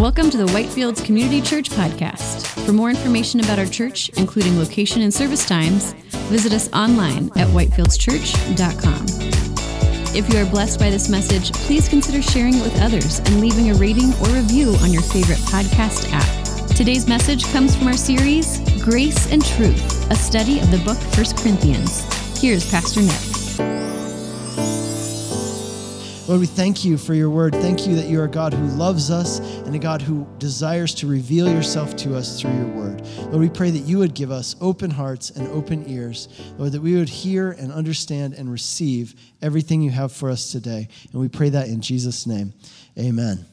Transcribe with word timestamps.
Welcome 0.00 0.30
to 0.30 0.38
the 0.38 0.46
Whitefields 0.46 1.04
Community 1.04 1.42
Church 1.42 1.68
Podcast. 1.68 2.46
For 2.64 2.72
more 2.72 2.88
information 2.88 3.40
about 3.40 3.58
our 3.58 3.66
church, 3.66 4.08
including 4.16 4.58
location 4.58 5.02
and 5.02 5.12
service 5.12 5.46
times, 5.46 5.92
visit 6.30 6.54
us 6.54 6.72
online 6.72 7.26
at 7.36 7.46
whitefieldschurch.com. 7.48 9.04
If 10.16 10.32
you 10.32 10.38
are 10.40 10.50
blessed 10.50 10.80
by 10.80 10.88
this 10.88 11.10
message, 11.10 11.52
please 11.52 11.86
consider 11.86 12.22
sharing 12.22 12.54
it 12.54 12.62
with 12.62 12.80
others 12.80 13.18
and 13.18 13.42
leaving 13.42 13.72
a 13.72 13.74
rating 13.74 14.14
or 14.22 14.28
review 14.28 14.74
on 14.80 14.90
your 14.90 15.02
favorite 15.02 15.36
podcast 15.40 16.10
app. 16.14 16.68
Today's 16.74 17.06
message 17.06 17.44
comes 17.52 17.76
from 17.76 17.88
our 17.88 17.92
series, 17.92 18.58
Grace 18.82 19.30
and 19.30 19.44
Truth, 19.44 20.10
a 20.10 20.14
study 20.16 20.60
of 20.60 20.70
the 20.70 20.78
book 20.78 20.96
1 21.14 21.26
Corinthians. 21.36 22.40
Here's 22.40 22.64
Pastor 22.70 23.02
Nick. 23.02 23.29
Lord, 26.30 26.42
we 26.42 26.46
thank 26.46 26.84
you 26.84 26.96
for 26.96 27.12
your 27.12 27.28
word. 27.28 27.56
Thank 27.56 27.88
you 27.88 27.96
that 27.96 28.06
you 28.06 28.20
are 28.20 28.26
a 28.26 28.28
God 28.28 28.54
who 28.54 28.64
loves 28.64 29.10
us 29.10 29.40
and 29.40 29.74
a 29.74 29.80
God 29.80 30.00
who 30.00 30.28
desires 30.38 30.94
to 30.94 31.08
reveal 31.08 31.52
yourself 31.52 31.96
to 31.96 32.14
us 32.14 32.40
through 32.40 32.54
your 32.54 32.68
word. 32.68 33.04
Lord, 33.18 33.40
we 33.40 33.48
pray 33.48 33.72
that 33.72 33.80
you 33.80 33.98
would 33.98 34.14
give 34.14 34.30
us 34.30 34.54
open 34.60 34.92
hearts 34.92 35.30
and 35.30 35.48
open 35.48 35.90
ears, 35.90 36.28
Lord, 36.56 36.70
that 36.70 36.82
we 36.82 36.94
would 36.94 37.08
hear 37.08 37.50
and 37.50 37.72
understand 37.72 38.34
and 38.34 38.48
receive 38.48 39.16
everything 39.42 39.82
you 39.82 39.90
have 39.90 40.12
for 40.12 40.30
us 40.30 40.52
today. 40.52 40.86
And 41.10 41.20
we 41.20 41.26
pray 41.26 41.48
that 41.48 41.66
in 41.66 41.80
Jesus' 41.80 42.28
name. 42.28 42.52
Amen. 42.96 43.44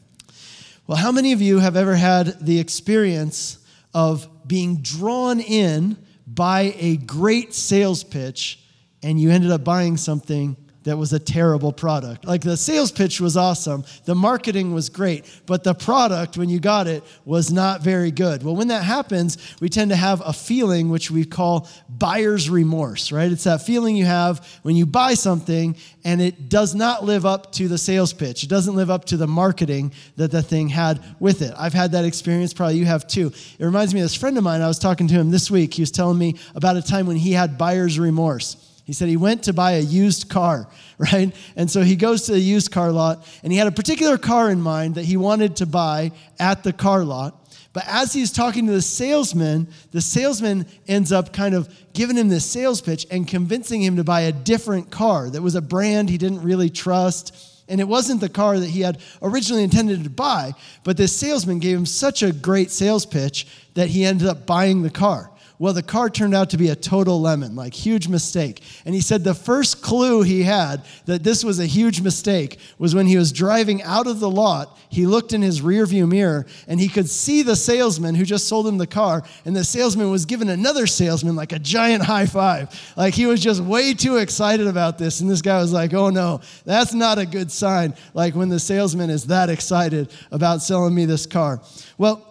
Well, 0.86 0.98
how 0.98 1.10
many 1.10 1.32
of 1.32 1.42
you 1.42 1.58
have 1.58 1.74
ever 1.74 1.96
had 1.96 2.46
the 2.46 2.60
experience 2.60 3.58
of 3.92 4.28
being 4.46 4.82
drawn 4.82 5.40
in 5.40 5.96
by 6.28 6.76
a 6.78 6.96
great 6.98 7.54
sales 7.54 8.04
pitch 8.04 8.60
and 9.02 9.20
you 9.20 9.32
ended 9.32 9.50
up 9.50 9.64
buying 9.64 9.96
something 9.96 10.56
that 10.88 10.96
was 10.96 11.12
a 11.12 11.18
terrible 11.18 11.72
product. 11.72 12.24
Like 12.24 12.40
the 12.40 12.56
sales 12.56 12.90
pitch 12.90 13.20
was 13.20 13.36
awesome, 13.36 13.84
the 14.04 14.14
marketing 14.14 14.72
was 14.72 14.88
great, 14.88 15.24
but 15.46 15.64
the 15.64 15.74
product, 15.74 16.36
when 16.36 16.48
you 16.48 16.60
got 16.60 16.86
it, 16.86 17.04
was 17.24 17.52
not 17.52 17.82
very 17.82 18.10
good. 18.10 18.42
Well, 18.42 18.56
when 18.56 18.68
that 18.68 18.82
happens, 18.84 19.38
we 19.60 19.68
tend 19.68 19.90
to 19.90 19.96
have 19.96 20.22
a 20.24 20.32
feeling 20.32 20.88
which 20.88 21.10
we 21.10 21.24
call 21.24 21.68
buyer's 21.88 22.48
remorse, 22.48 23.12
right? 23.12 23.30
It's 23.30 23.44
that 23.44 23.62
feeling 23.62 23.96
you 23.96 24.06
have 24.06 24.46
when 24.62 24.76
you 24.76 24.86
buy 24.86 25.14
something 25.14 25.76
and 26.04 26.20
it 26.22 26.48
does 26.48 26.74
not 26.74 27.04
live 27.04 27.26
up 27.26 27.52
to 27.52 27.68
the 27.68 27.78
sales 27.78 28.12
pitch. 28.12 28.42
It 28.42 28.48
doesn't 28.48 28.74
live 28.74 28.90
up 28.90 29.04
to 29.06 29.16
the 29.16 29.26
marketing 29.26 29.92
that 30.16 30.30
the 30.30 30.42
thing 30.42 30.68
had 30.68 31.02
with 31.20 31.42
it. 31.42 31.52
I've 31.58 31.74
had 31.74 31.92
that 31.92 32.04
experience, 32.04 32.54
probably 32.54 32.78
you 32.78 32.86
have 32.86 33.06
too. 33.06 33.32
It 33.58 33.64
reminds 33.64 33.92
me 33.92 34.00
of 34.00 34.04
this 34.04 34.14
friend 34.14 34.38
of 34.38 34.44
mine, 34.44 34.62
I 34.62 34.68
was 34.68 34.78
talking 34.78 35.06
to 35.08 35.14
him 35.14 35.30
this 35.30 35.50
week. 35.50 35.74
He 35.74 35.82
was 35.82 35.90
telling 35.90 36.18
me 36.18 36.36
about 36.54 36.76
a 36.76 36.82
time 36.82 37.06
when 37.06 37.16
he 37.16 37.32
had 37.32 37.58
buyer's 37.58 37.98
remorse. 37.98 38.67
He 38.88 38.94
said 38.94 39.10
he 39.10 39.18
went 39.18 39.42
to 39.42 39.52
buy 39.52 39.72
a 39.72 39.80
used 39.80 40.30
car, 40.30 40.66
right? 40.98 41.36
And 41.56 41.70
so 41.70 41.82
he 41.82 41.94
goes 41.94 42.22
to 42.22 42.32
the 42.32 42.40
used 42.40 42.72
car 42.72 42.90
lot 42.90 43.28
and 43.42 43.52
he 43.52 43.58
had 43.58 43.66
a 43.66 43.70
particular 43.70 44.16
car 44.16 44.48
in 44.48 44.62
mind 44.62 44.94
that 44.94 45.04
he 45.04 45.18
wanted 45.18 45.56
to 45.56 45.66
buy 45.66 46.12
at 46.40 46.64
the 46.64 46.72
car 46.72 47.04
lot. 47.04 47.34
But 47.74 47.84
as 47.86 48.14
he's 48.14 48.32
talking 48.32 48.64
to 48.64 48.72
the 48.72 48.80
salesman, 48.80 49.68
the 49.90 50.00
salesman 50.00 50.64
ends 50.88 51.12
up 51.12 51.34
kind 51.34 51.54
of 51.54 51.68
giving 51.92 52.16
him 52.16 52.30
this 52.30 52.46
sales 52.46 52.80
pitch 52.80 53.06
and 53.10 53.28
convincing 53.28 53.82
him 53.82 53.96
to 53.96 54.04
buy 54.04 54.22
a 54.22 54.32
different 54.32 54.90
car 54.90 55.28
that 55.28 55.42
was 55.42 55.54
a 55.54 55.60
brand 55.60 56.08
he 56.08 56.16
didn't 56.16 56.40
really 56.40 56.70
trust. 56.70 57.34
And 57.68 57.82
it 57.82 57.88
wasn't 57.88 58.22
the 58.22 58.30
car 58.30 58.58
that 58.58 58.70
he 58.70 58.80
had 58.80 59.02
originally 59.20 59.64
intended 59.64 60.02
to 60.04 60.08
buy, 60.08 60.54
but 60.82 60.96
this 60.96 61.14
salesman 61.14 61.58
gave 61.58 61.76
him 61.76 61.84
such 61.84 62.22
a 62.22 62.32
great 62.32 62.70
sales 62.70 63.04
pitch 63.04 63.46
that 63.74 63.90
he 63.90 64.06
ended 64.06 64.28
up 64.28 64.46
buying 64.46 64.80
the 64.80 64.88
car. 64.88 65.30
Well, 65.60 65.72
the 65.72 65.82
car 65.82 66.08
turned 66.08 66.36
out 66.36 66.50
to 66.50 66.56
be 66.56 66.68
a 66.68 66.76
total 66.76 67.20
lemon, 67.20 67.56
like 67.56 67.74
huge 67.74 68.06
mistake. 68.06 68.62
And 68.84 68.94
he 68.94 69.00
said 69.00 69.24
the 69.24 69.34
first 69.34 69.82
clue 69.82 70.22
he 70.22 70.44
had 70.44 70.84
that 71.06 71.24
this 71.24 71.42
was 71.42 71.58
a 71.58 71.66
huge 71.66 72.00
mistake 72.00 72.58
was 72.78 72.94
when 72.94 73.06
he 73.06 73.16
was 73.16 73.32
driving 73.32 73.82
out 73.82 74.06
of 74.06 74.20
the 74.20 74.30
lot. 74.30 74.78
He 74.88 75.04
looked 75.04 75.32
in 75.32 75.42
his 75.42 75.60
rearview 75.60 76.08
mirror 76.08 76.46
and 76.68 76.78
he 76.78 76.88
could 76.88 77.08
see 77.08 77.42
the 77.42 77.56
salesman 77.56 78.14
who 78.14 78.24
just 78.24 78.46
sold 78.46 78.68
him 78.68 78.78
the 78.78 78.86
car. 78.86 79.24
And 79.44 79.56
the 79.56 79.64
salesman 79.64 80.12
was 80.12 80.26
giving 80.26 80.48
another 80.48 80.86
salesman 80.86 81.34
like 81.34 81.52
a 81.52 81.58
giant 81.58 82.04
high 82.04 82.26
five. 82.26 82.94
Like 82.96 83.14
he 83.14 83.26
was 83.26 83.40
just 83.40 83.60
way 83.60 83.94
too 83.94 84.18
excited 84.18 84.68
about 84.68 84.96
this. 84.96 85.20
And 85.20 85.28
this 85.28 85.42
guy 85.42 85.60
was 85.60 85.72
like, 85.72 85.92
oh 85.92 86.10
no, 86.10 86.40
that's 86.66 86.94
not 86.94 87.18
a 87.18 87.26
good 87.26 87.50
sign. 87.50 87.94
Like 88.14 88.36
when 88.36 88.48
the 88.48 88.60
salesman 88.60 89.10
is 89.10 89.26
that 89.26 89.50
excited 89.50 90.12
about 90.30 90.62
selling 90.62 90.94
me 90.94 91.04
this 91.04 91.26
car. 91.26 91.60
Well, 91.98 92.27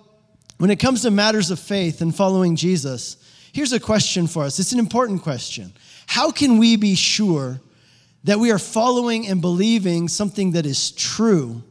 when 0.58 0.70
it 0.70 0.80
comes 0.80 1.04
to 1.04 1.12
matters 1.12 1.52
of 1.52 1.60
faith 1.60 2.02
and 2.02 2.16
following 2.16 2.56
Jesus, 2.56 3.18
here's 3.54 3.74
a 3.74 3.80
question 3.80 4.28
for 4.28 4.44
us. 4.44 4.60
It's 4.60 4.72
an 4.72 4.80
important 4.80 5.22
question. 5.22 5.74
How 6.08 6.32
can 6.32 6.58
we 6.58 6.76
be 6.76 6.96
sure 6.96 7.60
that 8.24 8.40
we 8.40 8.52
are 8.52 8.60
following 8.60 9.28
and 9.28 9.42
believing 9.42 10.08
something 10.08 10.52
that 10.52 10.66
is 10.66 10.92
true? 10.92 11.62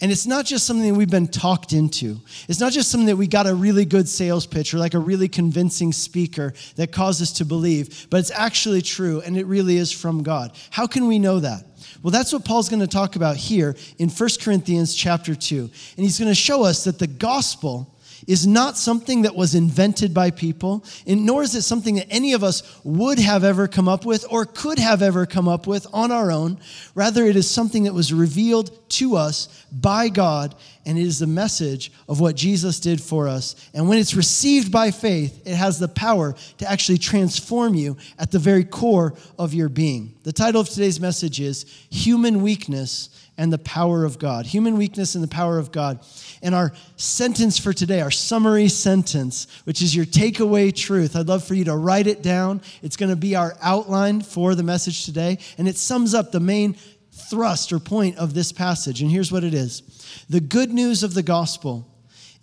And 0.00 0.10
it's 0.10 0.26
not 0.26 0.44
just 0.44 0.66
something 0.66 0.88
that 0.88 0.98
we've 0.98 1.08
been 1.08 1.28
talked 1.28 1.72
into. 1.72 2.18
It's 2.48 2.58
not 2.58 2.72
just 2.72 2.90
something 2.90 3.06
that 3.06 3.16
we 3.16 3.28
got 3.28 3.46
a 3.46 3.54
really 3.54 3.84
good 3.84 4.08
sales 4.08 4.46
pitch 4.46 4.74
or 4.74 4.78
like 4.78 4.94
a 4.94 4.98
really 4.98 5.28
convincing 5.28 5.92
speaker 5.92 6.54
that 6.74 6.90
caused 6.90 7.22
us 7.22 7.32
to 7.34 7.44
believe, 7.44 8.08
but 8.10 8.16
it's 8.16 8.32
actually 8.32 8.82
true 8.82 9.20
and 9.20 9.36
it 9.36 9.46
really 9.46 9.76
is 9.76 9.92
from 9.92 10.24
God. 10.24 10.56
How 10.70 10.88
can 10.88 11.06
we 11.06 11.20
know 11.20 11.38
that? 11.38 11.64
Well, 12.02 12.10
that's 12.10 12.32
what 12.32 12.44
Paul's 12.44 12.68
going 12.68 12.80
to 12.80 12.88
talk 12.88 13.14
about 13.14 13.36
here 13.36 13.76
in 13.98 14.08
1 14.08 14.28
Corinthians 14.40 14.92
chapter 14.92 15.36
2. 15.36 15.60
And 15.60 15.70
he's 16.04 16.18
going 16.18 16.30
to 16.30 16.34
show 16.34 16.64
us 16.64 16.82
that 16.82 16.98
the 16.98 17.06
gospel 17.06 17.91
is 18.26 18.46
not 18.46 18.76
something 18.76 19.22
that 19.22 19.34
was 19.34 19.54
invented 19.54 20.14
by 20.14 20.30
people, 20.30 20.84
and 21.06 21.26
nor 21.26 21.42
is 21.42 21.54
it 21.54 21.62
something 21.62 21.96
that 21.96 22.06
any 22.10 22.32
of 22.32 22.44
us 22.44 22.62
would 22.84 23.18
have 23.18 23.44
ever 23.44 23.68
come 23.68 23.88
up 23.88 24.04
with 24.04 24.24
or 24.30 24.44
could 24.44 24.78
have 24.78 25.02
ever 25.02 25.26
come 25.26 25.48
up 25.48 25.66
with 25.66 25.86
on 25.92 26.10
our 26.12 26.30
own. 26.30 26.58
Rather, 26.94 27.24
it 27.26 27.36
is 27.36 27.50
something 27.50 27.84
that 27.84 27.94
was 27.94 28.12
revealed 28.12 28.88
to 28.90 29.16
us 29.16 29.64
by 29.72 30.08
God, 30.08 30.54
and 30.84 30.98
it 30.98 31.02
is 31.02 31.18
the 31.18 31.26
message 31.26 31.92
of 32.08 32.20
what 32.20 32.36
Jesus 32.36 32.80
did 32.80 33.00
for 33.00 33.28
us. 33.28 33.54
And 33.72 33.88
when 33.88 33.98
it's 33.98 34.14
received 34.14 34.70
by 34.70 34.90
faith, 34.90 35.42
it 35.46 35.54
has 35.54 35.78
the 35.78 35.88
power 35.88 36.34
to 36.58 36.70
actually 36.70 36.98
transform 36.98 37.74
you 37.74 37.96
at 38.18 38.30
the 38.30 38.38
very 38.38 38.64
core 38.64 39.14
of 39.38 39.54
your 39.54 39.68
being. 39.68 40.14
The 40.24 40.32
title 40.32 40.60
of 40.60 40.68
today's 40.68 41.00
message 41.00 41.40
is 41.40 41.64
Human 41.90 42.42
Weakness 42.42 43.08
and 43.42 43.52
the 43.52 43.58
Power 43.58 44.04
of 44.04 44.20
God. 44.20 44.46
Human 44.46 44.76
Weakness 44.76 45.16
and 45.16 45.24
the 45.24 45.28
Power 45.28 45.58
of 45.58 45.72
God. 45.72 45.98
And 46.44 46.54
our 46.54 46.72
sentence 46.94 47.58
for 47.58 47.72
today, 47.72 48.00
our 48.00 48.10
summary 48.12 48.68
sentence, 48.68 49.48
which 49.64 49.82
is 49.82 49.96
your 49.96 50.04
takeaway 50.04 50.72
truth, 50.72 51.16
I'd 51.16 51.26
love 51.26 51.42
for 51.42 51.54
you 51.54 51.64
to 51.64 51.74
write 51.74 52.06
it 52.06 52.22
down. 52.22 52.62
It's 52.82 52.96
going 52.96 53.10
to 53.10 53.16
be 53.16 53.34
our 53.34 53.56
outline 53.60 54.20
for 54.20 54.54
the 54.54 54.62
message 54.62 55.06
today, 55.06 55.38
and 55.58 55.66
it 55.66 55.76
sums 55.76 56.14
up 56.14 56.30
the 56.30 56.38
main 56.38 56.76
thrust 57.10 57.72
or 57.72 57.80
point 57.80 58.16
of 58.16 58.32
this 58.32 58.52
passage. 58.52 59.02
And 59.02 59.10
here's 59.10 59.32
what 59.32 59.42
it 59.42 59.54
is 59.54 59.82
The 60.30 60.40
good 60.40 60.70
news 60.70 61.02
of 61.02 61.14
the 61.14 61.24
gospel 61.24 61.88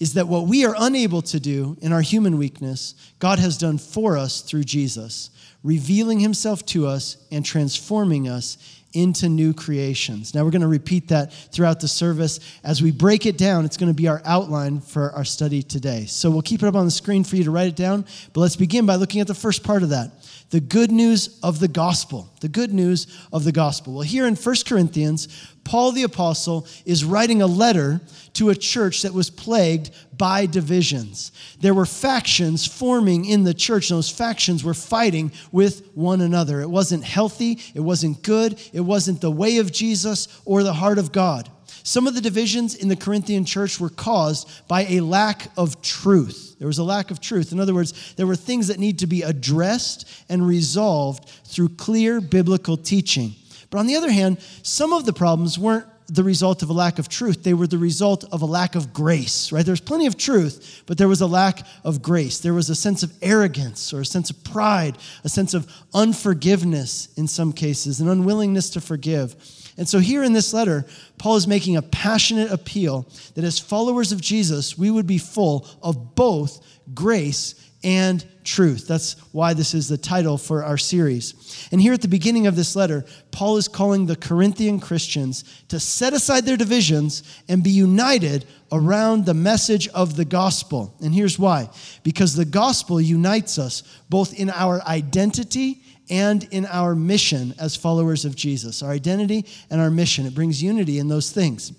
is 0.01 0.15
that 0.15 0.27
what 0.27 0.47
we 0.47 0.65
are 0.65 0.75
unable 0.77 1.21
to 1.21 1.39
do 1.39 1.77
in 1.81 1.93
our 1.93 2.01
human 2.01 2.37
weakness, 2.37 2.93
God 3.19 3.39
has 3.39 3.57
done 3.57 3.77
for 3.77 4.17
us 4.17 4.41
through 4.41 4.65
Jesus, 4.65 5.29
revealing 5.63 6.19
himself 6.19 6.65
to 6.67 6.87
us 6.87 7.25
and 7.31 7.45
transforming 7.45 8.27
us 8.27 8.78
into 8.93 9.29
new 9.29 9.53
creations. 9.53 10.33
Now, 10.33 10.43
we're 10.43 10.51
going 10.51 10.61
to 10.61 10.67
repeat 10.67 11.09
that 11.09 11.33
throughout 11.33 11.79
the 11.79 11.87
service. 11.87 12.39
As 12.63 12.81
we 12.81 12.91
break 12.91 13.25
it 13.25 13.37
down, 13.37 13.65
it's 13.65 13.77
going 13.77 13.91
to 13.91 13.95
be 13.95 14.07
our 14.07 14.21
outline 14.25 14.81
for 14.81 15.11
our 15.11 15.25
study 15.25 15.61
today. 15.61 16.05
So 16.05 16.29
we'll 16.29 16.41
keep 16.41 16.63
it 16.63 16.67
up 16.67 16.75
on 16.75 16.85
the 16.85 16.91
screen 16.91 17.23
for 17.23 17.35
you 17.35 17.43
to 17.43 17.51
write 17.51 17.67
it 17.67 17.75
down. 17.75 18.05
But 18.33 18.41
let's 18.41 18.55
begin 18.55 18.85
by 18.85 18.95
looking 18.95 19.21
at 19.21 19.27
the 19.27 19.35
first 19.35 19.63
part 19.63 19.83
of 19.83 19.89
that 19.89 20.11
the 20.49 20.59
good 20.59 20.91
news 20.91 21.39
of 21.43 21.59
the 21.59 21.67
gospel. 21.67 22.29
The 22.41 22.47
good 22.47 22.73
news 22.73 23.07
of 23.31 23.43
the 23.43 23.51
gospel. 23.51 23.93
Well, 23.93 24.01
here 24.01 24.25
in 24.25 24.35
1 24.35 24.55
Corinthians, 24.65 25.27
Paul 25.63 25.91
the 25.91 26.03
Apostle 26.03 26.65
is 26.85 27.05
writing 27.05 27.41
a 27.41 27.47
letter 27.47 28.01
to 28.33 28.49
a 28.49 28.55
church 28.55 29.03
that 29.03 29.13
was 29.13 29.29
plagued 29.29 29.91
by 30.17 30.47
divisions. 30.47 31.31
There 31.61 31.73
were 31.73 31.85
factions 31.85 32.65
forming 32.65 33.25
in 33.25 33.43
the 33.43 33.53
church, 33.53 33.91
and 33.91 33.97
those 33.97 34.09
factions 34.09 34.63
were 34.63 34.73
fighting 34.73 35.31
with 35.51 35.87
one 35.93 36.21
another. 36.21 36.61
It 36.61 36.69
wasn't 36.69 37.03
healthy, 37.03 37.59
it 37.75 37.81
wasn't 37.81 38.23
good, 38.23 38.59
it 38.73 38.81
wasn't 38.81 39.21
the 39.21 39.31
way 39.31 39.57
of 39.57 39.71
Jesus 39.71 40.41
or 40.45 40.63
the 40.63 40.73
heart 40.73 40.97
of 40.97 41.11
God. 41.11 41.49
Some 41.89 42.05
of 42.05 42.13
the 42.13 42.21
divisions 42.21 42.75
in 42.75 42.87
the 42.87 42.95
Corinthian 42.95 43.45
church 43.45 43.79
were 43.79 43.89
caused 43.89 44.47
by 44.67 44.81
a 44.81 44.99
lack 44.99 45.47
of 45.57 45.81
truth. 45.81 46.55
There 46.59 46.67
was 46.67 46.77
a 46.77 46.83
lack 46.83 47.09
of 47.09 47.19
truth. 47.19 47.51
In 47.51 47.59
other 47.59 47.73
words, 47.73 48.13
there 48.13 48.27
were 48.27 48.35
things 48.35 48.67
that 48.67 48.77
need 48.77 48.99
to 48.99 49.07
be 49.07 49.23
addressed 49.23 50.07
and 50.29 50.45
resolved 50.45 51.27
through 51.45 51.69
clear 51.69 52.21
biblical 52.21 52.77
teaching. 52.77 53.33
But 53.71 53.79
on 53.79 53.87
the 53.87 53.95
other 53.95 54.11
hand, 54.11 54.37
some 54.61 54.93
of 54.93 55.07
the 55.07 55.13
problems 55.13 55.57
weren't 55.57 55.87
the 56.09 56.23
result 56.23 56.63
of 56.63 56.69
a 56.69 56.73
lack 56.73 56.99
of 56.99 57.07
truth. 57.07 57.43
They 57.43 57.53
were 57.53 57.67
the 57.67 57.77
result 57.77 58.25
of 58.31 58.41
a 58.41 58.45
lack 58.45 58.75
of 58.75 58.93
grace, 58.93 59.51
right? 59.51 59.65
There's 59.65 59.79
plenty 59.79 60.07
of 60.07 60.17
truth, 60.17 60.83
but 60.85 60.97
there 60.97 61.07
was 61.07 61.21
a 61.21 61.27
lack 61.27 61.65
of 61.83 62.01
grace. 62.01 62.39
There 62.39 62.53
was 62.53 62.69
a 62.69 62.75
sense 62.75 63.03
of 63.03 63.13
arrogance 63.21 63.93
or 63.93 64.01
a 64.01 64.05
sense 64.05 64.29
of 64.29 64.43
pride, 64.43 64.97
a 65.23 65.29
sense 65.29 65.53
of 65.53 65.71
unforgiveness 65.93 67.09
in 67.15 67.27
some 67.27 67.53
cases, 67.53 67.99
an 67.99 68.09
unwillingness 68.09 68.71
to 68.71 68.81
forgive. 68.81 69.35
And 69.77 69.87
so, 69.87 69.99
here 69.99 70.23
in 70.23 70.33
this 70.33 70.53
letter, 70.53 70.85
Paul 71.17 71.37
is 71.37 71.47
making 71.47 71.77
a 71.77 71.81
passionate 71.81 72.51
appeal 72.51 73.07
that 73.35 73.45
as 73.45 73.59
followers 73.59 74.11
of 74.11 74.19
Jesus, 74.19 74.77
we 74.77 74.91
would 74.91 75.07
be 75.07 75.17
full 75.17 75.65
of 75.81 76.15
both 76.15 76.65
grace 76.93 77.55
and 77.83 78.25
truth. 78.43 78.87
That's 78.87 79.13
why 79.31 79.53
this 79.53 79.73
is 79.73 79.87
the 79.87 79.97
title 79.97 80.37
for 80.37 80.63
our 80.63 80.77
series. 80.77 81.67
And 81.71 81.79
here 81.79 81.93
at 81.93 82.01
the 82.01 82.07
beginning 82.07 82.47
of 82.47 82.55
this 82.55 82.75
letter, 82.75 83.05
Paul 83.31 83.57
is 83.57 83.67
calling 83.67 84.05
the 84.05 84.15
Corinthian 84.15 84.79
Christians 84.79 85.43
to 85.69 85.79
set 85.79 86.13
aside 86.13 86.45
their 86.45 86.57
divisions 86.57 87.23
and 87.47 87.63
be 87.63 87.69
united 87.69 88.45
around 88.71 89.25
the 89.25 89.33
message 89.33 89.87
of 89.89 90.15
the 90.15 90.25
gospel. 90.25 90.93
And 91.01 91.13
here's 91.13 91.39
why 91.39 91.69
because 92.03 92.35
the 92.35 92.45
gospel 92.45 92.99
unites 92.99 93.57
us 93.57 93.83
both 94.09 94.33
in 94.33 94.49
our 94.49 94.81
identity 94.81 95.83
and 96.09 96.43
in 96.51 96.65
our 96.65 96.95
mission 96.95 97.53
as 97.59 97.75
followers 97.75 98.25
of 98.25 98.35
Jesus. 98.35 98.81
Our 98.81 98.91
identity 98.91 99.45
and 99.69 99.79
our 99.79 99.91
mission. 99.91 100.25
It 100.25 100.35
brings 100.35 100.61
unity 100.61 100.99
in 100.99 101.07
those 101.07 101.31
things. 101.31 101.71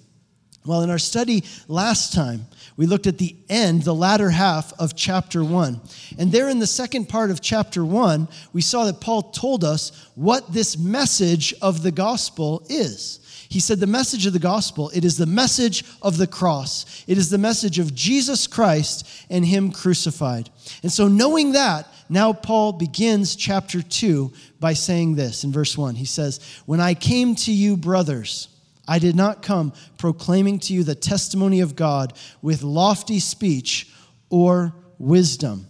Well, 0.65 0.83
in 0.83 0.91
our 0.91 0.99
study 0.99 1.45
last 1.69 2.13
time, 2.13 2.47
we 2.81 2.87
looked 2.87 3.07
at 3.07 3.19
the 3.19 3.37
end, 3.51 3.83
the 3.83 3.95
latter 3.95 4.31
half 4.31 4.73
of 4.81 4.97
chapter 4.97 5.45
one. 5.45 5.83
And 6.19 6.33
there 6.33 6.49
in 6.49 6.61
the 6.61 6.67
second 6.67 7.11
part 7.11 7.31
of 7.31 7.43
chapter 7.43 7.85
one, 7.85 8.27
we 8.55 8.63
saw 8.63 8.85
that 8.87 9.03
Paul 9.03 9.25
told 9.33 9.65
us 9.65 10.09
what 10.15 10.51
this 10.51 10.79
message 10.79 11.53
of 11.61 11.83
the 11.83 11.91
gospel 11.91 12.65
is. 12.71 13.21
He 13.51 13.61
said, 13.61 13.81
The 13.81 13.87
message 13.87 14.25
of 14.25 14.33
the 14.33 14.39
gospel, 14.39 14.91
it 14.95 15.05
is 15.05 15.19
the 15.19 15.27
message 15.27 15.85
of 16.01 16.17
the 16.17 16.27
cross. 16.27 17.05
It 17.07 17.19
is 17.19 17.29
the 17.29 17.37
message 17.37 17.79
of 17.79 17.95
Jesus 17.95 18.47
Christ 18.47 19.07
and 19.29 19.45
Him 19.45 19.73
crucified. 19.73 20.49
And 20.83 20.91
so, 20.91 21.07
knowing 21.07 21.53
that, 21.53 21.87
now 22.09 22.33
Paul 22.33 22.73
begins 22.73 23.37
chapter 23.37 23.83
2 23.83 24.33
by 24.59 24.73
saying 24.73 25.17
this 25.17 25.45
in 25.45 25.53
verse 25.53 25.77
1. 25.77 25.97
He 25.97 26.07
says, 26.07 26.41
When 26.65 26.81
I 26.81 26.95
came 26.95 27.35
to 27.35 27.53
you, 27.53 27.77
brothers, 27.77 28.49
I 28.91 28.99
did 28.99 29.15
not 29.15 29.41
come 29.41 29.73
proclaiming 29.99 30.59
to 30.59 30.75
you 30.75 30.83
the 30.83 30.97
testimony 30.97 31.61
of 31.61 31.77
God 31.77 32.13
with 32.43 32.65
lofty 32.65 33.21
speech 33.21 33.89
or 34.31 34.75
wisdom. 34.99 35.69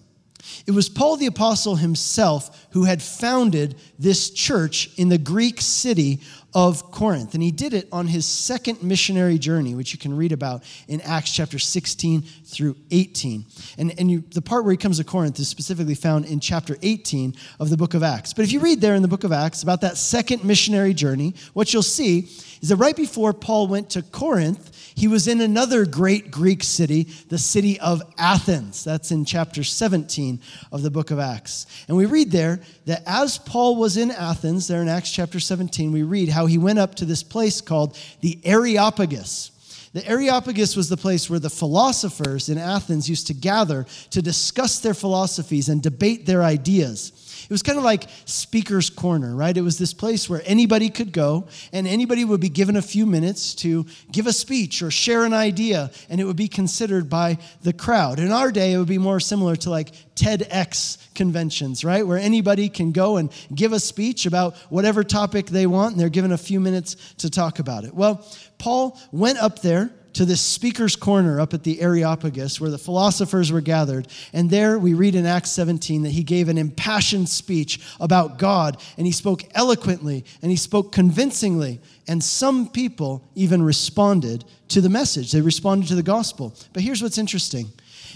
It 0.67 0.71
was 0.71 0.89
Paul 0.89 1.19
the 1.19 1.27
Apostle 1.27 1.77
himself 1.77 2.67
who 2.71 2.85
had 2.85 3.03
founded 3.03 3.77
this 3.99 4.31
church 4.31 4.89
in 4.97 5.11
the 5.11 5.19
Greek 5.19 5.61
city 5.61 6.21
of 6.55 6.91
Corinth. 6.91 7.35
And 7.35 7.43
he 7.43 7.51
did 7.51 7.75
it 7.75 7.89
on 7.93 8.07
his 8.07 8.27
second 8.27 8.83
missionary 8.83 9.39
journey, 9.39 9.75
which 9.75 9.93
you 9.93 9.99
can 9.99 10.17
read 10.17 10.33
about 10.33 10.65
in 10.89 11.01
Acts 11.03 11.33
chapter 11.33 11.59
16 11.59 12.23
through 12.45 12.77
18. 12.91 13.45
And, 13.79 13.99
and 13.99 14.11
you, 14.11 14.25
the 14.31 14.43
part 14.43 14.65
where 14.65 14.73
he 14.73 14.77
comes 14.77 14.99
to 14.99 15.05
Corinth 15.05 15.39
is 15.39 15.49
specifically 15.49 15.95
found 15.95 16.25
in 16.25 16.41
chapter 16.41 16.77
18 16.83 17.35
of 17.61 17.71
the 17.71 17.77
book 17.77 17.95
of 17.95 18.03
Acts. 18.03 18.33
But 18.33 18.45
if 18.45 18.53
you 18.53 18.61
read 18.61 18.81
there 18.81 18.95
in 18.95 19.03
the 19.03 19.09
book 19.09 19.25
of 19.25 19.33
Acts 19.33 19.63
about 19.63 19.81
that 19.83 19.97
second 19.97 20.45
missionary 20.45 20.95
journey, 20.95 21.35
what 21.53 21.73
you'll 21.73 21.83
see 21.83 22.29
is 22.61 22.69
that 22.69 22.77
right 22.77 22.97
before 22.97 23.33
Paul 23.33 23.69
went 23.69 23.91
to 23.91 24.03
Corinth, 24.03 24.80
he 25.01 25.09
was 25.09 25.27
in 25.29 25.41
another 25.41 25.87
great 25.87 26.31
Greek 26.31 26.63
city, 26.63 27.05
the 27.31 27.39
city 27.39 27.81
of 27.81 28.03
Athens. 28.19 28.85
That's 28.85 29.11
in 29.11 29.25
chapter 29.25 29.65
17 29.65 30.39
of 30.73 30.83
the 30.83 30.91
book 30.91 31.11
of 31.11 31.19
Acts. 31.19 31.67
And 31.89 31.97
we 31.97 32.05
read 32.05 32.31
there 32.31 32.61
that 32.85 33.03
as 33.07 33.39
Paul 33.39 33.77
was 33.77 33.97
in 33.97 34.11
Athens, 34.11 34.69
there 34.69 34.83
in 34.83 34.91
Acts 34.91 35.11
chapter 35.11 35.41
17, 35.41 35.91
we 35.91 36.03
read 36.03 36.29
how 36.29 36.45
he 36.45 36.59
went 36.59 36.79
up 36.79 36.97
to 36.97 37.07
this 37.07 37.23
place 37.23 37.63
called 37.63 37.97
the 38.21 38.39
Areopagus. 38.45 39.53
The 39.95 40.07
Areopagus 40.07 40.77
was 40.77 40.91
the 40.91 40.99
place 40.99 41.31
where 41.31 41.41
the 41.41 41.49
philosophers 41.49 42.51
in 42.51 42.59
Athens 42.59 43.09
used 43.09 43.27
to 43.29 43.35
gather 43.35 43.87
to 44.11 44.21
discuss 44.21 44.81
their 44.81 44.93
philosophies 44.93 45.71
and 45.71 45.83
debate 45.83 46.27
their 46.27 46.43
ideas. 46.43 47.20
It 47.51 47.53
was 47.53 47.65
kind 47.65 47.79
of 47.79 47.83
like 47.83 48.07
Speaker's 48.27 48.91
Corner, 48.91 49.35
right? 49.35 49.57
It 49.57 49.63
was 49.63 49.77
this 49.77 49.93
place 49.93 50.31
where 50.31 50.41
anybody 50.45 50.89
could 50.89 51.13
go 51.13 51.49
and 51.73 51.89
anybody 51.89 52.25
would 52.25 52.41
be 52.41 52.49
given 52.49 52.77
a 52.77 52.83
few 52.83 53.07
minutes 53.07 53.57
to 53.57 53.87
give 54.13 54.29
a 54.29 54.33
speech 54.33 54.83
or 54.83 54.93
share 54.93 55.25
an 55.25 55.35
idea, 55.35 55.91
and 56.09 56.21
it 56.21 56.27
would 56.27 56.37
be 56.37 56.47
considered 56.47 57.11
by 57.11 57.39
the 57.63 57.73
crowd. 57.73 58.21
In 58.21 58.31
our 58.31 58.53
day, 58.53 58.73
it 58.73 58.79
would 58.79 58.87
be 58.87 58.99
more 58.99 59.19
similar 59.19 59.57
to 59.57 59.71
like 59.71 59.91
TEDx 60.15 60.99
conventions, 61.17 61.85
right? 61.85 62.07
Where 62.07 62.19
anybody 62.19 62.69
can 62.69 62.93
go 62.93 63.17
and 63.17 63.33
give 63.53 63.73
a 63.73 63.81
speech 63.81 64.27
about 64.27 64.55
whatever 64.69 65.03
topic 65.03 65.47
they 65.47 65.67
want, 65.67 65.95
and 65.95 66.01
they're 66.01 66.09
given 66.09 66.31
a 66.31 66.39
few 66.39 66.61
minutes 66.61 66.95
to 67.19 67.29
talk 67.29 67.59
about 67.59 67.83
it. 67.83 67.93
Well, 67.93 68.25
Paul 68.59 68.97
went 69.11 69.43
up 69.43 69.61
there 69.61 69.91
to 70.15 70.25
this 70.25 70.41
speaker's 70.41 70.97
corner 70.97 71.41
up 71.41 71.55
at 71.55 71.63
the 71.63 71.81
Areopagus 71.81 72.61
where 72.61 72.71
the 72.71 72.79
philosophers 72.79 73.53
were 73.53 73.61
gathered. 73.61 74.09
And 74.33 74.51
there 74.51 74.79
we 74.79 74.95
read 74.95 75.15
in 75.15 75.27
Acts 75.27 75.51
17 75.51 76.03
that 76.03 76.11
he 76.11 76.23
gave 76.23 76.49
an 76.49 76.59
impassioned 76.59 77.29
speech 77.29 77.81
about 78.01 78.39
God 78.39 78.81
and 78.97 79.07
he 79.07 79.13
spoke 79.13 79.43
eloquently 79.55 80.25
and 80.43 80.51
he 80.51 80.57
spoke 80.57 80.93
convincingly. 80.93 81.81
And 82.09 82.23
some 82.23 82.69
people 82.69 83.29
even 83.35 83.63
responded 83.63 84.45
to 84.69 84.81
the 84.81 84.89
message, 84.89 85.33
they 85.33 85.41
responded 85.41 85.89
to 85.89 85.95
the 85.95 86.03
gospel. 86.03 86.55
But 86.73 86.83
here's 86.83 87.03
what's 87.03 87.19
interesting 87.19 87.71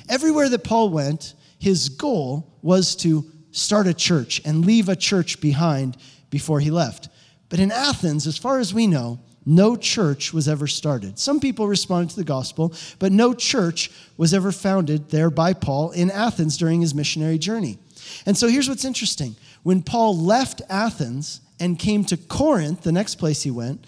everywhere 0.09 0.49
that 0.49 0.65
Paul 0.65 0.91
went, 0.91 1.35
his 1.59 1.89
goal 1.89 2.53
was 2.63 2.95
to 2.97 3.31
start 3.53 3.87
a 3.87 3.95
church 3.95 4.43
and 4.45 4.67
leave 4.67 4.89
a 4.89 4.97
church 4.97 5.41
behind 5.41 5.97
before 6.31 6.61
he 6.61 6.71
left. 6.71 7.09
But 7.49 7.61
in 7.61 7.71
Athens, 7.71 8.27
as 8.27 8.37
far 8.37 8.59
as 8.59 8.75
we 8.75 8.87
know, 8.87 9.21
no 9.47 9.77
church 9.77 10.33
was 10.33 10.49
ever 10.49 10.67
started. 10.67 11.19
Some 11.19 11.41
people 11.41 11.69
responded 11.69 12.11
to 12.11 12.17
the 12.17 12.25
gospel, 12.25 12.73
but 12.99 13.13
no 13.13 13.35
church 13.35 13.91
was 14.17 14.33
ever 14.33 14.53
founded 14.53 15.11
there 15.11 15.31
by 15.31 15.53
Paul 15.53 15.91
in 15.91 16.11
Athens 16.11 16.57
during 16.57 16.81
his 16.81 16.95
missionary 16.95 17.39
journey. 17.39 17.79
And 18.27 18.37
so 18.37 18.49
here's 18.49 18.69
what's 18.69 18.85
interesting. 18.85 19.37
When 19.63 19.83
Paul 19.83 20.17
left 20.19 20.63
Athens 20.69 21.41
and 21.61 21.79
came 21.79 22.05
to 22.07 22.17
Corinth, 22.17 22.83
the 22.83 22.93
next 22.93 23.17
place 23.17 23.43
he 23.43 23.51
went, 23.51 23.87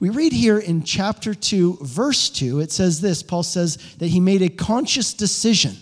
we 0.00 0.10
read 0.10 0.32
here 0.32 0.58
in 0.58 0.84
chapter 0.84 1.34
2, 1.34 1.78
verse 1.82 2.30
2, 2.30 2.60
it 2.60 2.70
says 2.70 3.00
this 3.00 3.22
Paul 3.22 3.42
says 3.42 3.76
that 3.98 4.08
he 4.08 4.20
made 4.20 4.42
a 4.42 4.48
conscious 4.48 5.12
decision. 5.12 5.76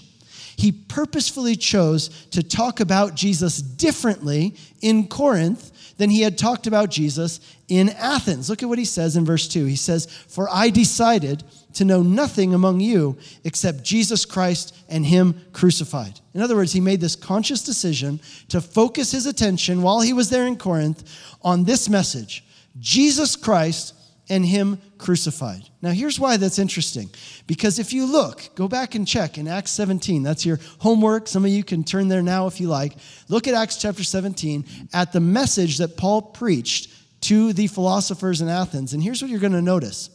He 0.56 0.72
purposefully 0.72 1.54
chose 1.54 2.08
to 2.30 2.42
talk 2.42 2.80
about 2.80 3.14
Jesus 3.14 3.58
differently 3.60 4.54
in 4.80 5.06
Corinth 5.06 5.70
than 5.96 6.10
he 6.10 6.22
had 6.22 6.37
talked 6.37 6.66
about 6.66 6.90
Jesus 6.90 7.40
in 7.69 7.88
Athens. 7.90 8.50
Look 8.50 8.62
at 8.62 8.69
what 8.69 8.78
he 8.78 8.84
says 8.84 9.16
in 9.16 9.25
verse 9.25 9.48
2. 9.48 9.64
He 9.64 9.76
says, 9.76 10.06
For 10.06 10.48
I 10.50 10.70
decided 10.70 11.43
to 11.75 11.84
know 11.84 12.02
nothing 12.02 12.54
among 12.54 12.81
you 12.81 13.19
except 13.44 13.84
Jesus 13.84 14.25
Christ 14.25 14.75
and 14.88 15.04
Him 15.04 15.40
crucified. 15.52 16.20
In 16.34 16.40
other 16.40 16.56
words, 16.56 16.72
he 16.72 16.81
made 16.81 17.00
this 17.00 17.16
conscious 17.16 17.62
decision 17.62 18.20
to 18.48 18.60
focus 18.60 19.12
his 19.12 19.26
attention 19.26 19.82
while 19.82 20.00
he 20.00 20.12
was 20.12 20.31
there 20.31 20.46
in 20.46 20.56
Corinth 20.56 21.04
on 21.43 21.64
this 21.64 21.88
message 21.88 22.44
Jesus 22.78 23.37
Christ 23.37 23.94
and 24.28 24.44
Him 24.44 24.81
crucified. 24.99 25.62
Now, 25.82 25.90
here's 25.90 26.19
why 26.19 26.37
that's 26.37 26.58
interesting. 26.58 27.11
Because 27.46 27.78
if 27.78 27.93
you 27.93 28.06
look, 28.06 28.50
go 28.55 28.69
back 28.69 28.94
and 28.94 29.06
check 29.06 29.38
in 29.38 29.46
Acts 29.46 29.70
17, 29.73 30.23
that's 30.23 30.44
your 30.44 30.58
homework. 30.78 31.28
Some 31.28 31.44
of 31.44 31.50
you 31.50 31.62
can 31.62 31.84
turn 31.84 32.08
there 32.08 32.23
now 32.23 32.46
if 32.46 32.61
you 32.61 32.69
like. 32.69 32.96
Look 33.28 33.46
at 33.46 33.55
Acts 33.55 33.76
chapter 33.76 34.05
17 34.05 34.88
at 34.93 35.12
the 35.12 35.20
message 35.20 35.78
that 35.78 35.96
Paul 35.96 36.23
preached 36.23 36.93
to 37.23 37.52
the 37.52 37.67
philosophers 37.67 38.40
in 38.40 38.49
Athens. 38.49 38.93
And 38.93 39.02
here's 39.02 39.23
what 39.23 39.31
you're 39.31 39.40
going 39.40 39.52
to 39.52 39.62
notice 39.62 40.11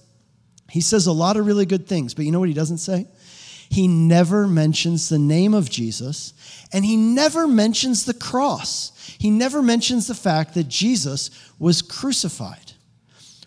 he 0.70 0.82
says 0.82 1.06
a 1.08 1.12
lot 1.12 1.36
of 1.36 1.46
really 1.46 1.66
good 1.66 1.86
things, 1.86 2.14
but 2.14 2.24
you 2.24 2.32
know 2.32 2.40
what 2.40 2.48
he 2.48 2.56
doesn't 2.56 2.78
say? 2.78 3.06
He 3.70 3.88
never 3.88 4.48
mentions 4.48 5.10
the 5.10 5.20
name 5.20 5.54
of 5.54 5.70
Jesus, 5.70 6.34
and 6.74 6.84
he 6.84 6.96
never 6.98 7.48
mentions 7.48 8.06
the 8.06 8.14
cross. 8.14 8.92
He 9.18 9.30
never 9.30 9.62
mentions 9.62 10.08
the 10.08 10.16
fact 10.16 10.54
that 10.54 10.68
Jesus 10.68 11.30
was 11.60 11.82
crucified. 11.82 12.71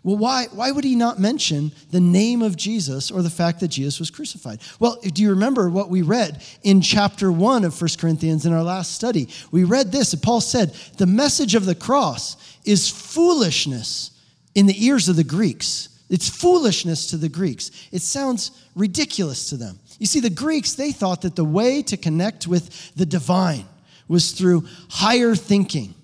Well, 0.04 0.18
why, 0.18 0.49
why 0.52 0.70
would 0.70 0.84
he 0.84 0.96
not 0.96 1.18
mention 1.18 1.73
the 1.90 1.99
name 1.99 2.42
of 2.42 2.56
Jesus 2.56 3.11
or 3.11 3.23
the 3.23 3.30
fact 3.30 3.61
that 3.61 3.68
Jesus 3.68 3.99
was 3.99 4.11
crucified? 4.11 4.61
Well, 4.78 4.99
do 5.00 5.23
you 5.23 5.30
remember 5.30 5.70
what 5.70 5.88
we 5.88 6.02
read 6.02 6.42
in 6.62 6.82
chapter 6.82 7.32
1 7.32 7.64
of 7.64 7.80
1 7.80 7.90
Corinthians 7.99 8.44
in 8.44 8.52
our 8.52 8.62
last 8.62 8.92
study? 8.92 9.28
We 9.50 9.64
read 9.64 9.90
this, 9.90 10.14
Paul 10.14 10.42
said, 10.42 10.75
The 10.99 11.06
message 11.06 11.54
of 11.54 11.64
the 11.64 11.75
cross 11.75 12.37
is 12.66 12.90
foolishness 12.90 14.11
in 14.54 14.66
the 14.66 14.84
ears 14.84 15.08
of 15.08 15.16
the 15.16 15.25
Greeks. 15.25 15.88
It's 16.11 16.28
foolishness 16.28 17.06
to 17.08 17.16
the 17.16 17.30
Greeks. 17.30 17.70
It 17.90 18.02
sounds 18.02 18.50
ridiculous 18.75 19.49
to 19.49 19.56
them. 19.56 19.80
You 19.99 20.06
see, 20.06 20.20
the 20.20 20.28
Greeks, 20.28 20.75
they 20.75 20.92
thought 20.92 21.23
that 21.23 21.34
the 21.34 21.44
way 21.44 21.82
to 21.82 21.96
connect 21.96 22.46
with 22.46 22.94
the 22.94 23.06
divine 23.06 23.64
was 24.06 24.32
through 24.32 24.66
higher 24.90 25.34
thinking 25.34 25.94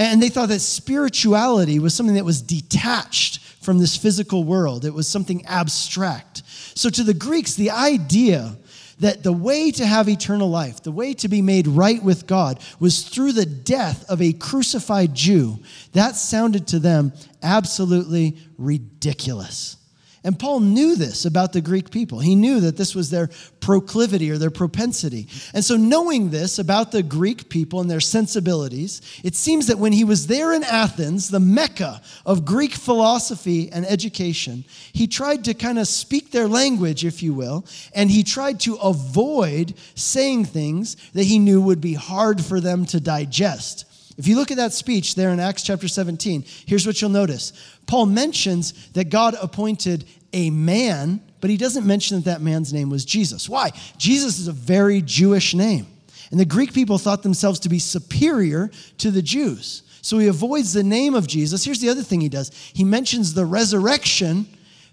and 0.00 0.22
they 0.22 0.30
thought 0.30 0.48
that 0.48 0.60
spirituality 0.60 1.78
was 1.78 1.94
something 1.94 2.14
that 2.14 2.24
was 2.24 2.40
detached 2.40 3.38
from 3.60 3.78
this 3.78 3.98
physical 3.98 4.44
world, 4.44 4.86
it 4.86 4.94
was 4.94 5.06
something 5.06 5.44
abstract. 5.44 6.42
So, 6.74 6.88
to 6.88 7.02
the 7.02 7.12
Greeks, 7.12 7.54
the 7.54 7.70
idea 7.70 8.56
that 9.00 9.22
the 9.22 9.32
way 9.32 9.70
to 9.72 9.84
have 9.84 10.08
eternal 10.08 10.48
life, 10.48 10.82
the 10.82 10.90
way 10.90 11.12
to 11.14 11.28
be 11.28 11.42
made 11.42 11.66
right 11.66 12.02
with 12.02 12.26
God, 12.26 12.60
was 12.78 13.02
through 13.02 13.32
the 13.32 13.44
death 13.44 14.08
of 14.08 14.22
a 14.22 14.32
crucified 14.32 15.14
Jew, 15.14 15.58
that 15.92 16.16
sounded 16.16 16.68
to 16.68 16.78
them 16.78 17.12
absolutely 17.42 18.38
ridiculous. 18.56 19.76
And 20.22 20.38
Paul 20.38 20.60
knew 20.60 20.96
this 20.96 21.24
about 21.24 21.54
the 21.54 21.62
Greek 21.62 21.90
people. 21.90 22.18
He 22.18 22.34
knew 22.34 22.60
that 22.60 22.76
this 22.76 22.94
was 22.94 23.08
their 23.08 23.30
proclivity 23.60 24.30
or 24.30 24.36
their 24.36 24.50
propensity. 24.50 25.26
And 25.54 25.64
so, 25.64 25.76
knowing 25.76 26.28
this 26.28 26.58
about 26.58 26.92
the 26.92 27.02
Greek 27.02 27.48
people 27.48 27.80
and 27.80 27.90
their 27.90 28.00
sensibilities, 28.00 29.00
it 29.24 29.34
seems 29.34 29.66
that 29.68 29.78
when 29.78 29.92
he 29.92 30.04
was 30.04 30.26
there 30.26 30.52
in 30.52 30.62
Athens, 30.62 31.30
the 31.30 31.40
mecca 31.40 32.02
of 32.26 32.44
Greek 32.44 32.74
philosophy 32.74 33.72
and 33.72 33.86
education, 33.86 34.64
he 34.92 35.06
tried 35.06 35.44
to 35.44 35.54
kind 35.54 35.78
of 35.78 35.88
speak 35.88 36.30
their 36.32 36.48
language, 36.48 37.02
if 37.02 37.22
you 37.22 37.32
will, 37.32 37.64
and 37.94 38.10
he 38.10 38.22
tried 38.22 38.60
to 38.60 38.74
avoid 38.76 39.72
saying 39.94 40.44
things 40.44 40.96
that 41.12 41.24
he 41.24 41.38
knew 41.38 41.62
would 41.62 41.80
be 41.80 41.94
hard 41.94 42.44
for 42.44 42.60
them 42.60 42.84
to 42.86 43.00
digest. 43.00 43.86
If 44.20 44.28
you 44.28 44.36
look 44.36 44.50
at 44.50 44.58
that 44.58 44.74
speech 44.74 45.14
there 45.14 45.30
in 45.30 45.40
Acts 45.40 45.62
chapter 45.62 45.88
17, 45.88 46.44
here's 46.66 46.86
what 46.86 47.00
you'll 47.00 47.08
notice. 47.08 47.54
Paul 47.90 48.06
mentions 48.06 48.86
that 48.90 49.10
God 49.10 49.34
appointed 49.42 50.04
a 50.32 50.50
man, 50.50 51.20
but 51.40 51.50
he 51.50 51.56
doesn't 51.56 51.84
mention 51.84 52.18
that 52.18 52.24
that 52.26 52.40
man's 52.40 52.72
name 52.72 52.88
was 52.88 53.04
Jesus. 53.04 53.48
Why? 53.48 53.72
Jesus 53.98 54.38
is 54.38 54.46
a 54.46 54.52
very 54.52 55.02
Jewish 55.02 55.54
name. 55.54 55.88
And 56.30 56.38
the 56.38 56.44
Greek 56.44 56.72
people 56.72 56.98
thought 56.98 57.24
themselves 57.24 57.58
to 57.60 57.68
be 57.68 57.80
superior 57.80 58.70
to 58.98 59.10
the 59.10 59.22
Jews. 59.22 59.82
So 60.02 60.18
he 60.18 60.28
avoids 60.28 60.72
the 60.72 60.84
name 60.84 61.16
of 61.16 61.26
Jesus. 61.26 61.64
Here's 61.64 61.80
the 61.80 61.88
other 61.88 62.04
thing 62.04 62.20
he 62.20 62.28
does 62.28 62.52
he 62.72 62.84
mentions 62.84 63.34
the 63.34 63.44
resurrection, 63.44 64.46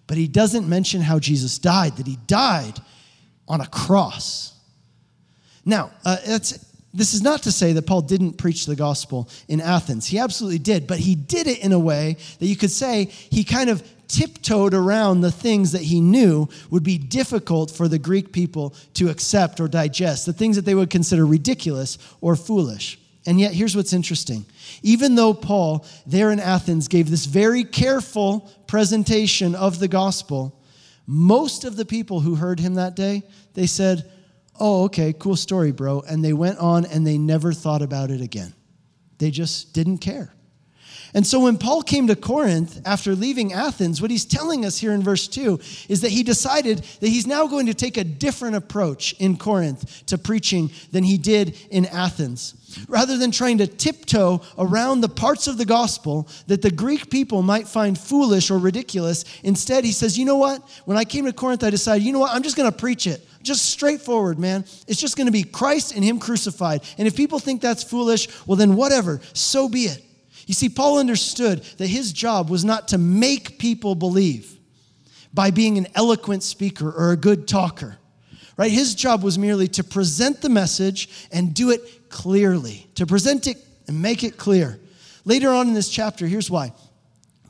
but 0.08 0.18
he 0.18 0.28
doesn't 0.28 0.68
mention 0.68 1.02
how 1.02 1.20
Jesus 1.20 1.60
died, 1.60 1.98
that 1.98 2.08
he 2.08 2.18
died 2.26 2.80
on 3.48 3.62
a 3.62 3.68
cross. 3.68 4.56
Now, 5.64 5.92
uh, 6.04 6.18
that's 6.26 6.67
this 6.98 7.14
is 7.14 7.22
not 7.22 7.44
to 7.44 7.52
say 7.52 7.74
that 7.74 7.86
Paul 7.86 8.02
didn't 8.02 8.34
preach 8.34 8.66
the 8.66 8.76
gospel 8.76 9.30
in 9.48 9.62
Athens. 9.62 10.08
He 10.08 10.18
absolutely 10.18 10.58
did, 10.58 10.88
but 10.88 10.98
he 10.98 11.14
did 11.14 11.46
it 11.46 11.60
in 11.60 11.72
a 11.72 11.80
way 11.80 12.18
that 12.40 12.48
you 12.48 12.56
could 12.56 12.72
say 12.72 13.06
he 13.06 13.44
kind 13.44 13.70
of 13.70 13.88
tiptoed 14.08 14.74
around 14.74 15.22
the 15.22 15.32
things 15.32 15.74
that 15.74 15.84
he 15.84 16.02
knew 16.02 16.50
would 16.72 16.84
be 16.84 16.98
difficult 16.98 17.70
for 17.70 17.88
the 17.88 18.00
Greek 18.00 18.32
people 18.32 18.74
to 18.96 19.10
accept 19.10 19.60
or 19.60 19.68
digest, 19.68 20.26
the 20.26 20.34
things 20.34 20.56
that 20.56 20.66
they 20.66 20.74
would 20.74 20.90
consider 20.90 21.26
ridiculous 21.26 22.00
or 22.20 22.36
foolish. 22.36 23.00
And 23.28 23.40
yet, 23.40 23.54
here's 23.54 23.76
what's 23.76 23.94
interesting. 23.94 24.46
Even 24.82 25.14
though 25.14 25.36
Paul, 25.36 25.86
there 26.08 26.32
in 26.32 26.40
Athens, 26.40 26.88
gave 26.88 27.12
this 27.12 27.26
very 27.26 27.64
careful 27.64 28.50
presentation 28.66 29.54
of 29.54 29.78
the 29.80 29.90
gospel, 29.90 30.60
most 31.06 31.64
of 31.64 31.76
the 31.76 31.86
people 31.86 32.22
who 32.22 32.36
heard 32.36 32.60
him 32.60 32.76
that 32.76 32.96
day, 32.96 33.22
they 33.54 33.68
said, 33.68 34.10
oh, 34.60 34.86
okay, 34.86 35.14
cool 35.14 35.36
story, 35.36 35.72
bro. 35.72 36.02
And 36.02 36.24
they 36.24 36.34
went 36.34 36.60
on 36.60 36.86
and 36.86 37.06
they 37.06 37.18
never 37.18 37.54
thought 37.54 37.82
about 37.82 38.12
it 38.12 38.22
again. 38.22 38.54
They 39.18 39.32
just 39.32 39.74
didn't 39.74 40.00
care. 40.00 40.34
And 41.14 41.26
so 41.26 41.40
when 41.40 41.58
Paul 41.58 41.82
came 41.82 42.08
to 42.08 42.16
Corinth 42.16 42.82
after 42.86 43.16
leaving 43.16 43.54
Athens, 43.54 44.02
what 44.02 44.12
he's 44.12 44.26
telling 44.26 44.66
us 44.66 44.78
here 44.78 44.92
in 44.92 45.02
verse 45.02 45.28
2 45.28 45.60
is 45.90 46.02
that 46.02 46.12
he 46.12 46.24
decided 46.24 46.80
that 47.00 47.08
he's 47.08 47.28
now 47.28 47.48
going 47.48 47.68
to 47.68 47.74
take 47.74 47.98
a 47.98 48.04
different 48.04 48.56
approach 48.56 49.14
in 49.14 49.38
Corinth 49.38 50.06
to 50.08 50.18
preaching 50.18 50.72
than 50.92 51.04
he 51.04 51.18
did 51.18 51.58
in 51.70 51.86
Athens. 51.86 52.56
Rather 52.90 53.18
than 53.18 53.32
trying 53.32 53.58
to 53.60 53.68
tiptoe 53.68 54.42
around 54.58 55.02
the 55.02 55.10
parts 55.10 55.48
of 55.48 55.58
the 55.58 55.66
gospel 55.66 56.28
that 56.48 56.62
the 56.62 56.70
Greek 56.70 57.10
people 57.10 57.42
might 57.42 57.68
find 57.68 57.98
foolish 57.98 58.52
or 58.52 58.60
ridiculous, 58.60 59.24
instead 59.44 59.86
he 59.86 59.92
says, 59.92 60.18
You 60.18 60.26
know 60.26 60.38
what? 60.38 60.62
When 60.86 60.98
I 60.98 61.06
came 61.06 61.26
to 61.26 61.34
Corinth, 61.34 61.64
I 61.64 61.70
decided, 61.70 62.04
you 62.04 62.12
know 62.12 62.20
what? 62.20 62.34
I'm 62.34 62.44
just 62.44 62.58
going 62.58 62.70
to 62.70 62.78
preach 62.78 63.08
it. 63.08 63.26
Just 63.42 63.68
straightforward, 63.68 64.38
man. 64.38 64.66
It's 64.88 65.00
just 65.00 65.16
going 65.16 65.28
to 65.28 65.32
be 65.32 65.44
Christ 65.44 65.96
and 65.96 66.04
Him 66.04 66.20
crucified. 66.20 66.82
And 66.98 67.08
if 67.08 67.16
people 67.16 67.40
think 67.40 67.62
that's 67.62 67.84
foolish, 67.84 68.28
well, 68.46 68.58
then 68.58 68.76
whatever, 68.76 69.22
so 69.34 69.70
be 69.70 69.84
it. 69.84 70.04
You 70.48 70.54
see, 70.54 70.70
Paul 70.70 70.98
understood 70.98 71.62
that 71.78 71.88
his 71.88 72.12
job 72.14 72.50
was 72.50 72.66
not 72.66 72.88
to 72.88 72.98
make 72.98 73.60
people 73.60 73.94
believe 73.96 74.58
by 75.34 75.52
being 75.52 75.78
an 75.78 75.88
eloquent 75.94 76.42
speaker 76.42 76.90
or 76.90 77.12
a 77.12 77.18
good 77.18 77.48
talker, 77.48 77.98
right? 78.56 78.72
His 78.72 78.96
job 78.96 79.24
was 79.24 79.38
merely 79.38 79.68
to 79.68 79.84
present 79.84 80.42
the 80.42 80.50
message 80.50 81.28
and 81.32 81.54
do 81.54 81.70
it 81.70 82.10
clearly, 82.10 82.88
to 82.96 83.06
present 83.06 83.46
it 83.46 83.58
and 83.88 84.02
make 84.02 84.24
it 84.24 84.38
clear. 84.38 84.80
Later 85.26 85.50
on 85.50 85.68
in 85.68 85.74
this 85.74 85.90
chapter, 85.90 86.26
here's 86.26 86.50
why. 86.50 86.72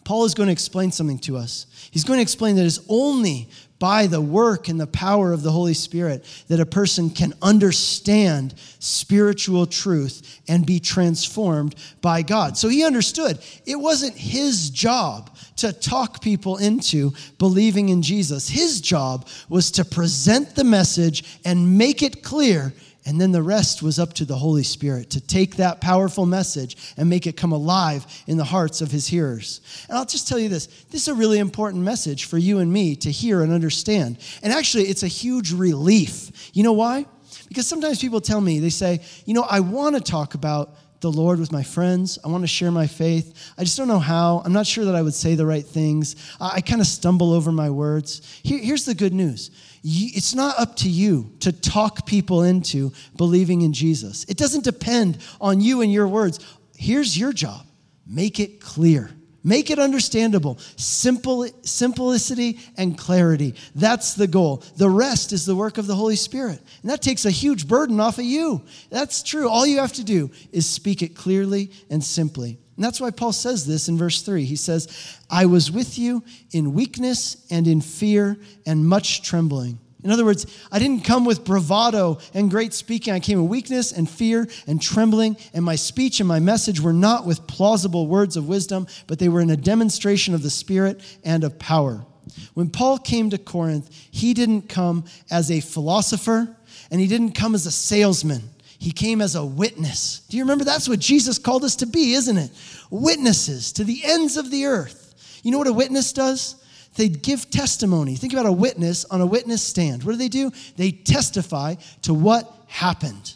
Paul 0.04 0.26
is 0.26 0.34
going 0.34 0.48
to 0.48 0.54
explain 0.54 0.92
something 0.92 1.20
to 1.20 1.38
us. 1.38 1.68
He's 1.92 2.04
going 2.04 2.18
to 2.18 2.22
explain 2.24 2.56
that 2.56 2.66
it's 2.66 2.80
only 2.90 3.50
by 3.80 4.08
the 4.08 4.22
work 4.22 4.68
and 4.68 4.80
the 4.80 4.88
power 4.88 5.34
of 5.34 5.44
the 5.44 5.52
Holy 5.52 5.74
Spirit 5.74 6.26
that 6.48 6.60
a 6.60 6.66
person 6.66 7.10
can 7.10 7.34
understand 7.42 8.56
spiritual 8.80 9.66
truth 9.66 10.42
and 10.48 10.66
be 10.66 10.80
transformed 10.80 11.76
by 12.02 12.22
God. 12.22 12.58
So 12.58 12.70
he 12.70 12.84
understood 12.84 13.40
it 13.66 13.76
wasn't 13.76 14.16
his 14.16 14.70
job 14.70 15.36
to 15.58 15.74
talk 15.74 16.22
people 16.22 16.58
into 16.58 17.14
believing 17.38 17.90
in 17.90 18.02
Jesus. 18.02 18.50
His 18.50 18.82
job 18.82 19.28
was 19.50 19.72
to 19.72 19.86
present 19.86 20.56
the 20.56 20.64
message 20.64 21.40
and 21.46 21.78
make 21.78 22.02
it 22.02 22.24
clear 22.24 22.74
and 23.08 23.22
then 23.22 23.32
the 23.32 23.42
rest 23.42 23.82
was 23.82 24.00
up 24.00 24.12
to 24.16 24.26
the 24.26 24.36
Holy 24.36 24.64
Spirit 24.64 25.12
to 25.12 25.22
take 25.22 25.56
that 25.56 25.80
powerful 25.80 26.26
message 26.26 26.76
and 26.98 27.10
make 27.10 27.26
it 27.26 27.38
come 27.38 27.54
alive 27.54 28.06
in 28.28 28.36
the 28.36 28.44
hearts 28.44 28.82
of 28.82 28.92
his 28.92 29.08
hearers. 29.08 29.62
And 29.88 29.98
I'll 29.98 30.06
just 30.06 30.28
tell 30.28 30.38
you 30.38 30.50
this 30.50 30.68
this 30.92 31.04
is 31.04 31.08
a 31.08 31.14
really 31.14 31.40
important 31.40 31.86
message 31.86 32.26
for 32.26 32.38
you 32.38 32.60
and 32.60 32.72
me 32.72 32.98
to 32.98 33.10
hear 33.10 33.42
and 33.44 33.54
understand. 33.54 34.18
And 34.44 34.52
actually, 34.52 34.84
it's 34.90 35.04
a 35.04 35.08
huge 35.08 35.54
relief. 35.54 36.52
You 36.54 36.64
know 36.64 36.74
why? 36.74 37.06
Because 37.48 37.66
sometimes 37.66 38.02
people 38.02 38.20
tell 38.20 38.42
me, 38.42 38.60
they 38.60 38.70
say, 38.70 39.00
you 39.26 39.34
know, 39.34 39.46
I 39.50 39.62
want 39.62 39.96
to 39.96 40.02
talk 40.02 40.34
about 40.34 40.76
the 41.00 41.12
Lord 41.12 41.40
with 41.40 41.52
my 41.52 41.64
friends. 41.64 42.20
I 42.26 42.28
want 42.28 42.44
to 42.44 42.48
share 42.48 42.72
my 42.72 42.88
faith. 42.88 43.54
I 43.58 43.64
just 43.64 43.78
don't 43.78 43.88
know 43.88 44.00
how. 44.00 44.42
I'm 44.44 44.52
not 44.52 44.68
sure 44.68 44.84
that 44.84 44.96
I 44.96 45.02
would 45.02 45.14
say 45.14 45.36
the 45.36 45.46
right 45.46 45.66
things. 45.66 46.16
I, 46.42 46.60
kind 46.60 46.82
of 46.82 46.88
stumble 46.88 47.32
over 47.32 47.52
my 47.52 47.70
words. 47.70 48.22
Here, 48.44 48.60
here's 48.60 48.84
the 48.86 48.96
good 48.96 49.14
news 49.14 49.52
it's 49.90 50.36
not 50.36 50.60
up 50.60 50.76
to 50.78 50.90
you 50.90 51.32
to 51.40 51.52
talk 51.52 52.06
people 52.06 52.44
into 52.44 52.92
believing 53.16 53.62
in 53.62 53.74
Jesus. 53.74 54.26
It 54.26 54.38
doesn't 54.38 54.64
depend 54.64 55.20
on 55.40 55.62
you 55.62 55.82
and 55.82 55.92
your 55.92 56.08
words. 56.08 56.40
Here's 56.76 57.18
your 57.18 57.32
job 57.34 57.66
make 58.06 58.40
it 58.40 58.60
clear. 58.62 59.12
Make 59.44 59.70
it 59.70 59.80
understandable. 59.80 60.58
Simple, 60.76 61.48
simplicity 61.62 62.60
and 62.76 62.98
clarity. 62.98 63.56
That's 63.76 64.14
the 64.14 64.28
goal. 64.28 64.62
The 64.76 64.90
rest 64.90 65.32
is 65.32 65.46
the 65.46 65.56
work 65.56 65.78
of 65.78 65.88
the 65.88 65.96
Holy 65.96 66.18
Spirit. 66.18 66.60
And 66.82 66.92
that 66.92 67.02
takes 67.02 67.24
a 67.24 67.32
huge 67.32 67.66
burden 67.66 68.02
off 68.02 68.18
of 68.18 68.26
you. 68.26 68.64
That's 68.90 69.24
true. 69.24 69.48
All 69.48 69.66
you 69.66 69.80
have 69.80 69.94
to 69.94 70.04
do 70.04 70.32
is 70.52 70.66
speak 70.66 71.02
it 71.02 71.16
clearly 71.16 71.72
and 71.90 72.04
simply. 72.04 72.60
And 72.78 72.86
that's 72.86 73.02
why 73.02 73.10
Paul 73.10 73.34
says 73.34 73.66
this 73.66 73.90
in 73.90 73.98
verse 73.98 74.22
3. 74.22 74.46
He 74.46 74.56
says, 74.56 75.18
I 75.32 75.48
was 75.48 75.72
with 75.72 75.98
you 75.98 76.24
in 76.52 76.76
weakness 76.76 77.46
and 77.50 77.68
in 77.68 77.82
fear 77.82 78.38
and 78.68 78.88
much 78.88 79.24
trembling. 79.24 79.80
In 80.04 80.12
other 80.12 80.24
words, 80.24 80.46
I 80.72 80.78
didn't 80.78 81.04
come 81.04 81.26
with 81.26 81.44
bravado 81.44 82.20
and 82.36 82.52
great 82.52 82.74
speaking. 82.74 83.14
I 83.14 83.20
came 83.20 83.42
with 83.42 83.50
weakness 83.50 83.92
and 83.92 84.08
fear 84.08 84.48
and 84.68 84.80
trembling, 84.80 85.38
and 85.56 85.66
my 85.66 85.76
speech 85.76 86.20
and 86.20 86.30
my 86.30 86.40
message 86.40 86.80
were 86.80 86.94
not 86.94 87.26
with 87.26 87.48
plausible 87.48 88.06
words 88.06 88.38
of 88.38 88.48
wisdom, 88.48 88.86
but 89.08 89.18
they 89.18 89.28
were 89.28 89.42
in 89.42 89.50
a 89.50 89.58
demonstration 89.58 90.36
of 90.36 90.44
the 90.44 90.52
Spirit 90.52 91.02
and 91.24 91.44
of 91.44 91.58
power. 91.58 92.06
When 92.54 92.70
Paul 92.70 93.00
came 93.00 93.32
to 93.32 93.40
Corinth, 93.40 93.90
he 94.12 94.36
didn't 94.36 94.70
come 94.70 95.06
as 95.32 95.50
a 95.50 95.62
philosopher 95.62 96.56
and 96.92 97.02
he 97.02 97.08
didn't 97.08 97.32
come 97.32 97.56
as 97.56 97.66
a 97.66 97.72
salesman. 97.72 98.44
He 98.80 98.92
came 98.92 99.22
as 99.22 99.36
a 99.36 99.46
witness. 99.46 100.22
Do 100.30 100.38
you 100.38 100.44
remember? 100.44 100.64
That's 100.64 100.88
what 100.88 101.00
Jesus 101.00 101.40
called 101.40 101.64
us 101.64 101.76
to 101.78 101.86
be, 101.86 102.14
isn't 102.14 102.38
it? 102.38 102.52
Witnesses 102.90 103.72
to 103.74 103.84
the 103.84 104.02
ends 104.06 104.38
of 104.38 104.52
the 104.52 104.66
earth. 104.66 105.40
You 105.44 105.52
know 105.52 105.58
what 105.58 105.68
a 105.68 105.74
witness 105.74 106.14
does? 106.14 106.56
They 106.96 107.10
give 107.10 107.50
testimony. 107.50 108.16
Think 108.16 108.34
about 108.34 108.46
a 108.46 108.52
witness 108.52 109.06
on 109.06 109.22
a 109.22 109.26
witness 109.26 109.62
stand. 109.62 110.04
What 110.04 110.14
do 110.14 110.18
they 110.18 110.30
do? 110.30 110.52
They 110.78 110.92
testify 110.92 111.76
to 112.04 112.14
what 112.14 112.52
happened. 112.68 113.36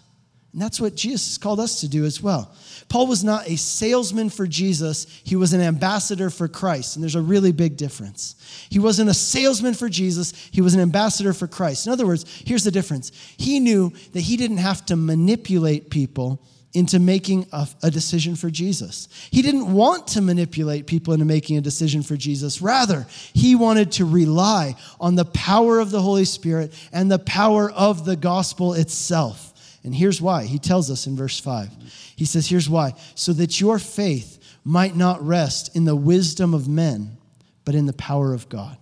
And 0.54 0.62
that's 0.62 0.82
what 0.82 0.96
Jesus 0.96 1.38
called 1.38 1.60
us 1.60 1.82
to 1.82 1.88
do 1.88 2.04
as 2.06 2.22
well. 2.22 2.52
Paul 2.92 3.08
was 3.08 3.24
not 3.24 3.48
a 3.48 3.56
salesman 3.56 4.30
for 4.30 4.46
Jesus, 4.46 5.08
he 5.24 5.38
was 5.38 5.54
an 5.54 5.62
ambassador 5.62 6.30
for 6.30 6.50
Christ. 6.50 6.98
And 6.98 7.02
there's 7.02 7.16
a 7.16 7.22
really 7.22 7.54
big 7.54 7.78
difference. 7.78 8.36
He 8.70 8.80
wasn't 8.80 9.10
a 9.10 9.14
salesman 9.14 9.76
for 9.76 9.88
Jesus, 9.88 10.34
he 10.52 10.60
was 10.60 10.74
an 10.74 10.82
ambassador 10.82 11.32
for 11.32 11.48
Christ. 11.48 11.88
In 11.88 11.94
other 11.94 12.06
words, 12.06 12.26
here's 12.46 12.66
the 12.66 12.72
difference 12.72 13.14
he 13.38 13.62
knew 13.62 13.94
that 14.12 14.20
he 14.20 14.36
didn't 14.36 14.58
have 14.58 14.86
to 14.88 14.98
manipulate 14.98 15.90
people 15.90 16.44
into 16.74 17.00
making 17.00 17.48
a, 17.54 17.66
a, 17.82 17.90
decision 17.90 18.36
for 18.36 18.50
Jesus. 18.50 19.08
He 19.32 19.42
didn't 19.42 19.72
want 19.72 20.08
to 20.08 20.22
manipulate 20.22 20.86
people 20.86 21.14
into 21.14 21.26
making 21.26 21.56
a 21.58 21.62
decision 21.62 22.04
for 22.04 22.18
Jesus. 22.18 22.62
Rather, 22.62 23.08
he 23.34 23.56
wanted 23.56 23.94
to 23.94 24.06
rely 24.06 24.76
on 25.00 25.16
the 25.16 25.26
power 25.26 25.80
of 25.80 25.92
the 25.92 26.02
Holy 26.02 26.26
Spirit 26.26 26.74
and 26.92 27.10
the 27.10 27.20
power 27.20 27.72
of 27.72 28.04
the 28.04 28.18
gospel 28.18 28.74
itself. 28.74 29.50
And 29.84 29.96
here's 29.96 30.22
why. 30.22 30.46
He 30.46 30.60
tells 30.60 30.92
us 30.92 31.08
in 31.08 31.16
verse 31.16 31.40
5. 31.40 31.70
He 32.16 32.26
says, 32.26 32.48
Here's 32.48 32.70
why. 32.70 32.94
So 33.16 33.34
that 33.34 33.60
your 33.60 33.80
faith 33.80 34.38
might 34.64 34.96
not 34.96 35.26
rest 35.26 35.76
in 35.76 35.86
the 35.86 35.96
wisdom 35.96 36.54
of 36.54 36.68
men, 36.68 37.18
but 37.66 37.76
in 37.76 37.88
the 37.88 37.94
power 37.94 38.34
of 38.34 38.48
God. 38.48 38.78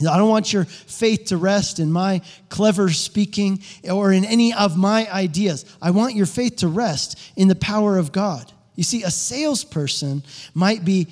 I 0.00 0.16
don't 0.16 0.28
want 0.28 0.52
your 0.52 0.64
faith 0.64 1.26
to 1.26 1.36
rest 1.36 1.78
in 1.78 1.92
my 1.92 2.22
clever 2.48 2.90
speaking 2.90 3.62
or 3.88 4.12
in 4.12 4.24
any 4.24 4.52
of 4.52 4.76
my 4.76 5.10
ideas. 5.10 5.64
I 5.80 5.90
want 5.90 6.14
your 6.14 6.26
faith 6.26 6.56
to 6.56 6.68
rest 6.68 7.18
in 7.36 7.48
the 7.48 7.54
power 7.54 7.98
of 7.98 8.10
God. 8.10 8.50
You 8.74 8.84
see, 8.84 9.02
a 9.02 9.10
salesperson 9.10 10.22
might 10.54 10.84
be 10.84 11.08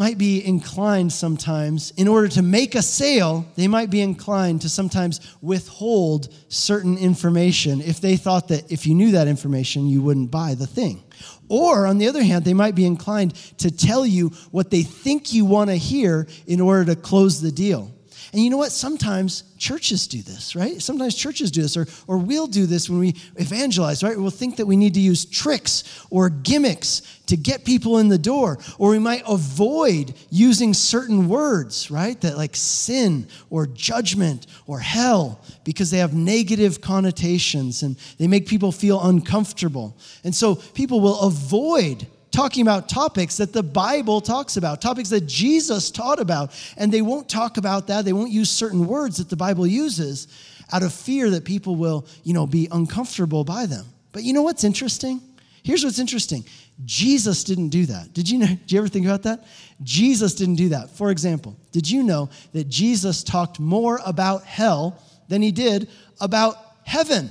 might 0.00 0.16
be 0.16 0.42
inclined 0.42 1.12
sometimes, 1.12 1.92
in 1.98 2.08
order 2.08 2.26
to 2.26 2.40
make 2.40 2.74
a 2.74 2.80
sale, 2.80 3.46
they 3.56 3.68
might 3.68 3.90
be 3.90 4.00
inclined 4.00 4.62
to 4.62 4.68
sometimes 4.70 5.20
withhold 5.42 6.32
certain 6.48 6.96
information 6.96 7.82
if 7.82 8.00
they 8.00 8.16
thought 8.16 8.48
that 8.48 8.72
if 8.72 8.86
you 8.86 8.94
knew 8.94 9.10
that 9.10 9.28
information, 9.28 9.86
you 9.86 10.00
wouldn't 10.00 10.30
buy 10.30 10.54
the 10.54 10.66
thing. 10.66 11.02
Or, 11.50 11.86
on 11.86 11.98
the 11.98 12.08
other 12.08 12.22
hand, 12.22 12.46
they 12.46 12.54
might 12.54 12.74
be 12.74 12.86
inclined 12.86 13.34
to 13.58 13.70
tell 13.70 14.06
you 14.06 14.30
what 14.50 14.70
they 14.70 14.84
think 14.84 15.34
you 15.34 15.44
want 15.44 15.68
to 15.68 15.76
hear 15.76 16.26
in 16.46 16.62
order 16.62 16.94
to 16.94 16.96
close 16.98 17.42
the 17.42 17.52
deal. 17.52 17.92
And 18.32 18.42
you 18.42 18.50
know 18.50 18.56
what? 18.56 18.72
Sometimes 18.72 19.42
churches 19.58 20.06
do 20.06 20.22
this, 20.22 20.54
right? 20.54 20.80
Sometimes 20.80 21.14
churches 21.14 21.50
do 21.50 21.62
this, 21.62 21.76
or, 21.76 21.86
or 22.06 22.18
we'll 22.18 22.46
do 22.46 22.66
this 22.66 22.88
when 22.88 23.00
we 23.00 23.16
evangelize, 23.36 24.02
right? 24.02 24.16
We'll 24.16 24.30
think 24.30 24.56
that 24.56 24.66
we 24.66 24.76
need 24.76 24.94
to 24.94 25.00
use 25.00 25.24
tricks 25.24 26.06
or 26.10 26.30
gimmicks 26.30 27.02
to 27.26 27.36
get 27.36 27.64
people 27.64 27.98
in 27.98 28.08
the 28.08 28.18
door, 28.18 28.58
or 28.78 28.90
we 28.90 28.98
might 28.98 29.22
avoid 29.26 30.14
using 30.30 30.74
certain 30.74 31.28
words, 31.28 31.90
right? 31.90 32.20
That 32.20 32.36
like 32.36 32.54
sin 32.56 33.26
or 33.50 33.66
judgment 33.66 34.46
or 34.66 34.78
hell 34.80 35.40
because 35.64 35.90
they 35.90 35.98
have 35.98 36.14
negative 36.14 36.80
connotations 36.80 37.82
and 37.82 37.96
they 38.18 38.26
make 38.26 38.46
people 38.46 38.72
feel 38.72 39.00
uncomfortable. 39.02 39.96
And 40.24 40.34
so 40.34 40.54
people 40.54 41.00
will 41.00 41.20
avoid 41.20 42.06
talking 42.30 42.62
about 42.62 42.88
topics 42.88 43.36
that 43.38 43.52
the 43.52 43.62
Bible 43.62 44.20
talks 44.20 44.56
about, 44.56 44.80
topics 44.80 45.08
that 45.10 45.26
Jesus 45.26 45.90
taught 45.90 46.20
about. 46.20 46.52
And 46.76 46.92
they 46.92 47.02
won't 47.02 47.28
talk 47.28 47.56
about 47.56 47.86
that. 47.88 48.04
They 48.04 48.12
won't 48.12 48.30
use 48.30 48.50
certain 48.50 48.86
words 48.86 49.18
that 49.18 49.28
the 49.28 49.36
Bible 49.36 49.66
uses 49.66 50.28
out 50.72 50.82
of 50.82 50.92
fear 50.92 51.30
that 51.30 51.44
people 51.44 51.76
will, 51.76 52.06
you 52.22 52.32
know, 52.32 52.46
be 52.46 52.68
uncomfortable 52.70 53.44
by 53.44 53.66
them. 53.66 53.86
But 54.12 54.22
you 54.22 54.32
know 54.32 54.42
what's 54.42 54.64
interesting? 54.64 55.20
Here's 55.62 55.84
what's 55.84 55.98
interesting. 55.98 56.44
Jesus 56.84 57.44
didn't 57.44 57.68
do 57.68 57.86
that. 57.86 58.12
Did 58.14 58.28
you 58.28 58.38
know? 58.38 58.46
Did 58.46 58.72
you 58.72 58.78
ever 58.78 58.88
think 58.88 59.06
about 59.06 59.22
that? 59.24 59.44
Jesus 59.82 60.34
didn't 60.34 60.56
do 60.56 60.70
that. 60.70 60.90
For 60.90 61.10
example, 61.10 61.56
did 61.72 61.90
you 61.90 62.02
know 62.02 62.28
that 62.52 62.68
Jesus 62.68 63.22
talked 63.24 63.58
more 63.58 63.98
about 64.04 64.44
hell 64.44 65.02
than 65.28 65.40
he 65.40 65.52
did 65.52 65.88
about 66.20 66.56
heaven? 66.84 67.30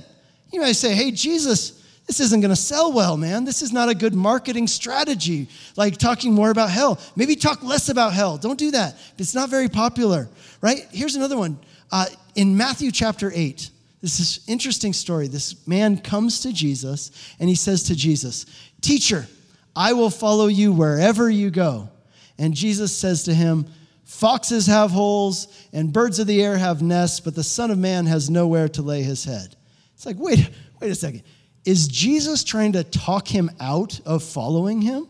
You 0.52 0.60
might 0.60 0.72
say, 0.72 0.94
hey, 0.94 1.12
Jesus, 1.12 1.79
this 2.10 2.18
isn't 2.18 2.40
going 2.40 2.50
to 2.50 2.56
sell 2.56 2.92
well, 2.92 3.16
man. 3.16 3.44
This 3.44 3.62
is 3.62 3.72
not 3.72 3.88
a 3.88 3.94
good 3.94 4.16
marketing 4.16 4.66
strategy. 4.66 5.46
Like 5.76 5.96
talking 5.96 6.32
more 6.32 6.50
about 6.50 6.68
hell. 6.68 6.98
Maybe 7.14 7.36
talk 7.36 7.62
less 7.62 7.88
about 7.88 8.12
hell. 8.12 8.36
Don't 8.36 8.58
do 8.58 8.72
that. 8.72 8.96
It's 9.16 9.32
not 9.32 9.48
very 9.48 9.68
popular, 9.68 10.28
right? 10.60 10.88
Here's 10.90 11.14
another 11.14 11.38
one. 11.38 11.56
Uh, 11.92 12.06
in 12.34 12.56
Matthew 12.56 12.90
chapter 12.90 13.30
8, 13.32 13.70
this 14.00 14.18
is 14.18 14.40
interesting 14.48 14.92
story. 14.92 15.28
This 15.28 15.64
man 15.68 15.98
comes 15.98 16.40
to 16.40 16.52
Jesus 16.52 17.12
and 17.38 17.48
he 17.48 17.54
says 17.54 17.84
to 17.84 17.94
Jesus, 17.94 18.44
Teacher, 18.80 19.28
I 19.76 19.92
will 19.92 20.10
follow 20.10 20.48
you 20.48 20.72
wherever 20.72 21.30
you 21.30 21.50
go. 21.50 21.90
And 22.38 22.54
Jesus 22.54 22.92
says 22.92 23.22
to 23.24 23.34
him, 23.34 23.66
Foxes 24.04 24.66
have 24.66 24.90
holes 24.90 25.46
and 25.72 25.92
birds 25.92 26.18
of 26.18 26.26
the 26.26 26.42
air 26.42 26.58
have 26.58 26.82
nests, 26.82 27.20
but 27.20 27.36
the 27.36 27.44
Son 27.44 27.70
of 27.70 27.78
Man 27.78 28.06
has 28.06 28.28
nowhere 28.28 28.68
to 28.70 28.82
lay 28.82 29.04
his 29.04 29.22
head. 29.22 29.54
It's 29.94 30.04
like, 30.04 30.16
wait, 30.18 30.50
wait 30.80 30.90
a 30.90 30.96
second. 30.96 31.22
Is 31.64 31.88
Jesus 31.88 32.44
trying 32.44 32.72
to 32.72 32.84
talk 32.84 33.28
him 33.28 33.50
out 33.60 34.00
of 34.06 34.22
following 34.22 34.80
him? 34.80 35.06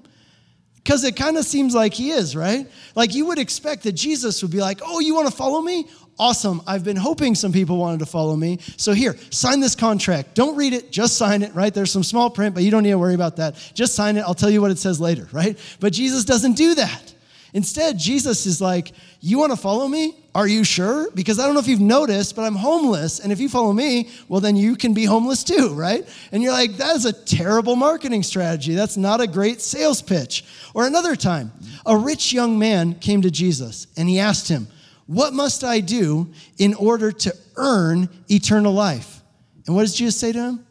Because 0.76 1.04
it 1.04 1.14
kind 1.14 1.36
of 1.36 1.44
seems 1.44 1.74
like 1.74 1.92
he 1.94 2.10
is, 2.10 2.34
right? 2.34 2.66
Like 2.94 3.14
you 3.14 3.26
would 3.26 3.38
expect 3.38 3.82
that 3.84 3.92
Jesus 3.92 4.42
would 4.42 4.50
be 4.50 4.60
like, 4.60 4.80
Oh, 4.84 4.98
you 5.00 5.14
want 5.14 5.28
to 5.28 5.34
follow 5.34 5.60
me? 5.60 5.86
Awesome. 6.18 6.60
I've 6.66 6.84
been 6.84 6.96
hoping 6.96 7.34
some 7.34 7.50
people 7.50 7.78
wanted 7.78 8.00
to 8.00 8.06
follow 8.06 8.36
me. 8.36 8.58
So 8.76 8.92
here, 8.92 9.16
sign 9.30 9.60
this 9.60 9.74
contract. 9.74 10.34
Don't 10.34 10.54
read 10.56 10.74
it, 10.74 10.90
just 10.92 11.16
sign 11.16 11.42
it, 11.42 11.54
right? 11.54 11.72
There's 11.72 11.90
some 11.90 12.02
small 12.02 12.28
print, 12.28 12.54
but 12.54 12.62
you 12.62 12.70
don't 12.70 12.82
need 12.82 12.90
to 12.90 12.98
worry 12.98 13.14
about 13.14 13.36
that. 13.36 13.54
Just 13.72 13.94
sign 13.94 14.18
it. 14.18 14.20
I'll 14.20 14.34
tell 14.34 14.50
you 14.50 14.60
what 14.60 14.70
it 14.70 14.78
says 14.78 15.00
later, 15.00 15.28
right? 15.32 15.58
But 15.80 15.94
Jesus 15.94 16.24
doesn't 16.24 16.54
do 16.54 16.74
that. 16.74 17.14
Instead, 17.52 17.98
Jesus 17.98 18.46
is 18.46 18.60
like, 18.60 18.92
You 19.20 19.38
want 19.38 19.52
to 19.52 19.56
follow 19.56 19.88
me? 19.88 20.16
Are 20.34 20.46
you 20.46 20.62
sure? 20.62 21.10
Because 21.10 21.38
I 21.38 21.44
don't 21.44 21.54
know 21.54 21.60
if 21.60 21.66
you've 21.66 21.80
noticed, 21.80 22.36
but 22.36 22.42
I'm 22.42 22.54
homeless. 22.54 23.18
And 23.18 23.32
if 23.32 23.40
you 23.40 23.48
follow 23.48 23.72
me, 23.72 24.10
well, 24.28 24.40
then 24.40 24.54
you 24.54 24.76
can 24.76 24.94
be 24.94 25.04
homeless 25.04 25.42
too, 25.42 25.74
right? 25.74 26.08
And 26.32 26.42
you're 26.42 26.52
like, 26.52 26.76
That 26.76 26.96
is 26.96 27.04
a 27.04 27.12
terrible 27.12 27.76
marketing 27.76 28.22
strategy. 28.22 28.74
That's 28.74 28.96
not 28.96 29.20
a 29.20 29.26
great 29.26 29.60
sales 29.60 30.02
pitch. 30.02 30.44
Or 30.74 30.86
another 30.86 31.16
time, 31.16 31.52
a 31.84 31.96
rich 31.96 32.32
young 32.32 32.58
man 32.58 32.94
came 32.94 33.22
to 33.22 33.30
Jesus 33.30 33.86
and 33.96 34.08
he 34.08 34.20
asked 34.20 34.48
him, 34.48 34.68
What 35.06 35.32
must 35.32 35.64
I 35.64 35.80
do 35.80 36.32
in 36.58 36.74
order 36.74 37.10
to 37.12 37.34
earn 37.56 38.08
eternal 38.28 38.72
life? 38.72 39.22
And 39.66 39.74
what 39.74 39.82
does 39.82 39.94
Jesus 39.94 40.18
say 40.18 40.32
to 40.32 40.38
him? 40.38 40.66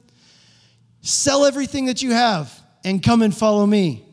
Sell 1.01 1.45
everything 1.45 1.85
that 1.85 2.01
you 2.01 2.11
have 2.11 2.53
and 2.83 3.01
come 3.03 3.21
and 3.21 3.35
follow 3.35 3.65
me. 3.65 4.05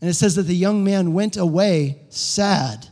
And 0.00 0.10
it 0.10 0.14
says 0.14 0.34
that 0.36 0.42
the 0.42 0.54
young 0.54 0.84
man 0.84 1.14
went 1.14 1.36
away 1.36 2.02
sad 2.10 2.88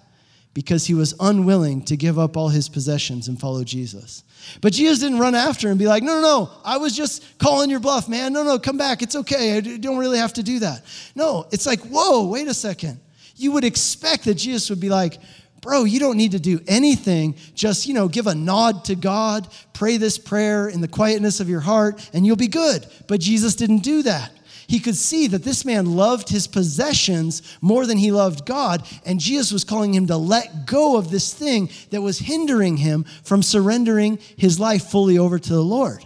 because 0.54 0.86
he 0.86 0.94
was 0.94 1.14
unwilling 1.18 1.82
to 1.82 1.96
give 1.96 2.18
up 2.18 2.36
all 2.36 2.48
his 2.48 2.68
possessions 2.68 3.28
and 3.28 3.38
follow 3.38 3.64
Jesus. 3.64 4.22
But 4.60 4.72
Jesus 4.72 5.00
didn't 5.00 5.18
run 5.18 5.34
after 5.34 5.66
him 5.66 5.72
and 5.72 5.78
be 5.78 5.86
like, 5.86 6.02
no, 6.02 6.20
no, 6.20 6.22
no, 6.22 6.50
I 6.64 6.78
was 6.78 6.96
just 6.96 7.38
calling 7.38 7.70
your 7.70 7.80
bluff, 7.80 8.08
man. 8.08 8.32
No, 8.32 8.44
no, 8.44 8.58
come 8.58 8.78
back. 8.78 9.02
It's 9.02 9.16
okay. 9.16 9.56
I 9.56 9.60
don't 9.60 9.98
really 9.98 10.18
have 10.18 10.32
to 10.34 10.42
do 10.42 10.60
that. 10.60 10.82
No, 11.14 11.46
it's 11.50 11.66
like, 11.66 11.80
whoa, 11.80 12.28
wait 12.28 12.46
a 12.46 12.54
second. 12.54 13.00
You 13.36 13.52
would 13.52 13.64
expect 13.64 14.24
that 14.24 14.34
Jesus 14.34 14.70
would 14.70 14.80
be 14.80 14.90
like, 14.90 15.18
bro, 15.60 15.84
you 15.84 15.98
don't 15.98 16.16
need 16.16 16.32
to 16.32 16.38
do 16.38 16.60
anything. 16.68 17.34
Just, 17.54 17.86
you 17.86 17.94
know, 17.94 18.06
give 18.06 18.28
a 18.28 18.34
nod 18.34 18.84
to 18.84 18.94
God, 18.94 19.48
pray 19.72 19.96
this 19.96 20.18
prayer 20.18 20.68
in 20.68 20.80
the 20.80 20.88
quietness 20.88 21.40
of 21.40 21.48
your 21.48 21.60
heart, 21.60 22.08
and 22.12 22.24
you'll 22.24 22.36
be 22.36 22.48
good. 22.48 22.86
But 23.08 23.20
Jesus 23.20 23.56
didn't 23.56 23.78
do 23.78 24.02
that 24.02 24.30
he 24.66 24.78
could 24.78 24.96
see 24.96 25.26
that 25.28 25.44
this 25.44 25.64
man 25.64 25.96
loved 25.96 26.28
his 26.28 26.46
possessions 26.46 27.42
more 27.60 27.86
than 27.86 27.98
he 27.98 28.12
loved 28.12 28.46
God, 28.46 28.86
and 29.04 29.20
Jesus 29.20 29.52
was 29.52 29.64
calling 29.64 29.94
him 29.94 30.06
to 30.06 30.16
let 30.16 30.66
go 30.66 30.96
of 30.96 31.10
this 31.10 31.32
thing 31.32 31.70
that 31.90 32.02
was 32.02 32.18
hindering 32.18 32.76
him 32.78 33.04
from 33.24 33.42
surrendering 33.42 34.18
his 34.36 34.58
life 34.58 34.84
fully 34.84 35.18
over 35.18 35.38
to 35.38 35.52
the 35.52 35.62
Lord. 35.62 36.04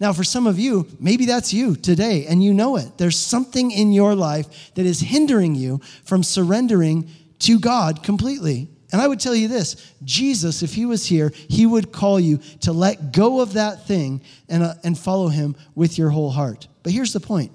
Now, 0.00 0.12
for 0.12 0.24
some 0.24 0.46
of 0.46 0.58
you, 0.58 0.88
maybe 0.98 1.26
that's 1.26 1.52
you 1.52 1.76
today, 1.76 2.26
and 2.26 2.42
you 2.42 2.52
know 2.52 2.76
it. 2.76 2.98
There's 2.98 3.16
something 3.16 3.70
in 3.70 3.92
your 3.92 4.14
life 4.14 4.74
that 4.74 4.86
is 4.86 5.00
hindering 5.00 5.54
you 5.54 5.80
from 6.04 6.22
surrendering 6.22 7.08
to 7.40 7.60
God 7.60 8.02
completely. 8.02 8.68
And 8.92 9.00
I 9.00 9.08
would 9.08 9.20
tell 9.20 9.34
you 9.34 9.48
this 9.48 9.92
Jesus, 10.04 10.62
if 10.62 10.74
he 10.74 10.86
was 10.86 11.06
here, 11.06 11.32
he 11.48 11.66
would 11.66 11.92
call 11.92 12.20
you 12.20 12.38
to 12.60 12.72
let 12.72 13.12
go 13.12 13.40
of 13.40 13.54
that 13.54 13.86
thing 13.86 14.22
and, 14.48 14.62
uh, 14.62 14.74
and 14.84 14.98
follow 14.98 15.28
him 15.28 15.56
with 15.74 15.98
your 15.98 16.10
whole 16.10 16.30
heart. 16.30 16.68
But 16.82 16.92
here's 16.92 17.12
the 17.12 17.20
point 17.20 17.52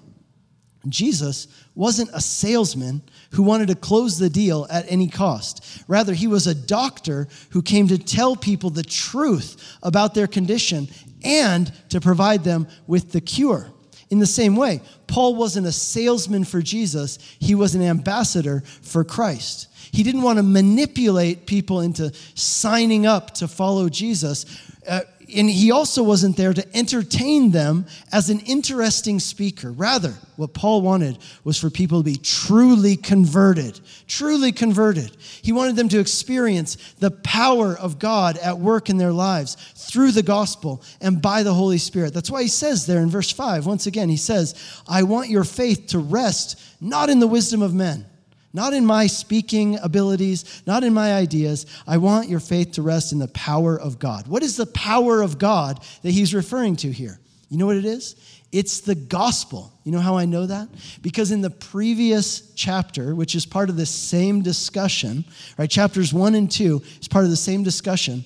Jesus 0.87 1.47
wasn't 1.75 2.09
a 2.13 2.21
salesman 2.21 3.01
who 3.31 3.43
wanted 3.43 3.67
to 3.67 3.75
close 3.75 4.17
the 4.17 4.29
deal 4.29 4.65
at 4.69 4.85
any 4.89 5.07
cost. 5.07 5.83
Rather, 5.87 6.13
he 6.13 6.27
was 6.27 6.47
a 6.47 6.55
doctor 6.55 7.27
who 7.49 7.61
came 7.61 7.87
to 7.89 7.97
tell 7.97 8.35
people 8.35 8.69
the 8.69 8.83
truth 8.83 9.77
about 9.83 10.13
their 10.13 10.27
condition 10.27 10.87
and 11.23 11.71
to 11.89 11.99
provide 11.99 12.43
them 12.43 12.67
with 12.87 13.11
the 13.11 13.21
cure. 13.21 13.71
In 14.09 14.19
the 14.19 14.25
same 14.25 14.55
way, 14.55 14.81
Paul 15.07 15.35
wasn't 15.35 15.67
a 15.67 15.71
salesman 15.71 16.43
for 16.43 16.61
Jesus, 16.61 17.19
he 17.39 17.55
was 17.55 17.75
an 17.75 17.81
ambassador 17.81 18.63
for 18.81 19.03
Christ. 19.03 19.67
He 19.91 20.03
didn't 20.03 20.21
want 20.21 20.37
to 20.37 20.43
manipulate 20.43 21.45
people 21.45 21.81
into 21.81 22.11
signing 22.35 23.05
up 23.05 23.33
to 23.35 23.47
follow 23.47 23.89
Jesus. 23.89 24.45
Uh, 24.87 25.01
and 25.35 25.49
he 25.49 25.71
also 25.71 26.03
wasn't 26.03 26.37
there 26.37 26.53
to 26.53 26.77
entertain 26.77 27.51
them 27.51 27.85
as 28.11 28.29
an 28.29 28.39
interesting 28.41 29.19
speaker. 29.19 29.71
Rather, 29.71 30.13
what 30.35 30.53
Paul 30.53 30.81
wanted 30.81 31.17
was 31.43 31.57
for 31.57 31.69
people 31.69 31.99
to 31.99 32.03
be 32.03 32.15
truly 32.15 32.95
converted, 32.95 33.79
truly 34.07 34.51
converted. 34.51 35.15
He 35.41 35.51
wanted 35.51 35.75
them 35.75 35.89
to 35.89 35.99
experience 35.99 36.75
the 36.99 37.11
power 37.11 37.77
of 37.77 37.99
God 37.99 38.37
at 38.37 38.59
work 38.59 38.89
in 38.89 38.97
their 38.97 39.11
lives 39.11 39.55
through 39.75 40.11
the 40.11 40.23
gospel 40.23 40.81
and 41.01 41.21
by 41.21 41.43
the 41.43 41.53
Holy 41.53 41.77
Spirit. 41.77 42.13
That's 42.13 42.31
why 42.31 42.43
he 42.43 42.47
says 42.47 42.85
there 42.85 43.01
in 43.01 43.09
verse 43.09 43.31
5, 43.31 43.65
once 43.65 43.87
again, 43.87 44.09
he 44.09 44.17
says, 44.17 44.55
I 44.87 45.03
want 45.03 45.29
your 45.29 45.43
faith 45.43 45.87
to 45.87 45.99
rest 45.99 46.61
not 46.81 47.09
in 47.09 47.19
the 47.19 47.27
wisdom 47.27 47.61
of 47.61 47.73
men 47.73 48.05
not 48.53 48.73
in 48.73 48.85
my 48.85 49.07
speaking 49.07 49.77
abilities, 49.79 50.63
not 50.65 50.83
in 50.83 50.93
my 50.93 51.13
ideas. 51.13 51.65
I 51.87 51.97
want 51.97 52.29
your 52.29 52.39
faith 52.39 52.73
to 52.73 52.81
rest 52.81 53.11
in 53.11 53.19
the 53.19 53.27
power 53.29 53.79
of 53.79 53.99
God. 53.99 54.27
What 54.27 54.43
is 54.43 54.57
the 54.57 54.65
power 54.65 55.21
of 55.21 55.37
God 55.37 55.83
that 56.01 56.11
he's 56.11 56.33
referring 56.33 56.75
to 56.77 56.91
here? 56.91 57.19
You 57.49 57.57
know 57.57 57.65
what 57.65 57.77
it 57.77 57.85
is? 57.85 58.15
It's 58.51 58.81
the 58.81 58.95
gospel. 58.95 59.71
You 59.83 59.91
know 59.91 59.99
how 59.99 60.17
I 60.17 60.25
know 60.25 60.47
that? 60.47 60.69
Because 61.01 61.31
in 61.31 61.41
the 61.41 61.51
previous 61.51 62.51
chapter, 62.55 63.13
which 63.13 63.35
is 63.35 63.45
part 63.45 63.69
of 63.69 63.77
the 63.77 63.85
same 63.85 64.41
discussion, 64.41 65.23
right? 65.57 65.69
Chapters 65.69 66.13
1 66.13 66.33
and 66.33 66.49
2 66.49 66.81
is 66.99 67.07
part 67.07 67.25
of 67.25 67.31
the 67.31 67.37
same 67.37 67.61
discussion. 67.61 68.25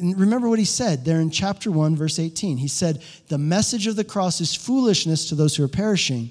Remember 0.00 0.48
what 0.48 0.58
he 0.58 0.64
said 0.64 1.04
there 1.04 1.20
in 1.20 1.30
chapter 1.30 1.72
1, 1.72 1.96
verse 1.96 2.18
18. 2.18 2.56
He 2.56 2.68
said, 2.68 3.02
The 3.28 3.38
message 3.38 3.86
of 3.88 3.96
the 3.96 4.04
cross 4.04 4.40
is 4.40 4.54
foolishness 4.54 5.28
to 5.28 5.34
those 5.34 5.56
who 5.56 5.64
are 5.64 5.68
perishing, 5.68 6.30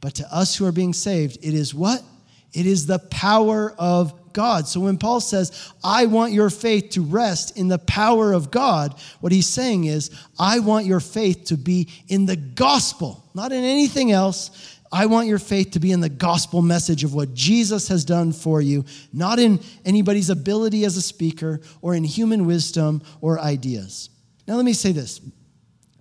but 0.00 0.14
to 0.16 0.34
us 0.34 0.54
who 0.54 0.66
are 0.66 0.72
being 0.72 0.92
saved, 0.92 1.38
it 1.42 1.54
is 1.54 1.74
what? 1.74 2.02
It 2.52 2.66
is 2.66 2.86
the 2.86 2.98
power 2.98 3.74
of 3.78 4.32
God. 4.32 4.68
So 4.68 4.80
when 4.80 4.98
Paul 4.98 5.20
says, 5.20 5.72
I 5.82 6.06
want 6.06 6.32
your 6.32 6.50
faith 6.50 6.90
to 6.90 7.02
rest 7.02 7.56
in 7.56 7.68
the 7.68 7.78
power 7.78 8.32
of 8.32 8.50
God, 8.50 8.94
what 9.20 9.32
he's 9.32 9.46
saying 9.46 9.84
is, 9.84 10.10
I 10.38 10.60
want 10.60 10.86
your 10.86 11.00
faith 11.00 11.44
to 11.46 11.56
be 11.56 11.88
in 12.08 12.26
the 12.26 12.36
gospel, 12.36 13.28
not 13.34 13.52
in 13.52 13.64
anything 13.64 14.12
else. 14.12 14.78
I 14.90 15.06
want 15.06 15.28
your 15.28 15.38
faith 15.38 15.72
to 15.72 15.80
be 15.80 15.92
in 15.92 16.00
the 16.00 16.08
gospel 16.08 16.62
message 16.62 17.04
of 17.04 17.14
what 17.14 17.34
Jesus 17.34 17.88
has 17.88 18.04
done 18.04 18.32
for 18.32 18.62
you, 18.62 18.84
not 19.12 19.38
in 19.38 19.60
anybody's 19.84 20.30
ability 20.30 20.84
as 20.84 20.96
a 20.96 21.02
speaker 21.02 21.60
or 21.82 21.94
in 21.94 22.04
human 22.04 22.46
wisdom 22.46 23.02
or 23.20 23.38
ideas. 23.38 24.08
Now, 24.46 24.54
let 24.54 24.64
me 24.64 24.72
say 24.72 24.92
this 24.92 25.20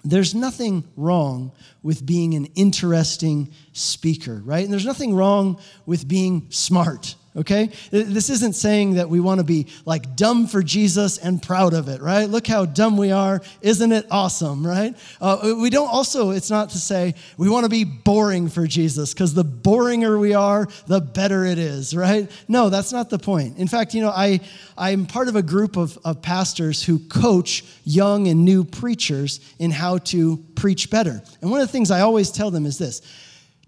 there's 0.10 0.36
nothing 0.36 0.84
wrong 0.96 1.52
with 1.84 2.06
being 2.06 2.34
an 2.34 2.46
interesting 2.56 3.52
speaker, 3.74 4.42
right? 4.44 4.64
And 4.64 4.72
there's 4.72 4.86
nothing 4.86 5.14
wrong 5.14 5.60
with 5.86 6.08
being 6.08 6.48
smart 6.50 7.16
okay? 7.38 7.70
This 7.92 8.30
isn't 8.30 8.54
saying 8.54 8.96
that 8.96 9.10
we 9.10 9.20
want 9.20 9.40
to 9.40 9.44
be 9.44 9.68
like 9.86 10.16
dumb 10.16 10.48
for 10.48 10.64
Jesus 10.64 11.18
and 11.18 11.42
proud 11.42 11.74
of 11.74 11.88
it, 11.88 12.02
right? 12.02 12.28
Look 12.28 12.48
how 12.48 12.66
dumb 12.66 12.98
we 12.98 13.12
are. 13.12 13.42
Isn't 13.62 13.92
it 13.92 14.08
awesome, 14.10 14.66
right? 14.66 14.96
Uh, 15.22 15.54
we 15.58 15.70
don't 15.70 15.88
also, 15.88 16.32
it's 16.32 16.50
not 16.50 16.72
to 16.72 16.80
say 16.80 17.14
we 17.38 17.50
want 17.50 17.66
to 17.66 17.70
be 17.70 17.84
boring 17.84 18.50
for 18.50 18.66
Jesus 18.66 19.14
because 19.14 19.34
the 19.34 19.46
boringer 19.46 20.20
we 20.20 20.34
are, 20.34 20.68
the 20.88 21.00
better 21.00 21.46
it 21.46 21.60
is, 21.60 21.96
right? 21.96 22.30
No, 22.48 22.70
that's 22.70 22.92
not 22.92 23.10
the 23.10 23.20
point. 23.20 23.58
In 23.58 23.68
fact, 23.68 23.94
you 23.94 24.02
know, 24.02 24.10
I, 24.10 24.40
I'm 24.78 25.06
part 25.06 25.28
of 25.28 25.36
a 25.36 25.44
group 25.44 25.78
of, 25.78 25.98
of 26.04 26.22
pastors 26.22 26.84
who 26.84 27.00
coach 27.00 27.64
young 27.84 28.28
and 28.28 28.44
new 28.44 28.64
preachers 28.64 29.40
in 29.60 29.70
how 29.70 30.00
to 30.00 30.38
preach 30.56 30.90
better. 30.90 31.22
And 31.42 31.52
one 31.52 31.62
of 31.62 31.68
the 31.68 31.72
things 31.72 31.92
I 31.92 32.02
always 32.02 32.32
tell 32.32 32.50
them 32.50 32.66
is 32.66 32.78
this 32.80 33.02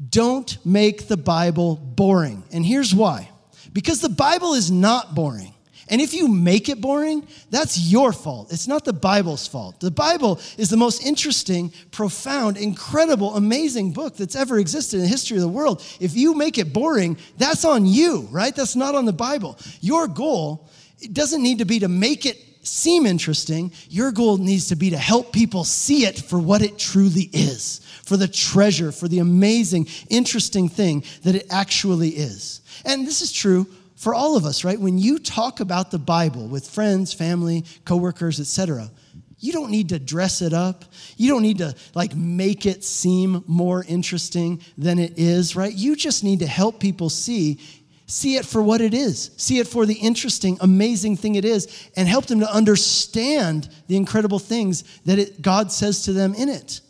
don't 0.09 0.57
make 0.65 1.07
the 1.07 1.17
Bible 1.17 1.75
boring. 1.75 2.43
And 2.51 2.65
here's 2.65 2.95
why. 2.95 3.29
Because 3.73 4.01
the 4.01 4.09
Bible 4.09 4.53
is 4.53 4.71
not 4.71 5.15
boring. 5.15 5.53
And 5.91 6.01
if 6.01 6.13
you 6.13 6.27
make 6.27 6.69
it 6.69 6.81
boring, 6.81 7.27
that's 7.49 7.79
your 7.89 8.13
fault. 8.13 8.53
It's 8.53 8.67
not 8.67 8.85
the 8.85 8.93
Bible's 8.93 9.47
fault. 9.47 9.79
The 9.79 9.89
Bible 9.89 10.39
is 10.55 10.69
the 10.69 10.77
most 10.77 11.03
interesting, 11.03 11.73
profound, 11.89 12.57
incredible, 12.57 13.35
amazing 13.35 13.93
book 13.93 14.15
that's 14.15 14.35
ever 14.35 14.59
existed 14.59 14.97
in 14.97 15.01
the 15.01 15.07
history 15.07 15.37
of 15.37 15.41
the 15.41 15.49
world. 15.49 15.83
If 15.99 16.15
you 16.15 16.35
make 16.35 16.59
it 16.59 16.73
boring, 16.73 17.17
that's 17.37 17.65
on 17.65 17.87
you, 17.87 18.27
right? 18.29 18.55
That's 18.55 18.75
not 18.75 18.93
on 18.93 19.05
the 19.05 19.13
Bible. 19.13 19.57
Your 19.81 20.07
goal 20.07 20.69
it 21.01 21.13
doesn't 21.13 21.41
need 21.41 21.59
to 21.59 21.65
be 21.65 21.79
to 21.79 21.87
make 21.87 22.25
it 22.25 22.37
seem 22.61 23.05
interesting. 23.05 23.71
Your 23.89 24.11
goal 24.11 24.37
needs 24.37 24.67
to 24.67 24.75
be 24.75 24.89
to 24.91 24.97
help 24.97 25.31
people 25.31 25.63
see 25.63 26.05
it 26.05 26.19
for 26.19 26.37
what 26.37 26.61
it 26.61 26.77
truly 26.77 27.29
is, 27.33 27.81
for 28.09 28.17
the 28.17 28.27
treasure, 28.27 28.91
for 28.91 29.07
the 29.07 29.19
amazing, 29.19 29.87
interesting 30.09 30.67
thing 30.67 31.03
that 31.21 31.35
it 31.35 31.45
actually 31.51 32.09
is. 32.09 32.61
And 32.83 33.05
this 33.05 33.21
is 33.21 33.31
true 33.31 33.67
for 33.95 34.15
all 34.15 34.35
of 34.35 34.45
us, 34.45 34.63
right? 34.63 34.79
When 34.79 34.97
you 34.97 35.19
talk 35.19 35.59
about 35.59 35.91
the 35.91 35.99
Bible 35.99 36.47
with 36.47 36.67
friends, 36.67 37.13
family, 37.13 37.65
coworkers, 37.85 38.39
etc., 38.39 38.89
you 39.37 39.53
don't 39.53 39.69
need 39.69 39.89
to 39.89 39.99
dress 39.99 40.41
it 40.41 40.53
up. 40.53 40.85
You 41.17 41.29
don't 41.29 41.43
need 41.43 41.59
to 41.59 41.75
like 41.93 42.15
make 42.15 42.65
it 42.65 42.83
seem 42.83 43.43
more 43.45 43.85
interesting 43.87 44.61
than 44.75 44.97
it 44.97 45.13
is, 45.19 45.55
right? 45.55 45.73
You 45.73 45.95
just 45.95 46.23
need 46.23 46.39
to 46.39 46.47
help 46.47 46.79
people 46.79 47.09
see 47.09 47.59
see 48.07 48.37
it 48.37 48.45
for 48.45 48.63
what 48.63 48.81
it 48.81 48.95
is. 48.95 49.29
See 49.37 49.59
it 49.59 49.67
for 49.67 49.85
the 49.85 49.93
interesting, 49.93 50.57
amazing 50.61 51.15
thing 51.15 51.35
it 51.35 51.45
is 51.45 51.91
and 51.95 52.07
help 52.07 52.25
them 52.25 52.39
to 52.39 52.51
understand 52.51 53.69
the 53.87 53.95
incredible 53.97 54.39
things 54.39 54.83
that 55.05 55.19
it, 55.19 55.43
God 55.43 55.71
says 55.71 56.01
to 56.05 56.13
them 56.13 56.33
in 56.33 56.49
it. 56.49 56.81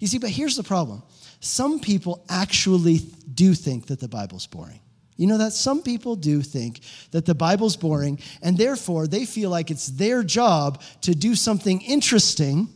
You 0.00 0.06
see, 0.06 0.18
but 0.18 0.30
here's 0.30 0.56
the 0.56 0.62
problem. 0.62 1.02
Some 1.40 1.80
people 1.80 2.24
actually 2.28 2.98
do 3.34 3.54
think 3.54 3.86
that 3.86 4.00
the 4.00 4.08
Bible's 4.08 4.46
boring. 4.46 4.80
You 5.16 5.26
know 5.26 5.38
that 5.38 5.52
some 5.52 5.82
people 5.82 6.14
do 6.14 6.42
think 6.42 6.80
that 7.10 7.26
the 7.26 7.34
Bible's 7.34 7.76
boring, 7.76 8.20
and 8.40 8.56
therefore 8.56 9.08
they 9.08 9.24
feel 9.24 9.50
like 9.50 9.70
it's 9.70 9.88
their 9.88 10.22
job 10.22 10.80
to 11.02 11.14
do 11.14 11.34
something 11.34 11.80
interesting 11.82 12.68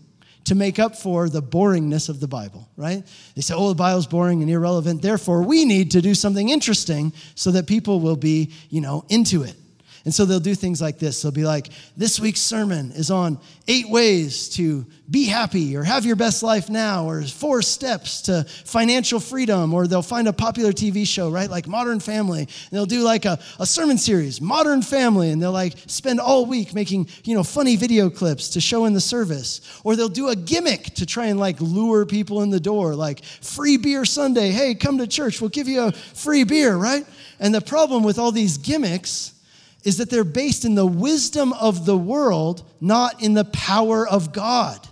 to 0.44 0.56
make 0.56 0.80
up 0.80 0.96
for 0.96 1.28
the 1.28 1.40
boringness 1.40 2.08
of 2.08 2.18
the 2.18 2.26
Bible, 2.26 2.68
right? 2.76 3.04
They 3.36 3.42
say, 3.42 3.54
oh, 3.56 3.68
the 3.68 3.76
Bible's 3.76 4.08
boring 4.08 4.42
and 4.42 4.50
irrelevant, 4.50 5.02
therefore 5.02 5.42
we 5.44 5.64
need 5.64 5.92
to 5.92 6.02
do 6.02 6.16
something 6.16 6.48
interesting 6.48 7.12
so 7.36 7.52
that 7.52 7.68
people 7.68 8.00
will 8.00 8.16
be, 8.16 8.50
you 8.68 8.80
know, 8.80 9.04
into 9.08 9.44
it. 9.44 9.54
And 10.04 10.12
so 10.12 10.24
they'll 10.24 10.40
do 10.40 10.54
things 10.54 10.80
like 10.80 10.98
this. 10.98 11.22
They'll 11.22 11.30
be 11.30 11.44
like, 11.44 11.68
this 11.96 12.18
week's 12.18 12.40
sermon 12.40 12.90
is 12.92 13.10
on 13.10 13.38
eight 13.68 13.88
ways 13.88 14.48
to 14.50 14.84
be 15.08 15.26
happy 15.26 15.76
or 15.76 15.84
have 15.84 16.04
your 16.04 16.16
best 16.16 16.42
life 16.42 16.68
now 16.68 17.08
or 17.08 17.22
four 17.22 17.62
steps 17.62 18.22
to 18.22 18.44
financial 18.64 19.20
freedom. 19.20 19.72
Or 19.72 19.86
they'll 19.86 20.02
find 20.02 20.26
a 20.26 20.32
popular 20.32 20.72
TV 20.72 21.06
show, 21.06 21.30
right? 21.30 21.48
Like 21.48 21.68
Modern 21.68 22.00
Family. 22.00 22.40
And 22.40 22.48
they'll 22.72 22.86
do 22.86 23.02
like 23.02 23.24
a, 23.26 23.38
a 23.60 23.66
sermon 23.66 23.96
series, 23.96 24.40
Modern 24.40 24.82
Family. 24.82 25.30
And 25.30 25.40
they'll 25.40 25.52
like 25.52 25.74
spend 25.86 26.18
all 26.18 26.46
week 26.46 26.74
making, 26.74 27.08
you 27.22 27.36
know, 27.36 27.44
funny 27.44 27.76
video 27.76 28.10
clips 28.10 28.48
to 28.50 28.60
show 28.60 28.86
in 28.86 28.94
the 28.94 29.00
service. 29.00 29.60
Or 29.84 29.94
they'll 29.94 30.08
do 30.08 30.30
a 30.30 30.36
gimmick 30.36 30.94
to 30.94 31.06
try 31.06 31.26
and 31.26 31.38
like 31.38 31.60
lure 31.60 32.06
people 32.06 32.42
in 32.42 32.50
the 32.50 32.60
door, 32.60 32.96
like 32.96 33.22
free 33.24 33.76
beer 33.76 34.04
Sunday. 34.04 34.50
Hey, 34.50 34.74
come 34.74 34.98
to 34.98 35.06
church. 35.06 35.40
We'll 35.40 35.50
give 35.50 35.68
you 35.68 35.82
a 35.82 35.92
free 35.92 36.42
beer, 36.42 36.74
right? 36.74 37.06
And 37.38 37.54
the 37.54 37.60
problem 37.60 38.02
with 38.02 38.18
all 38.18 38.32
these 38.32 38.58
gimmicks 38.58 39.32
is 39.84 39.98
that 39.98 40.10
they're 40.10 40.24
based 40.24 40.64
in 40.64 40.74
the 40.74 40.86
wisdom 40.86 41.52
of 41.54 41.86
the 41.86 41.96
world, 41.96 42.62
not 42.80 43.22
in 43.22 43.34
the 43.34 43.44
power 43.44 44.06
of 44.06 44.32
God, 44.32 44.86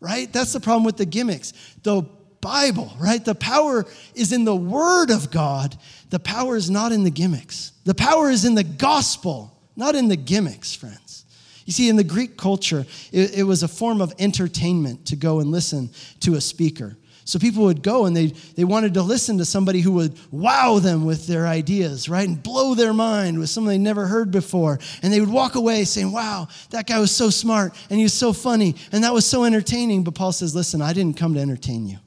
right? 0.00 0.32
That's 0.32 0.52
the 0.52 0.60
problem 0.60 0.84
with 0.84 0.96
the 0.96 1.06
gimmicks. 1.06 1.52
The 1.82 2.02
Bible, 2.40 2.92
right? 2.98 3.24
The 3.24 3.34
power 3.34 3.86
is 4.14 4.32
in 4.32 4.44
the 4.44 4.56
Word 4.56 5.10
of 5.10 5.30
God. 5.30 5.76
The 6.10 6.20
power 6.20 6.56
is 6.56 6.70
not 6.70 6.92
in 6.92 7.02
the 7.02 7.10
gimmicks. 7.10 7.72
The 7.84 7.94
power 7.94 8.30
is 8.30 8.44
in 8.44 8.54
the 8.54 8.64
gospel, 8.64 9.52
not 9.74 9.94
in 9.94 10.08
the 10.08 10.16
gimmicks, 10.16 10.74
friends. 10.74 11.24
You 11.64 11.72
see, 11.72 11.88
in 11.88 11.96
the 11.96 12.04
Greek 12.04 12.36
culture, 12.36 12.86
it, 13.10 13.38
it 13.38 13.42
was 13.42 13.64
a 13.64 13.68
form 13.68 14.00
of 14.00 14.14
entertainment 14.18 15.06
to 15.06 15.16
go 15.16 15.40
and 15.40 15.50
listen 15.50 15.90
to 16.20 16.34
a 16.34 16.40
speaker. 16.40 16.96
So 17.26 17.40
people 17.40 17.64
would 17.64 17.82
go 17.82 18.06
and 18.06 18.16
they, 18.16 18.28
they 18.54 18.62
wanted 18.62 18.94
to 18.94 19.02
listen 19.02 19.38
to 19.38 19.44
somebody 19.44 19.80
who 19.80 19.90
would 19.94 20.16
wow 20.30 20.78
them 20.78 21.04
with 21.04 21.26
their 21.26 21.48
ideas, 21.48 22.08
right? 22.08 22.26
And 22.26 22.40
blow 22.40 22.76
their 22.76 22.94
mind 22.94 23.40
with 23.40 23.50
something 23.50 23.68
they 23.68 23.78
never 23.78 24.06
heard 24.06 24.30
before. 24.30 24.78
And 25.02 25.12
they 25.12 25.18
would 25.18 25.28
walk 25.28 25.56
away 25.56 25.84
saying, 25.84 26.12
wow, 26.12 26.46
that 26.70 26.86
guy 26.86 27.00
was 27.00 27.10
so 27.10 27.28
smart 27.28 27.74
and 27.90 27.98
he 27.98 28.04
was 28.04 28.14
so 28.14 28.32
funny 28.32 28.76
and 28.92 29.02
that 29.02 29.12
was 29.12 29.26
so 29.26 29.42
entertaining. 29.42 30.04
But 30.04 30.14
Paul 30.14 30.30
says, 30.30 30.54
listen, 30.54 30.80
I 30.80 30.92
didn't 30.92 31.16
come 31.16 31.34
to 31.34 31.40
entertain 31.40 31.88
you. 31.88 31.98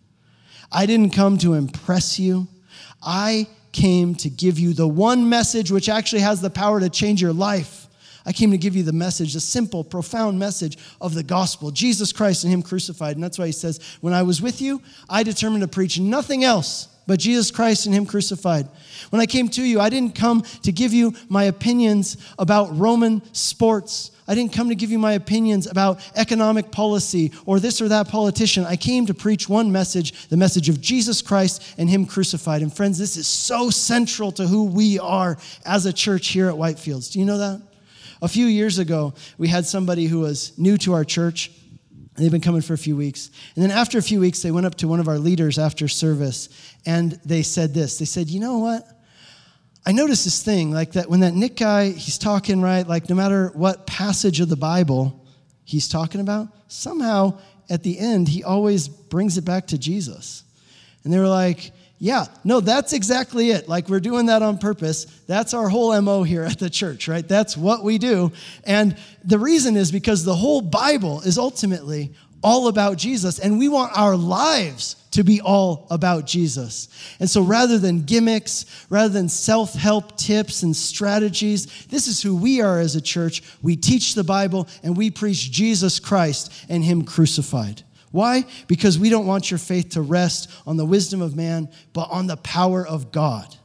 I 0.72 0.86
didn't 0.86 1.10
come 1.10 1.38
to 1.40 1.54
impress 1.54 2.18
you. 2.18 2.48
I 3.04 3.48
came 3.74 4.16
to 4.16 4.30
give 4.30 4.58
you 4.58 4.72
the 4.72 4.88
one 4.88 5.28
message 5.28 5.70
which 5.70 5.90
actually 5.90 6.22
has 6.22 6.40
the 6.40 6.50
power 6.50 6.80
to 6.80 6.90
change 6.90 7.22
your 7.22 7.34
life. 7.34 7.89
I 8.30 8.32
came 8.32 8.52
to 8.52 8.60
give 8.60 8.76
you 8.76 8.84
the 8.84 8.94
message, 8.94 9.34
the 9.34 9.40
simple, 9.40 9.84
profound 9.84 10.38
message 10.38 10.78
of 11.02 11.16
the 11.16 11.24
gospel 11.24 11.72
Jesus 11.72 12.14
Christ 12.14 12.44
and 12.44 12.54
Him 12.54 12.62
crucified. 12.62 13.16
And 13.16 13.24
that's 13.24 13.40
why 13.40 13.48
He 13.48 13.52
says, 13.52 13.80
When 14.02 14.14
I 14.14 14.22
was 14.22 14.40
with 14.40 14.62
you, 14.62 14.84
I 15.10 15.24
determined 15.24 15.64
to 15.64 15.68
preach 15.68 16.00
nothing 16.00 16.44
else 16.44 16.90
but 17.08 17.18
Jesus 17.18 17.50
Christ 17.50 17.88
and 17.88 17.96
Him 17.96 18.06
crucified. 18.06 18.68
When 19.10 19.20
I 19.20 19.26
came 19.26 19.50
to 19.50 19.64
you, 19.64 19.80
I 19.80 19.90
didn't 19.90 20.14
come 20.14 20.44
to 20.62 20.72
give 20.72 20.94
you 20.94 21.16
my 21.28 21.46
opinions 21.46 22.18
about 22.38 22.78
Roman 22.78 23.24
sports. 23.34 24.12
I 24.28 24.36
didn't 24.36 24.54
come 24.54 24.70
to 24.70 24.76
give 24.76 24.92
you 24.92 25.00
my 25.00 25.14
opinions 25.14 25.66
about 25.66 26.00
economic 26.16 26.70
policy 26.70 27.32
or 27.48 27.60
this 27.60 27.82
or 27.82 27.88
that 27.88 28.10
politician. 28.10 28.64
I 28.64 28.76
came 28.76 29.08
to 29.08 29.16
preach 29.16 29.50
one 29.50 29.72
message 29.72 30.30
the 30.30 30.38
message 30.38 30.70
of 30.70 30.82
Jesus 30.82 31.24
Christ 31.24 31.64
and 31.80 31.90
Him 31.90 32.06
crucified. 32.06 32.62
And 32.62 32.72
friends, 32.72 33.00
this 33.00 33.18
is 33.18 33.26
so 33.26 33.72
central 33.72 34.32
to 34.34 34.46
who 34.46 34.66
we 34.66 35.00
are 35.00 35.40
as 35.66 35.88
a 35.88 35.94
church 35.94 36.28
here 36.28 36.48
at 36.48 36.54
Whitefields. 36.54 37.12
Do 37.12 37.18
you 37.18 37.26
know 37.26 37.40
that? 37.40 37.69
A 38.22 38.28
few 38.28 38.46
years 38.46 38.80
ago, 38.80 39.14
we 39.38 39.48
had 39.48 39.66
somebody 39.66 40.06
who 40.06 40.20
was 40.20 40.58
new 40.58 40.78
to 40.80 40.94
our 40.94 41.06
church. 41.06 41.52
And 42.16 42.26
they've 42.26 42.32
been 42.32 42.42
coming 42.42 42.62
for 42.62 42.74
a 42.74 42.78
few 42.78 42.98
weeks. 42.98 43.32
And 43.56 43.64
then 43.64 43.72
after 43.72 43.98
a 43.98 44.02
few 44.02 44.20
weeks, 44.20 44.42
they 44.42 44.52
went 44.52 44.66
up 44.66 44.76
to 44.76 44.88
one 44.90 45.00
of 45.00 45.08
our 45.08 45.18
leaders 45.18 45.58
after 45.58 45.88
service 45.88 46.50
and 46.86 47.14
they 47.24 47.44
said 47.44 47.74
this. 47.74 47.98
They 47.98 48.06
said, 48.06 48.28
You 48.28 48.42
know 48.42 48.58
what? 48.58 48.86
I 49.86 49.94
noticed 49.94 50.26
this 50.26 50.44
thing, 50.44 50.72
like 50.72 50.92
that 50.94 51.10
when 51.10 51.22
that 51.22 51.34
Nick 51.34 51.56
guy, 51.56 51.92
he's 51.92 52.18
talking, 52.18 52.62
right? 52.62 52.86
Like 52.86 53.10
no 53.10 53.16
matter 53.16 53.52
what 53.54 53.88
passage 53.88 54.42
of 54.42 54.50
the 54.50 54.58
Bible 54.58 55.26
he's 55.64 55.88
talking 55.88 56.20
about, 56.20 56.50
somehow 56.68 57.40
at 57.70 57.84
the 57.84 57.98
end, 57.98 58.28
he 58.28 58.44
always 58.44 58.88
brings 58.88 59.38
it 59.38 59.46
back 59.46 59.68
to 59.68 59.78
Jesus. 59.78 60.44
And 61.04 61.14
they 61.14 61.20
were 61.20 61.28
like, 61.28 61.72
yeah, 62.02 62.26
no, 62.46 62.62
that's 62.62 62.94
exactly 62.94 63.52
it. 63.52 63.68
Like 63.68 63.90
we're 63.90 64.00
doing 64.00 64.28
that 64.28 64.42
on 64.42 64.58
purpose. 64.58 65.06
That's 65.28 65.54
our 65.54 65.68
whole 65.68 66.00
MO 66.02 66.24
here 66.24 66.44
at 66.44 66.58
the 66.58 66.70
church, 66.70 67.10
right? 67.10 67.28
That's 67.28 67.58
what 67.58 67.84
we 67.84 67.98
do. 67.98 68.32
And 68.64 68.98
the 69.24 69.38
reason 69.38 69.76
is 69.76 69.92
because 69.92 70.24
the 70.24 70.36
whole 70.36 70.62
Bible 70.62 71.22
is 71.22 71.38
ultimately 71.38 72.14
all 72.42 72.70
about 72.70 72.98
Jesus, 72.98 73.38
and 73.38 73.60
we 73.60 73.68
want 73.68 73.98
our 73.98 74.16
lives 74.16 74.96
to 75.12 75.24
be 75.24 75.42
all 75.42 75.88
about 75.90 76.26
Jesus. 76.26 76.88
And 77.20 77.30
so 77.30 77.42
rather 77.42 77.78
than 77.78 78.04
gimmicks, 78.04 78.66
rather 78.90 79.10
than 79.10 79.28
self 79.28 79.74
help 79.74 80.16
tips 80.18 80.64
and 80.64 80.74
strategies, 80.74 81.88
this 81.88 82.08
is 82.08 82.22
who 82.22 82.38
we 82.38 82.62
are 82.62 82.80
as 82.80 82.96
a 82.96 83.02
church. 83.02 83.44
We 83.62 83.76
teach 83.76 84.16
the 84.16 84.24
Bible 84.24 84.70
and 84.84 84.96
we 84.96 85.12
preach 85.12 85.52
Jesus 85.52 86.00
Christ 86.00 86.54
and 86.70 86.82
Him 86.82 87.04
crucified. 87.04 87.84
Why? 88.12 88.46
Because 88.68 88.98
we 88.98 89.10
don't 89.10 89.28
want 89.28 89.52
your 89.52 89.58
faith 89.58 89.90
to 89.90 90.02
rest 90.02 90.50
on 90.66 90.78
the 90.78 90.86
wisdom 90.86 91.22
of 91.22 91.36
man, 91.36 91.70
but 91.94 92.10
on 92.12 92.28
the 92.28 92.38
power 92.38 92.86
of 92.86 93.12
God. 93.12 93.56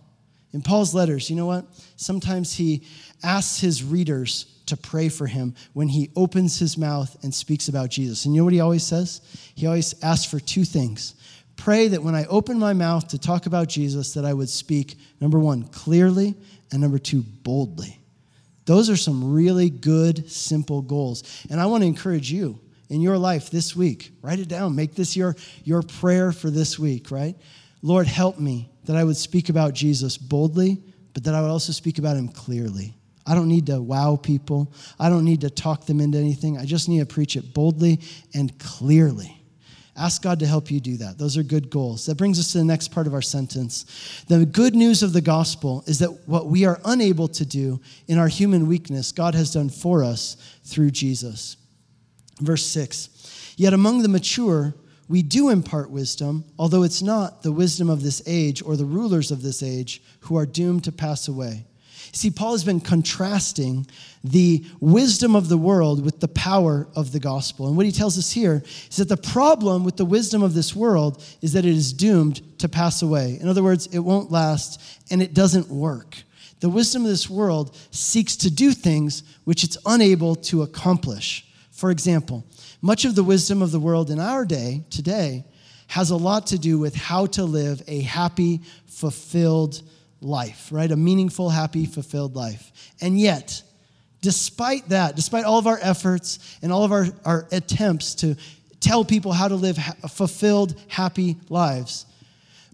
In 0.52 0.62
Paul's 0.62 0.94
letters, 0.94 1.30
you 1.30 1.36
know 1.36 1.46
what? 1.46 1.66
Sometimes 1.96 2.54
he 2.54 2.86
asks 3.22 3.58
his 3.58 3.82
readers 3.82 4.46
to 4.66 4.76
pray 4.76 5.08
for 5.08 5.26
him 5.26 5.54
when 5.72 5.88
he 5.88 6.10
opens 6.16 6.58
his 6.58 6.78
mouth 6.78 7.16
and 7.22 7.34
speaks 7.34 7.68
about 7.68 7.90
Jesus. 7.90 8.24
And 8.24 8.34
you 8.34 8.40
know 8.40 8.44
what 8.44 8.52
he 8.52 8.60
always 8.60 8.84
says? 8.84 9.20
He 9.54 9.66
always 9.66 9.94
asks 10.02 10.24
for 10.24 10.40
two 10.40 10.64
things 10.64 11.14
Pray 11.56 11.88
that 11.88 12.02
when 12.02 12.14
I 12.14 12.24
open 12.26 12.58
my 12.58 12.72
mouth 12.72 13.08
to 13.08 13.18
talk 13.18 13.46
about 13.46 13.68
Jesus, 13.68 14.14
that 14.14 14.24
I 14.24 14.34
would 14.34 14.48
speak, 14.48 14.96
number 15.20 15.38
one, 15.38 15.64
clearly, 15.68 16.34
and 16.72 16.80
number 16.80 16.98
two, 16.98 17.22
boldly. 17.22 18.00
Those 18.66 18.90
are 18.90 18.96
some 18.96 19.32
really 19.32 19.70
good, 19.70 20.30
simple 20.30 20.82
goals. 20.82 21.22
And 21.50 21.60
I 21.60 21.66
want 21.66 21.82
to 21.82 21.86
encourage 21.86 22.32
you 22.32 22.58
in 22.88 23.00
your 23.00 23.18
life 23.18 23.50
this 23.50 23.74
week. 23.74 24.12
Write 24.22 24.38
it 24.38 24.48
down. 24.48 24.74
Make 24.74 24.94
this 24.94 25.16
your, 25.16 25.36
your 25.64 25.82
prayer 25.82 26.32
for 26.32 26.50
this 26.50 26.78
week, 26.78 27.10
right? 27.10 27.36
Lord, 27.82 28.06
help 28.06 28.38
me 28.38 28.70
that 28.84 28.96
I 28.96 29.04
would 29.04 29.16
speak 29.16 29.48
about 29.48 29.74
Jesus 29.74 30.16
boldly, 30.16 30.82
but 31.12 31.24
that 31.24 31.34
I 31.34 31.40
would 31.40 31.50
also 31.50 31.72
speak 31.72 31.98
about 31.98 32.16
him 32.16 32.28
clearly. 32.28 32.94
I 33.26 33.34
don't 33.34 33.48
need 33.48 33.66
to 33.66 33.80
wow 33.80 34.16
people. 34.16 34.72
I 34.98 35.08
don't 35.08 35.24
need 35.24 35.40
to 35.42 35.50
talk 35.50 35.86
them 35.86 36.00
into 36.00 36.18
anything. 36.18 36.58
I 36.58 36.64
just 36.64 36.88
need 36.88 36.98
to 37.00 37.06
preach 37.06 37.36
it 37.36 37.54
boldly 37.54 38.00
and 38.34 38.58
clearly. 38.58 39.40
Ask 39.96 40.22
God 40.22 40.40
to 40.40 40.46
help 40.46 40.70
you 40.70 40.80
do 40.80 40.96
that. 40.98 41.18
Those 41.18 41.38
are 41.38 41.44
good 41.44 41.70
goals. 41.70 42.06
That 42.06 42.16
brings 42.16 42.38
us 42.40 42.52
to 42.52 42.58
the 42.58 42.64
next 42.64 42.88
part 42.88 43.06
of 43.06 43.14
our 43.14 43.22
sentence. 43.22 44.24
The 44.26 44.44
good 44.44 44.74
news 44.74 45.04
of 45.04 45.12
the 45.12 45.20
gospel 45.20 45.84
is 45.86 46.00
that 46.00 46.26
what 46.26 46.46
we 46.46 46.64
are 46.64 46.80
unable 46.84 47.28
to 47.28 47.46
do 47.46 47.80
in 48.08 48.18
our 48.18 48.26
human 48.26 48.66
weakness, 48.66 49.12
God 49.12 49.34
has 49.34 49.52
done 49.52 49.70
for 49.70 50.02
us 50.02 50.36
through 50.64 50.90
Jesus. 50.90 51.56
Verse 52.44 52.66
6 52.66 53.54
Yet 53.56 53.72
among 53.72 54.02
the 54.02 54.08
mature, 54.08 54.74
we 55.08 55.22
do 55.22 55.50
impart 55.50 55.90
wisdom, 55.90 56.44
although 56.58 56.82
it's 56.82 57.02
not 57.02 57.42
the 57.42 57.52
wisdom 57.52 57.90
of 57.90 58.02
this 58.02 58.22
age 58.26 58.62
or 58.62 58.76
the 58.76 58.84
rulers 58.84 59.30
of 59.30 59.42
this 59.42 59.62
age 59.62 60.02
who 60.20 60.36
are 60.36 60.46
doomed 60.46 60.84
to 60.84 60.92
pass 60.92 61.28
away. 61.28 61.66
See, 62.12 62.30
Paul 62.30 62.52
has 62.52 62.64
been 62.64 62.80
contrasting 62.80 63.86
the 64.22 64.64
wisdom 64.80 65.34
of 65.34 65.48
the 65.48 65.58
world 65.58 66.04
with 66.04 66.20
the 66.20 66.28
power 66.28 66.86
of 66.94 67.12
the 67.12 67.18
gospel. 67.18 67.66
And 67.66 67.76
what 67.76 67.86
he 67.86 67.92
tells 67.92 68.16
us 68.16 68.30
here 68.30 68.62
is 68.88 68.96
that 68.96 69.08
the 69.08 69.16
problem 69.16 69.84
with 69.84 69.96
the 69.96 70.04
wisdom 70.04 70.42
of 70.42 70.54
this 70.54 70.76
world 70.76 71.22
is 71.42 71.52
that 71.54 71.64
it 71.64 71.74
is 71.74 71.92
doomed 71.92 72.40
to 72.60 72.68
pass 72.68 73.02
away. 73.02 73.38
In 73.40 73.48
other 73.48 73.62
words, 73.62 73.86
it 73.88 73.98
won't 73.98 74.30
last 74.30 74.80
and 75.10 75.20
it 75.20 75.34
doesn't 75.34 75.68
work. 75.68 76.22
The 76.60 76.68
wisdom 76.68 77.02
of 77.02 77.08
this 77.08 77.28
world 77.28 77.76
seeks 77.90 78.36
to 78.36 78.50
do 78.50 78.72
things 78.72 79.22
which 79.44 79.64
it's 79.64 79.76
unable 79.84 80.36
to 80.36 80.62
accomplish. 80.62 81.46
For 81.84 81.90
example, 81.90 82.46
much 82.80 83.04
of 83.04 83.14
the 83.14 83.22
wisdom 83.22 83.60
of 83.60 83.70
the 83.70 83.78
world 83.78 84.10
in 84.10 84.18
our 84.18 84.46
day, 84.46 84.84
today, 84.88 85.44
has 85.88 86.08
a 86.08 86.16
lot 86.16 86.46
to 86.46 86.58
do 86.58 86.78
with 86.78 86.94
how 86.94 87.26
to 87.26 87.44
live 87.44 87.82
a 87.86 88.00
happy, 88.00 88.62
fulfilled 88.86 89.82
life, 90.22 90.70
right? 90.72 90.90
A 90.90 90.96
meaningful, 90.96 91.50
happy, 91.50 91.84
fulfilled 91.84 92.36
life. 92.36 92.72
And 93.02 93.20
yet, 93.20 93.62
despite 94.22 94.88
that, 94.88 95.14
despite 95.14 95.44
all 95.44 95.58
of 95.58 95.66
our 95.66 95.78
efforts 95.82 96.56
and 96.62 96.72
all 96.72 96.84
of 96.84 96.92
our, 96.92 97.06
our 97.26 97.46
attempts 97.52 98.14
to 98.14 98.34
tell 98.80 99.04
people 99.04 99.34
how 99.34 99.48
to 99.48 99.54
live 99.54 99.76
ha- 99.76 100.08
fulfilled, 100.08 100.80
happy 100.88 101.36
lives, 101.50 102.06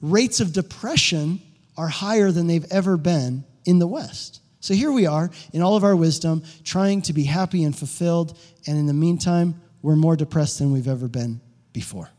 rates 0.00 0.38
of 0.38 0.52
depression 0.52 1.42
are 1.76 1.88
higher 1.88 2.30
than 2.30 2.46
they've 2.46 2.70
ever 2.70 2.96
been 2.96 3.42
in 3.64 3.80
the 3.80 3.88
West. 3.88 4.40
So 4.60 4.74
here 4.74 4.92
we 4.92 5.06
are 5.06 5.30
in 5.52 5.62
all 5.62 5.74
of 5.74 5.84
our 5.84 5.96
wisdom, 5.96 6.42
trying 6.64 7.02
to 7.02 7.12
be 7.12 7.24
happy 7.24 7.64
and 7.64 7.76
fulfilled, 7.76 8.38
and 8.66 8.78
in 8.78 8.86
the 8.86 8.94
meantime, 8.94 9.60
we're 9.82 9.96
more 9.96 10.16
depressed 10.16 10.58
than 10.58 10.72
we've 10.72 10.88
ever 10.88 11.08
been 11.08 11.40
before. 11.72 12.10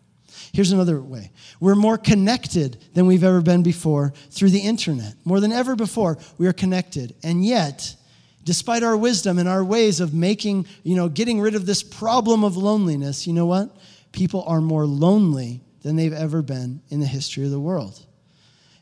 Here's 0.52 0.72
another 0.72 1.00
way 1.00 1.32
we're 1.60 1.76
more 1.76 1.98
connected 1.98 2.84
than 2.94 3.06
we've 3.06 3.24
ever 3.24 3.42
been 3.42 3.64
before 3.64 4.14
through 4.32 4.50
the 4.50 4.60
internet. 4.60 5.14
More 5.24 5.40
than 5.40 5.52
ever 5.52 5.76
before, 5.76 6.18
we 6.38 6.48
are 6.48 6.54
connected. 6.54 7.16
And 7.24 7.46
yet, 7.46 7.96
despite 8.44 8.82
our 8.82 8.98
wisdom 8.98 9.38
and 9.38 9.48
our 9.48 9.64
ways 9.64 10.00
of 10.00 10.14
making, 10.14 10.66
you 10.84 10.96
know, 10.96 11.10
getting 11.10 11.40
rid 11.40 11.54
of 11.56 11.66
this 11.66 11.84
problem 11.84 12.44
of 12.44 12.58
loneliness, 12.58 13.28
you 13.28 13.34
know 13.34 13.46
what? 13.46 13.76
People 14.12 14.44
are 14.48 14.62
more 14.62 14.86
lonely 14.86 15.62
than 15.84 15.96
they've 15.96 16.14
ever 16.14 16.42
been 16.42 16.82
in 16.90 17.00
the 17.00 17.06
history 17.06 17.46
of 17.46 17.52
the 17.52 17.60
world. 17.60 18.04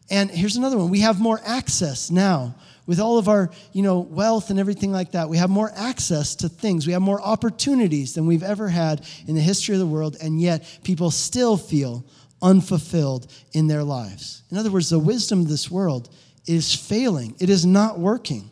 And 0.10 0.32
here's 0.32 0.56
another 0.56 0.78
one. 0.78 0.90
We 0.90 1.02
have 1.02 1.20
more 1.20 1.40
access 1.46 2.10
now 2.10 2.56
with 2.90 3.00
all 3.00 3.20
of 3.20 3.30
our, 3.30 3.52
you 3.72 3.84
know, 3.84 4.00
wealth 4.00 4.50
and 4.50 4.60
everything 4.60 4.92
like 4.92 5.12
that. 5.12 5.30
We 5.30 5.38
have 5.38 5.52
more 5.52 5.72
access 5.76 6.34
to 6.38 6.50
things. 6.50 6.88
We 6.88 6.94
have 6.94 7.04
more 7.04 7.22
opportunities 7.22 8.16
than 8.16 8.26
we've 8.26 8.42
ever 8.42 8.68
had 8.68 9.06
in 9.28 9.36
the 9.36 9.42
history 9.42 9.76
of 9.76 9.80
the 9.80 9.86
world, 9.86 10.18
and 10.20 10.42
yet 10.42 10.80
people 10.84 11.12
still 11.12 11.56
feel 11.56 12.04
unfulfilled 12.42 13.32
in 13.54 13.68
their 13.68 13.84
lives. 13.84 14.42
In 14.50 14.58
other 14.58 14.72
words, 14.72 14.90
the 14.90 14.98
wisdom 14.98 15.42
of 15.42 15.50
this 15.50 15.70
world 15.70 16.10
is 16.48 16.74
failing. 16.74 17.36
It 17.40 17.52
is 17.52 17.64
not 17.64 18.00
working. 18.00 18.50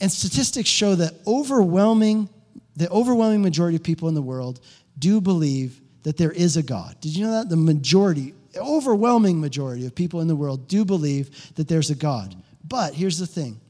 And 0.00 0.12
statistics 0.12 0.68
show 0.68 0.94
that 0.94 1.14
overwhelming 1.26 2.28
the 2.76 2.88
overwhelming 2.90 3.42
majority 3.42 3.74
of 3.74 3.82
people 3.82 4.08
in 4.08 4.14
the 4.14 4.22
world 4.22 4.60
do 4.98 5.20
believe 5.20 5.80
that 6.04 6.18
there 6.18 6.30
is 6.30 6.56
a 6.56 6.62
God. 6.62 6.94
Did 7.00 7.16
you 7.16 7.24
know 7.24 7.32
that? 7.32 7.48
The 7.48 7.56
majority, 7.56 8.34
overwhelming 8.54 9.40
majority 9.40 9.86
of 9.86 9.94
people 9.94 10.20
in 10.20 10.28
the 10.28 10.36
world 10.36 10.68
do 10.68 10.84
believe 10.84 11.54
that 11.54 11.68
there's 11.68 11.90
a 11.90 11.94
God. 11.94 12.36
But 12.66 12.94
here's 12.94 13.18
the 13.18 13.26
thing 13.26 13.60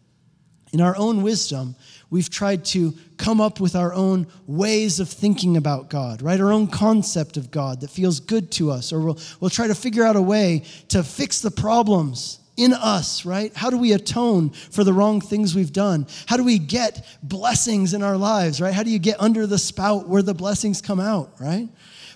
in 0.72 0.80
our 0.80 0.96
own 0.96 1.22
wisdom, 1.22 1.76
we've 2.10 2.28
tried 2.28 2.64
to 2.66 2.92
come 3.16 3.40
up 3.40 3.60
with 3.60 3.76
our 3.76 3.94
own 3.94 4.26
ways 4.46 5.00
of 5.00 5.08
thinking 5.08 5.56
about 5.56 5.88
God, 5.88 6.22
right? 6.22 6.40
Our 6.40 6.52
own 6.52 6.66
concept 6.66 7.36
of 7.36 7.50
God 7.50 7.80
that 7.80 7.90
feels 7.90 8.20
good 8.20 8.50
to 8.52 8.70
us, 8.70 8.92
or 8.92 9.00
we'll, 9.00 9.18
we'll 9.40 9.50
try 9.50 9.68
to 9.68 9.74
figure 9.74 10.04
out 10.04 10.16
a 10.16 10.22
way 10.22 10.64
to 10.88 11.02
fix 11.02 11.40
the 11.40 11.50
problems 11.50 12.40
in 12.56 12.72
us, 12.72 13.24
right? 13.24 13.54
How 13.54 13.70
do 13.70 13.78
we 13.78 13.92
atone 13.92 14.50
for 14.50 14.82
the 14.82 14.92
wrong 14.92 15.20
things 15.20 15.54
we've 15.54 15.72
done? 15.72 16.06
How 16.26 16.36
do 16.36 16.44
we 16.44 16.58
get 16.58 17.06
blessings 17.22 17.94
in 17.94 18.02
our 18.02 18.16
lives, 18.16 18.60
right? 18.60 18.74
How 18.74 18.82
do 18.82 18.90
you 18.90 18.98
get 18.98 19.20
under 19.20 19.46
the 19.46 19.58
spout 19.58 20.08
where 20.08 20.22
the 20.22 20.34
blessings 20.34 20.80
come 20.80 21.00
out, 21.00 21.32
right? 21.40 21.68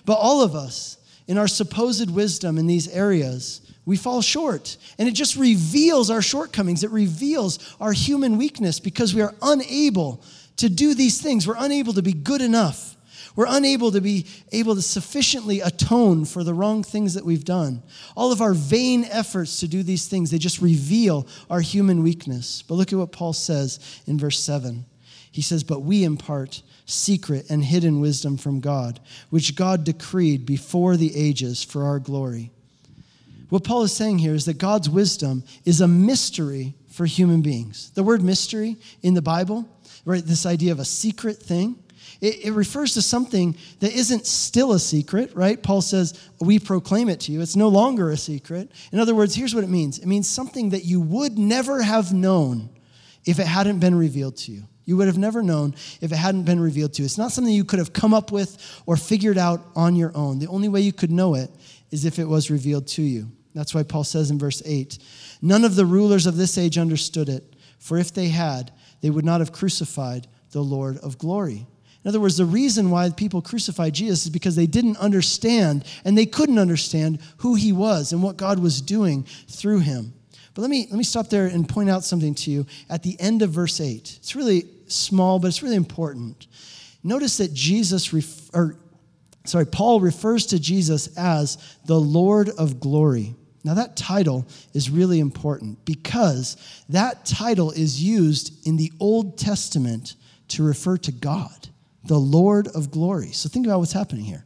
But 0.05 0.15
all 0.15 0.41
of 0.41 0.55
us, 0.55 0.97
in 1.27 1.37
our 1.37 1.47
supposed 1.47 2.09
wisdom 2.09 2.57
in 2.57 2.67
these 2.67 2.87
areas, 2.89 3.61
we 3.85 3.97
fall 3.97 4.21
short. 4.21 4.77
And 4.97 5.07
it 5.07 5.13
just 5.13 5.35
reveals 5.35 6.09
our 6.09 6.21
shortcomings. 6.21 6.83
It 6.83 6.91
reveals 6.91 7.75
our 7.79 7.93
human 7.93 8.37
weakness 8.37 8.79
because 8.79 9.15
we 9.15 9.21
are 9.21 9.35
unable 9.41 10.23
to 10.57 10.69
do 10.69 10.93
these 10.93 11.21
things. 11.21 11.47
We're 11.47 11.55
unable 11.57 11.93
to 11.93 12.03
be 12.03 12.13
good 12.13 12.41
enough. 12.41 12.95
We're 13.35 13.47
unable 13.47 13.91
to 13.91 14.01
be 14.01 14.25
able 14.51 14.75
to 14.75 14.81
sufficiently 14.81 15.61
atone 15.61 16.25
for 16.25 16.43
the 16.43 16.53
wrong 16.53 16.83
things 16.83 17.13
that 17.13 17.25
we've 17.25 17.45
done. 17.45 17.81
All 18.15 18.31
of 18.31 18.41
our 18.41 18.53
vain 18.53 19.05
efforts 19.05 19.61
to 19.61 19.67
do 19.67 19.83
these 19.83 20.07
things, 20.07 20.31
they 20.31 20.37
just 20.37 20.61
reveal 20.61 21.27
our 21.49 21.61
human 21.61 22.03
weakness. 22.03 22.61
But 22.61 22.75
look 22.75 22.91
at 22.91 22.99
what 22.99 23.13
Paul 23.13 23.33
says 23.33 24.01
in 24.05 24.17
verse 24.17 24.39
7. 24.39 24.85
He 25.31 25.41
says, 25.41 25.63
But 25.63 25.81
we 25.81 26.03
impart 26.03 26.61
secret 26.85 27.49
and 27.49 27.63
hidden 27.63 28.01
wisdom 28.01 28.35
from 28.37 28.59
God, 28.59 28.99
which 29.29 29.55
God 29.55 29.85
decreed 29.85 30.45
before 30.45 30.97
the 30.97 31.15
ages 31.15 31.63
for 31.63 31.85
our 31.85 31.99
glory. 31.99 32.51
What 33.51 33.65
Paul 33.65 33.83
is 33.83 33.91
saying 33.91 34.19
here 34.19 34.33
is 34.33 34.45
that 34.45 34.59
God's 34.59 34.89
wisdom 34.89 35.43
is 35.65 35.81
a 35.81 35.87
mystery 35.87 36.73
for 36.89 37.05
human 37.05 37.41
beings. 37.41 37.91
The 37.91 38.01
word 38.01 38.21
mystery 38.21 38.77
in 39.01 39.13
the 39.13 39.21
Bible, 39.21 39.67
right, 40.05 40.25
this 40.25 40.45
idea 40.45 40.71
of 40.71 40.79
a 40.79 40.85
secret 40.85 41.35
thing, 41.35 41.77
it, 42.21 42.45
it, 42.45 42.51
refers 42.53 42.93
to 42.93 43.01
something 43.01 43.57
that 43.81 43.91
isn't 43.91 44.25
still 44.25 44.71
a 44.71 44.79
secret, 44.79 45.35
right? 45.35 45.61
Paul 45.61 45.81
says, 45.81 46.17
We 46.39 46.59
proclaim 46.59 47.09
it 47.09 47.19
to 47.21 47.33
you. 47.33 47.41
It's 47.41 47.57
no 47.57 47.67
longer 47.67 48.11
a 48.11 48.15
secret. 48.15 48.71
In 48.93 48.99
other 48.99 49.13
words, 49.13 49.35
here's 49.35 49.53
what 49.53 49.65
it 49.65 49.69
means 49.69 49.99
it 49.99 50.05
means 50.05 50.29
something 50.29 50.69
that 50.69 50.85
you 50.85 51.01
would 51.01 51.37
never 51.37 51.81
have 51.81 52.13
known 52.13 52.69
if 53.25 53.37
it 53.37 53.47
hadn't 53.47 53.79
been 53.79 53.95
revealed 53.95 54.37
to 54.37 54.53
you. 54.53 54.63
You 54.85 54.95
would 54.95 55.07
have 55.07 55.17
never 55.17 55.43
known 55.43 55.75
if 55.99 56.13
it 56.13 56.15
hadn't 56.15 56.43
been 56.43 56.61
revealed 56.61 56.93
to 56.93 57.01
you. 57.01 57.05
It's 57.05 57.17
not 57.17 57.33
something 57.33 57.53
you 57.53 57.65
could 57.65 57.79
have 57.79 57.91
come 57.91 58.13
up 58.13 58.31
with 58.31 58.81
or 58.85 58.95
figured 58.95 59.37
out 59.37 59.61
on 59.75 59.97
your 59.97 60.15
own. 60.15 60.39
The 60.39 60.47
only 60.47 60.69
way 60.69 60.79
you 60.79 60.93
could 60.93 61.11
know 61.11 61.35
it 61.35 61.51
is 61.91 62.05
if 62.05 62.17
it 62.17 62.25
was 62.25 62.49
revealed 62.49 62.87
to 62.87 63.01
you. 63.01 63.29
That's 63.53 63.73
why 63.73 63.83
Paul 63.83 64.03
says 64.03 64.31
in 64.31 64.39
verse 64.39 64.61
8 64.65 64.97
None 65.41 65.63
of 65.63 65.75
the 65.75 65.85
rulers 65.85 66.25
of 66.25 66.37
this 66.37 66.57
age 66.57 66.77
understood 66.77 67.29
it, 67.29 67.55
for 67.79 67.97
if 67.97 68.13
they 68.13 68.29
had, 68.29 68.71
they 69.01 69.09
would 69.09 69.25
not 69.25 69.41
have 69.41 69.51
crucified 69.51 70.27
the 70.51 70.61
Lord 70.61 70.97
of 70.97 71.17
glory. 71.17 71.65
In 72.03 72.09
other 72.09 72.19
words, 72.19 72.37
the 72.37 72.45
reason 72.45 72.89
why 72.89 73.09
people 73.11 73.41
crucified 73.41 73.93
Jesus 73.93 74.25
is 74.25 74.31
because 74.31 74.55
they 74.55 74.65
didn't 74.65 74.97
understand 74.97 75.85
and 76.03 76.17
they 76.17 76.25
couldn't 76.25 76.57
understand 76.57 77.19
who 77.37 77.53
he 77.55 77.71
was 77.71 78.11
and 78.11 78.23
what 78.23 78.37
God 78.37 78.57
was 78.57 78.81
doing 78.81 79.23
through 79.47 79.79
him. 79.79 80.13
But 80.53 80.63
let 80.63 80.71
me, 80.71 80.87
let 80.89 80.97
me 80.97 81.03
stop 81.03 81.29
there 81.29 81.45
and 81.45 81.67
point 81.69 81.89
out 81.89 82.03
something 82.03 82.33
to 82.35 82.51
you 82.51 82.65
at 82.89 83.03
the 83.03 83.19
end 83.19 83.41
of 83.41 83.51
verse 83.51 83.79
8. 83.79 84.17
It's 84.17 84.35
really 84.35 84.65
small, 84.87 85.39
but 85.39 85.47
it's 85.47 85.63
really 85.63 85.75
important. 85.75 86.47
Notice 87.03 87.37
that 87.37 87.53
Jesus, 87.53 88.11
ref, 88.13 88.49
or 88.53 88.77
sorry, 89.45 89.65
Paul 89.65 90.01
refers 90.01 90.47
to 90.47 90.59
Jesus 90.59 91.15
as 91.17 91.77
the 91.85 91.99
Lord 91.99 92.49
of 92.49 92.79
glory. 92.79 93.35
Now, 93.63 93.75
that 93.75 93.95
title 93.95 94.47
is 94.73 94.89
really 94.89 95.19
important 95.19 95.83
because 95.85 96.57
that 96.89 97.25
title 97.25 97.71
is 97.71 98.01
used 98.01 98.65
in 98.67 98.77
the 98.77 98.91
Old 98.99 99.37
Testament 99.37 100.15
to 100.49 100.63
refer 100.63 100.97
to 100.97 101.11
God, 101.11 101.69
the 102.03 102.19
Lord 102.19 102.67
of 102.69 102.91
glory. 102.91 103.31
So, 103.31 103.49
think 103.49 103.65
about 103.65 103.79
what's 103.79 103.93
happening 103.93 104.25
here. 104.25 104.43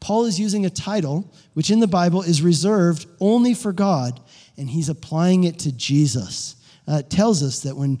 Paul 0.00 0.24
is 0.24 0.38
using 0.38 0.66
a 0.66 0.70
title 0.70 1.32
which 1.54 1.70
in 1.70 1.80
the 1.80 1.86
Bible 1.86 2.22
is 2.22 2.42
reserved 2.42 3.06
only 3.20 3.54
for 3.54 3.72
God, 3.72 4.20
and 4.56 4.68
he's 4.68 4.88
applying 4.88 5.44
it 5.44 5.60
to 5.60 5.72
Jesus. 5.72 6.56
Uh, 6.88 6.96
it 6.96 7.10
tells 7.10 7.42
us 7.42 7.60
that 7.60 7.76
when 7.76 8.00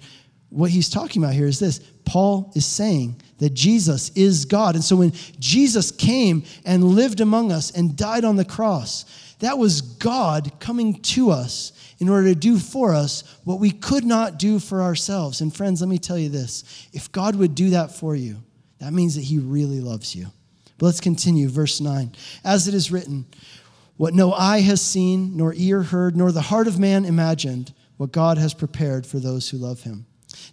what 0.52 0.70
he's 0.70 0.90
talking 0.90 1.22
about 1.22 1.34
here 1.34 1.46
is 1.46 1.58
this 1.58 1.78
Paul 2.04 2.52
is 2.54 2.66
saying 2.66 3.20
that 3.38 3.54
Jesus 3.54 4.10
is 4.10 4.44
God. 4.44 4.74
And 4.74 4.84
so 4.84 4.96
when 4.96 5.12
Jesus 5.38 5.90
came 5.90 6.44
and 6.64 6.84
lived 6.84 7.20
among 7.20 7.52
us 7.52 7.70
and 7.70 7.96
died 7.96 8.24
on 8.24 8.36
the 8.36 8.44
cross, 8.44 9.31
That 9.42 9.58
was 9.58 9.80
God 9.80 10.52
coming 10.60 11.00
to 11.02 11.32
us 11.32 11.72
in 11.98 12.08
order 12.08 12.28
to 12.28 12.34
do 12.36 12.60
for 12.60 12.94
us 12.94 13.24
what 13.42 13.58
we 13.58 13.72
could 13.72 14.04
not 14.04 14.38
do 14.38 14.60
for 14.60 14.82
ourselves. 14.82 15.40
And 15.40 15.52
friends, 15.54 15.80
let 15.80 15.90
me 15.90 15.98
tell 15.98 16.16
you 16.16 16.28
this 16.28 16.88
if 16.92 17.10
God 17.10 17.34
would 17.34 17.56
do 17.56 17.70
that 17.70 17.90
for 17.90 18.14
you, 18.14 18.36
that 18.78 18.92
means 18.92 19.16
that 19.16 19.22
He 19.22 19.38
really 19.38 19.80
loves 19.80 20.14
you. 20.14 20.28
But 20.78 20.86
let's 20.86 21.00
continue, 21.00 21.48
verse 21.48 21.80
9. 21.80 22.12
As 22.44 22.68
it 22.68 22.74
is 22.74 22.92
written, 22.92 23.26
what 23.96 24.14
no 24.14 24.32
eye 24.32 24.60
has 24.60 24.80
seen, 24.80 25.36
nor 25.36 25.54
ear 25.56 25.82
heard, 25.82 26.16
nor 26.16 26.30
the 26.30 26.40
heart 26.40 26.68
of 26.68 26.78
man 26.78 27.04
imagined, 27.04 27.74
what 27.96 28.12
God 28.12 28.38
has 28.38 28.54
prepared 28.54 29.04
for 29.04 29.18
those 29.18 29.50
who 29.50 29.56
love 29.56 29.82
Him. 29.82 30.06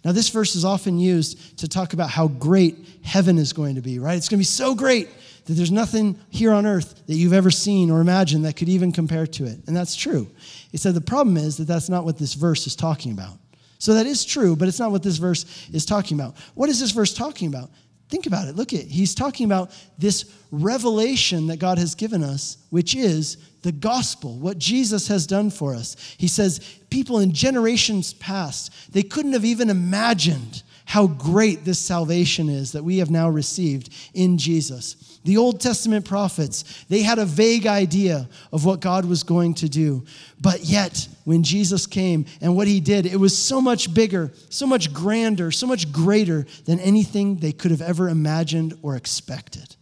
Now, 0.04 0.10
this 0.10 0.30
verse 0.30 0.56
is 0.56 0.64
often 0.64 0.98
used 0.98 1.58
to 1.58 1.68
talk 1.68 1.92
about 1.92 2.10
how 2.10 2.26
great 2.26 2.76
heaven 3.04 3.38
is 3.38 3.52
going 3.52 3.76
to 3.76 3.82
be, 3.82 4.00
right? 4.00 4.16
It's 4.16 4.28
going 4.28 4.38
to 4.38 4.40
be 4.40 4.44
so 4.44 4.74
great 4.74 5.08
that 5.50 5.54
there's 5.54 5.72
nothing 5.72 6.16
here 6.30 6.52
on 6.52 6.64
earth 6.64 7.02
that 7.08 7.16
you've 7.16 7.32
ever 7.32 7.50
seen 7.50 7.90
or 7.90 8.00
imagined 8.00 8.44
that 8.44 8.54
could 8.54 8.68
even 8.68 8.92
compare 8.92 9.26
to 9.26 9.46
it. 9.46 9.58
And 9.66 9.76
that's 9.76 9.96
true. 9.96 10.28
He 10.70 10.78
said 10.78 10.94
the 10.94 11.00
problem 11.00 11.36
is 11.36 11.56
that 11.56 11.64
that's 11.64 11.88
not 11.88 12.04
what 12.04 12.18
this 12.18 12.34
verse 12.34 12.68
is 12.68 12.76
talking 12.76 13.10
about. 13.10 13.36
So 13.80 13.94
that 13.94 14.06
is 14.06 14.24
true, 14.24 14.54
but 14.54 14.68
it's 14.68 14.78
not 14.78 14.92
what 14.92 15.02
this 15.02 15.16
verse 15.16 15.68
is 15.72 15.84
talking 15.84 16.20
about. 16.20 16.36
What 16.54 16.68
is 16.68 16.78
this 16.78 16.92
verse 16.92 17.12
talking 17.12 17.48
about? 17.48 17.68
Think 18.10 18.26
about 18.26 18.46
it. 18.46 18.54
Look 18.54 18.72
at 18.72 18.80
it. 18.80 18.86
He's 18.86 19.12
talking 19.12 19.44
about 19.44 19.72
this 19.98 20.32
revelation 20.52 21.48
that 21.48 21.58
God 21.58 21.78
has 21.78 21.96
given 21.96 22.22
us, 22.22 22.58
which 22.70 22.94
is 22.94 23.36
the 23.62 23.72
gospel, 23.72 24.38
what 24.38 24.56
Jesus 24.56 25.08
has 25.08 25.26
done 25.26 25.50
for 25.50 25.74
us. 25.74 25.96
He 26.16 26.28
says, 26.28 26.60
people 26.90 27.18
in 27.18 27.32
generations 27.32 28.14
past, 28.14 28.92
they 28.92 29.02
couldn't 29.02 29.32
have 29.32 29.44
even 29.44 29.68
imagined 29.68 30.62
how 30.84 31.06
great 31.06 31.64
this 31.64 31.78
salvation 31.78 32.48
is 32.48 32.72
that 32.72 32.84
we 32.84 32.98
have 32.98 33.10
now 33.10 33.28
received 33.28 33.92
in 34.12 34.38
Jesus. 34.38 35.09
The 35.24 35.36
Old 35.36 35.60
Testament 35.60 36.06
prophets, 36.06 36.84
they 36.88 37.02
had 37.02 37.18
a 37.18 37.26
vague 37.26 37.66
idea 37.66 38.28
of 38.52 38.64
what 38.64 38.80
God 38.80 39.04
was 39.04 39.22
going 39.22 39.54
to 39.54 39.68
do. 39.68 40.04
But 40.40 40.64
yet, 40.64 41.08
when 41.24 41.42
Jesus 41.42 41.86
came 41.86 42.24
and 42.40 42.56
what 42.56 42.66
he 42.66 42.80
did, 42.80 43.04
it 43.04 43.20
was 43.20 43.36
so 43.36 43.60
much 43.60 43.92
bigger, 43.92 44.32
so 44.48 44.66
much 44.66 44.94
grander, 44.94 45.50
so 45.50 45.66
much 45.66 45.92
greater 45.92 46.46
than 46.64 46.80
anything 46.80 47.36
they 47.36 47.52
could 47.52 47.70
have 47.70 47.82
ever 47.82 48.08
imagined 48.08 48.78
or 48.82 48.96
expected. 48.96 49.76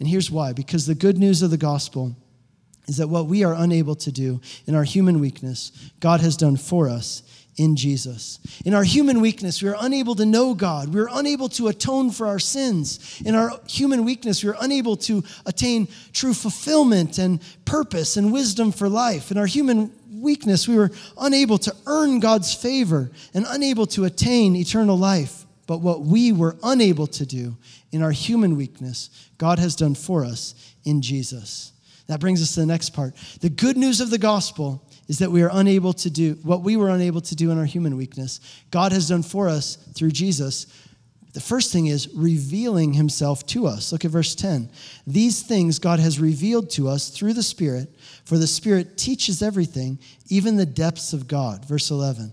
And 0.00 0.08
here's 0.08 0.32
why 0.32 0.52
because 0.52 0.86
the 0.86 0.96
good 0.96 1.16
news 1.16 1.42
of 1.42 1.50
the 1.52 1.56
gospel 1.56 2.16
is 2.88 2.96
that 2.96 3.08
what 3.08 3.26
we 3.26 3.44
are 3.44 3.54
unable 3.54 3.94
to 3.94 4.10
do 4.10 4.40
in 4.66 4.74
our 4.74 4.82
human 4.82 5.20
weakness, 5.20 5.70
God 6.00 6.20
has 6.20 6.36
done 6.36 6.56
for 6.56 6.88
us 6.88 7.22
in 7.56 7.76
Jesus. 7.76 8.38
In 8.64 8.74
our 8.74 8.84
human 8.84 9.20
weakness, 9.20 9.62
we 9.62 9.68
are 9.68 9.76
unable 9.80 10.14
to 10.14 10.24
know 10.24 10.54
God. 10.54 10.92
We 10.92 11.00
are 11.00 11.08
unable 11.12 11.48
to 11.50 11.68
atone 11.68 12.10
for 12.10 12.26
our 12.26 12.38
sins. 12.38 13.20
In 13.24 13.34
our 13.34 13.60
human 13.68 14.04
weakness, 14.04 14.42
we 14.42 14.50
are 14.50 14.56
unable 14.60 14.96
to 14.98 15.22
attain 15.44 15.88
true 16.12 16.34
fulfillment 16.34 17.18
and 17.18 17.40
purpose 17.64 18.16
and 18.16 18.32
wisdom 18.32 18.72
for 18.72 18.88
life. 18.88 19.30
In 19.30 19.38
our 19.38 19.46
human 19.46 19.92
weakness, 20.10 20.66
we 20.66 20.76
were 20.76 20.90
unable 21.20 21.58
to 21.58 21.74
earn 21.86 22.20
God's 22.20 22.54
favor 22.54 23.10
and 23.34 23.44
unable 23.48 23.86
to 23.88 24.04
attain 24.04 24.56
eternal 24.56 24.96
life. 24.96 25.44
But 25.66 25.78
what 25.78 26.02
we 26.02 26.32
were 26.32 26.56
unable 26.62 27.06
to 27.08 27.26
do 27.26 27.56
in 27.92 28.02
our 28.02 28.10
human 28.10 28.56
weakness, 28.56 29.10
God 29.36 29.58
has 29.58 29.76
done 29.76 29.94
for 29.94 30.24
us 30.24 30.54
in 30.84 31.02
Jesus. 31.02 31.72
That 32.06 32.20
brings 32.20 32.42
us 32.42 32.54
to 32.54 32.60
the 32.60 32.66
next 32.66 32.90
part. 32.90 33.14
The 33.40 33.50
good 33.50 33.76
news 33.76 34.00
of 34.00 34.10
the 34.10 34.18
gospel 34.18 34.82
is 35.12 35.18
that 35.18 35.30
we 35.30 35.42
are 35.42 35.50
unable 35.52 35.92
to 35.92 36.08
do 36.08 36.38
what 36.42 36.62
we 36.62 36.74
were 36.74 36.88
unable 36.88 37.20
to 37.20 37.36
do 37.36 37.50
in 37.50 37.58
our 37.58 37.66
human 37.66 37.98
weakness. 37.98 38.40
God 38.70 38.92
has 38.92 39.10
done 39.10 39.22
for 39.22 39.46
us 39.46 39.76
through 39.94 40.12
Jesus. 40.12 40.66
The 41.34 41.40
first 41.40 41.70
thing 41.70 41.88
is 41.88 42.08
revealing 42.14 42.94
himself 42.94 43.44
to 43.48 43.66
us. 43.66 43.92
Look 43.92 44.06
at 44.06 44.10
verse 44.10 44.34
10. 44.34 44.70
These 45.06 45.42
things 45.42 45.78
God 45.78 46.00
has 46.00 46.18
revealed 46.18 46.70
to 46.70 46.88
us 46.88 47.10
through 47.10 47.34
the 47.34 47.42
Spirit, 47.42 47.90
for 48.24 48.38
the 48.38 48.46
Spirit 48.46 48.96
teaches 48.96 49.42
everything, 49.42 49.98
even 50.30 50.56
the 50.56 50.64
depths 50.64 51.12
of 51.12 51.28
God. 51.28 51.66
Verse 51.66 51.90
11. 51.90 52.32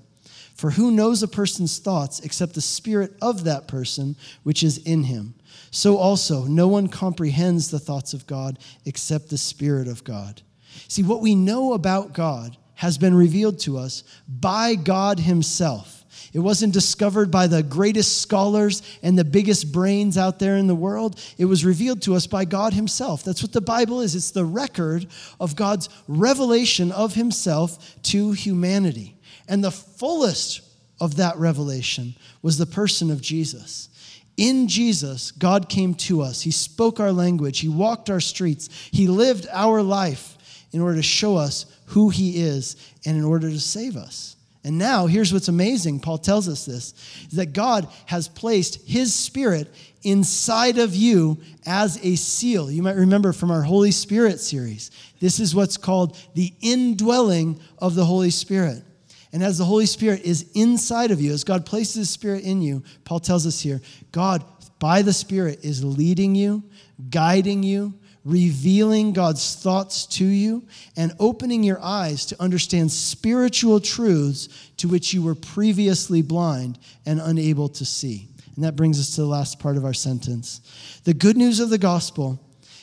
For 0.56 0.72
who 0.72 0.90
knows 0.90 1.22
a 1.22 1.28
person's 1.28 1.80
thoughts 1.80 2.22
except 2.22 2.54
the 2.54 2.62
spirit 2.62 3.14
of 3.22 3.44
that 3.44 3.68
person 3.68 4.16
which 4.44 4.64
is 4.64 4.78
in 4.78 5.04
him? 5.04 5.34
So 5.70 5.98
also, 5.98 6.46
no 6.46 6.70
one 6.70 6.88
comprehends 6.88 7.72
the 7.72 7.80
thoughts 7.80 8.14
of 8.14 8.26
God 8.26 8.58
except 8.86 9.30
the 9.30 9.38
Spirit 9.38 9.90
of 9.90 10.06
God. 10.06 10.42
See, 10.88 11.04
what 11.04 11.20
we 11.20 11.36
know 11.36 11.74
about 11.74 12.14
God 12.14 12.56
has 12.80 12.98
been 12.98 13.14
revealed 13.14 13.60
to 13.60 13.78
us 13.78 14.06
by 14.26 14.74
God 14.74 15.20
Himself. 15.20 16.06
It 16.32 16.40
wasn't 16.40 16.72
discovered 16.72 17.30
by 17.30 17.46
the 17.46 17.62
greatest 17.62 18.22
scholars 18.22 18.82
and 19.04 19.20
the 19.20 19.26
biggest 19.26 19.74
brains 19.74 20.18
out 20.18 20.40
there 20.40 20.56
in 20.56 20.68
the 20.68 20.76
world. 20.76 21.22
It 21.38 21.44
was 21.44 21.66
revealed 21.66 22.02
to 22.04 22.16
us 22.16 22.26
by 22.26 22.46
God 22.46 22.72
Himself. 22.72 23.22
That's 23.22 23.44
what 23.44 23.52
the 23.52 23.60
Bible 23.60 24.00
is 24.00 24.16
it's 24.16 24.32
the 24.32 24.46
record 24.46 25.08
of 25.42 25.58
God's 25.58 25.90
revelation 26.08 26.94
of 26.94 27.16
Himself 27.16 28.02
to 28.04 28.32
humanity. 28.32 29.18
And 29.50 29.62
the 29.62 29.72
fullest 29.72 30.62
of 31.02 31.18
that 31.18 31.36
revelation 31.36 32.16
was 32.42 32.58
the 32.58 32.66
person 32.66 33.12
of 33.12 33.20
Jesus. 33.20 33.90
In 34.38 34.70
Jesus, 34.70 35.32
God 35.32 35.68
came 35.68 35.96
to 35.96 36.22
us. 36.22 36.44
He 36.44 36.52
spoke 36.52 37.02
our 37.02 37.12
language. 37.12 37.60
He 37.60 37.68
walked 37.68 38.10
our 38.10 38.22
streets. 38.22 38.70
He 38.90 39.10
lived 39.10 39.50
our 39.52 39.84
life 39.84 40.38
in 40.72 40.82
order 40.82 40.98
to 40.98 41.04
show 41.04 41.36
us 41.36 41.66
who 41.90 42.10
He 42.10 42.42
is 42.42 42.76
and 43.06 43.18
in 43.18 43.24
order 43.24 43.50
to 43.50 43.60
save 43.60 43.98
us. 43.98 44.36
And 44.64 44.78
now, 44.78 45.08
here's 45.08 45.32
what's 45.32 45.48
amazing. 45.48 46.02
Paul 46.02 46.18
tells 46.18 46.50
us 46.50 46.66
this 46.66 46.94
is 47.24 47.38
that 47.38 47.54
God 47.54 47.88
has 48.06 48.28
placed 48.28 48.88
His 48.88 49.14
Spirit 49.14 49.74
inside 50.04 50.78
of 50.78 50.94
you 50.94 51.40
as 51.66 51.98
a 52.04 52.16
seal. 52.16 52.70
You 52.70 52.84
might 52.84 52.96
remember 52.96 53.32
from 53.32 53.52
our 53.52 53.62
Holy 53.62 53.92
Spirit 53.92 54.40
series. 54.40 54.92
This 55.20 55.40
is 55.40 55.56
what's 55.56 55.78
called 55.78 56.18
the 56.36 56.54
indwelling 56.62 57.60
of 57.80 57.96
the 57.96 58.06
Holy 58.06 58.32
Spirit. 58.32 58.84
And 59.32 59.44
as 59.44 59.58
the 59.58 59.66
Holy 59.66 59.86
Spirit 59.86 60.22
is 60.22 60.50
inside 60.56 61.12
of 61.12 61.22
you, 61.22 61.32
as 61.32 61.44
God 61.44 61.66
places 61.66 61.96
His 61.96 62.10
Spirit 62.10 62.44
in 62.44 62.62
you, 62.62 62.84
Paul 63.06 63.20
tells 63.20 63.48
us 63.48 63.62
here, 63.62 63.82
God, 64.12 64.44
by 64.80 65.02
the 65.02 65.14
Spirit, 65.14 65.64
is 65.64 65.84
leading 65.84 66.36
you, 66.36 66.64
guiding 67.10 67.64
you, 67.64 67.94
revealing 68.30 69.12
God's 69.12 69.56
thoughts 69.56 70.06
to 70.06 70.26
you, 70.26 70.64
and 70.96 71.14
opening 71.20 71.64
your 71.64 71.82
eyes 71.82 72.26
to 72.28 72.42
understand 72.42 72.92
spiritual 72.92 73.80
truths 73.80 74.48
to 74.78 74.88
which 74.88 75.14
you 75.14 75.24
were 75.24 75.36
previously 75.36 76.22
blind 76.22 76.78
and 77.06 77.20
unable 77.20 77.70
to 77.70 77.86
see. 77.86 78.28
And 78.56 78.64
that 78.64 78.76
brings 78.76 79.00
us 79.00 79.16
to 79.16 79.22
the 79.22 79.28
last 79.28 79.60
part 79.60 79.78
of 79.78 79.86
our 79.86 79.94
sentence. 79.94 81.02
The 81.06 81.14
good 81.14 81.38
news 81.38 81.60
of 81.60 81.70
the 81.70 81.78
gospel 81.78 82.40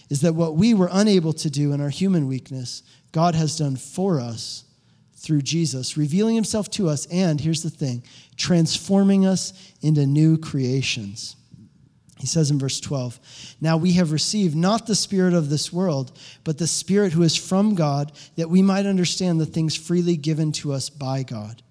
is 0.08 0.22
that 0.22 0.34
what 0.34 0.56
we 0.56 0.74
were 0.74 0.88
unable 0.90 1.32
to 1.34 1.50
do 1.50 1.72
in 1.72 1.80
our 1.80 1.90
human 1.90 2.28
weakness, 2.28 2.82
God 3.12 3.34
has 3.34 3.58
done 3.58 3.76
for 3.76 4.20
us 4.20 4.64
through 5.14 5.42
Jesus, 5.42 5.96
revealing 5.96 6.34
himself 6.34 6.70
to 6.70 6.88
us, 6.88 7.06
and 7.06 7.40
here's 7.40 7.62
the 7.62 7.70
thing 7.70 8.02
transforming 8.36 9.26
us 9.26 9.52
into 9.82 10.06
new 10.06 10.38
creations. 10.38 11.36
He 12.18 12.26
says 12.26 12.50
in 12.50 12.58
verse 12.58 12.80
12, 12.80 13.20
Now 13.60 13.76
we 13.76 13.92
have 13.92 14.10
received 14.10 14.56
not 14.56 14.86
the 14.86 14.94
Spirit 14.94 15.34
of 15.34 15.50
this 15.50 15.72
world, 15.72 16.18
but 16.44 16.58
the 16.58 16.66
Spirit 16.66 17.12
who 17.12 17.22
is 17.22 17.36
from 17.36 17.74
God, 17.74 18.12
that 18.36 18.48
we 18.48 18.62
might 18.62 18.86
understand 18.86 19.40
the 19.40 19.46
things 19.46 19.76
freely 19.76 20.16
given 20.16 20.52
to 20.52 20.72
us 20.72 20.88
by 20.88 21.22
God. 21.22 21.62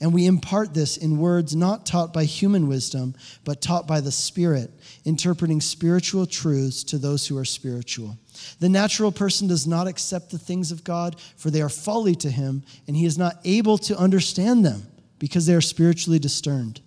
And 0.00 0.14
we 0.14 0.26
impart 0.26 0.74
this 0.74 0.96
in 0.96 1.18
words 1.18 1.56
not 1.56 1.84
taught 1.84 2.12
by 2.12 2.24
human 2.24 2.68
wisdom, 2.68 3.16
but 3.44 3.60
taught 3.60 3.88
by 3.88 4.00
the 4.00 4.12
Spirit, 4.12 4.70
interpreting 5.04 5.60
spiritual 5.60 6.24
truths 6.26 6.84
to 6.84 6.98
those 6.98 7.26
who 7.26 7.36
are 7.36 7.44
spiritual. 7.44 8.16
The 8.60 8.68
natural 8.68 9.10
person 9.10 9.48
does 9.48 9.66
not 9.66 9.88
accept 9.88 10.30
the 10.30 10.38
things 10.38 10.70
of 10.70 10.84
God, 10.84 11.20
for 11.36 11.50
they 11.50 11.62
are 11.62 11.68
folly 11.68 12.14
to 12.16 12.30
him, 12.30 12.62
and 12.86 12.96
he 12.96 13.04
is 13.04 13.18
not 13.18 13.40
able 13.44 13.78
to 13.78 13.98
understand 13.98 14.64
them 14.64 14.86
because 15.18 15.46
they 15.46 15.54
are 15.54 15.60
spiritually 15.60 16.20
discerned. 16.20 16.80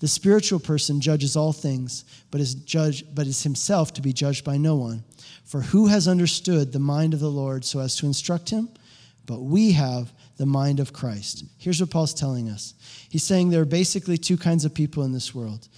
The 0.00 0.08
spiritual 0.08 0.60
person 0.60 1.00
judges 1.00 1.36
all 1.36 1.52
things, 1.52 2.04
but 2.30 2.40
is 2.40 2.54
judged, 2.54 3.14
but 3.14 3.26
is 3.26 3.42
himself 3.42 3.94
to 3.94 4.02
be 4.02 4.12
judged 4.12 4.44
by 4.44 4.58
no 4.58 4.76
one. 4.76 5.04
For 5.44 5.62
who 5.62 5.86
has 5.86 6.06
understood 6.06 6.72
the 6.72 6.78
mind 6.78 7.14
of 7.14 7.20
the 7.20 7.30
Lord 7.30 7.64
so 7.64 7.80
as 7.80 7.96
to 7.96 8.06
instruct 8.06 8.50
him? 8.50 8.68
But 9.24 9.40
we 9.40 9.72
have 9.72 10.12
the 10.36 10.46
mind 10.46 10.80
of 10.80 10.92
Christ. 10.92 11.44
Here's 11.58 11.80
what 11.80 11.90
Paul's 11.90 12.14
telling 12.14 12.48
us. 12.48 12.74
He's 13.08 13.24
saying 13.24 13.50
there 13.50 13.62
are 13.62 13.64
basically 13.64 14.18
two 14.18 14.36
kinds 14.36 14.64
of 14.64 14.74
people 14.74 15.02
in 15.04 15.12
this 15.12 15.34
world 15.34 15.68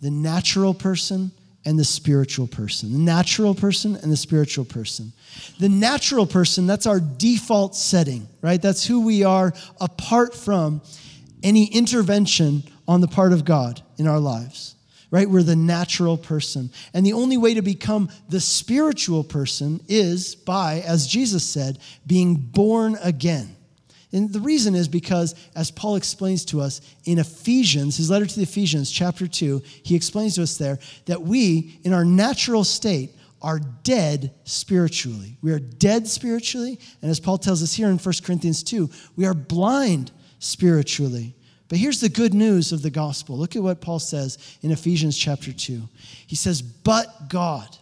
the 0.00 0.10
natural 0.10 0.74
person 0.74 1.32
and 1.64 1.78
the 1.78 1.84
spiritual 1.84 2.46
person. 2.46 2.92
The 2.92 2.98
natural 2.98 3.54
person 3.54 3.96
and 3.96 4.10
the 4.10 4.16
spiritual 4.16 4.64
person. 4.64 5.12
The 5.58 5.68
natural 5.68 6.24
person, 6.24 6.66
that's 6.66 6.86
our 6.86 7.00
default 7.00 7.74
setting, 7.74 8.28
right? 8.40 8.62
That's 8.62 8.86
who 8.86 9.04
we 9.04 9.24
are 9.24 9.52
apart 9.80 10.34
from 10.34 10.80
any 11.42 11.66
intervention 11.66 12.62
on 12.88 13.02
the 13.02 13.06
part 13.06 13.32
of 13.32 13.44
God 13.44 13.82
in 13.98 14.08
our 14.08 14.18
lives, 14.18 14.74
right? 15.10 15.28
We're 15.28 15.42
the 15.42 15.54
natural 15.54 16.16
person. 16.16 16.70
And 16.94 17.04
the 17.04 17.12
only 17.12 17.36
way 17.36 17.54
to 17.54 17.62
become 17.62 18.08
the 18.30 18.40
spiritual 18.40 19.22
person 19.22 19.80
is 19.86 20.34
by, 20.34 20.80
as 20.80 21.06
Jesus 21.06 21.44
said, 21.44 21.78
being 22.06 22.34
born 22.34 22.96
again. 23.02 23.54
And 24.10 24.32
the 24.32 24.40
reason 24.40 24.74
is 24.74 24.88
because, 24.88 25.34
as 25.54 25.70
Paul 25.70 25.96
explains 25.96 26.46
to 26.46 26.62
us 26.62 26.80
in 27.04 27.18
Ephesians, 27.18 27.98
his 27.98 28.08
letter 28.08 28.24
to 28.24 28.36
the 28.36 28.42
Ephesians, 28.42 28.90
chapter 28.90 29.26
2, 29.26 29.62
he 29.82 29.94
explains 29.94 30.36
to 30.36 30.42
us 30.42 30.56
there 30.56 30.78
that 31.04 31.20
we, 31.20 31.78
in 31.84 31.92
our 31.92 32.06
natural 32.06 32.64
state, 32.64 33.10
are 33.42 33.60
dead 33.82 34.32
spiritually. 34.44 35.36
We 35.42 35.52
are 35.52 35.58
dead 35.58 36.08
spiritually. 36.08 36.80
And 37.02 37.10
as 37.10 37.20
Paul 37.20 37.36
tells 37.36 37.62
us 37.62 37.74
here 37.74 37.88
in 37.88 37.98
1 37.98 38.14
Corinthians 38.24 38.62
2, 38.62 38.88
we 39.14 39.26
are 39.26 39.34
blind 39.34 40.10
spiritually. 40.38 41.34
But 41.68 41.78
here's 41.78 42.00
the 42.00 42.08
good 42.08 42.34
news 42.34 42.72
of 42.72 42.82
the 42.82 42.90
gospel. 42.90 43.36
Look 43.36 43.54
at 43.54 43.62
what 43.62 43.80
Paul 43.80 43.98
says 43.98 44.38
in 44.62 44.70
Ephesians 44.70 45.16
chapter 45.16 45.52
2. 45.52 45.82
He 46.26 46.36
says, 46.36 46.62
But 46.62 47.28
God, 47.28 47.76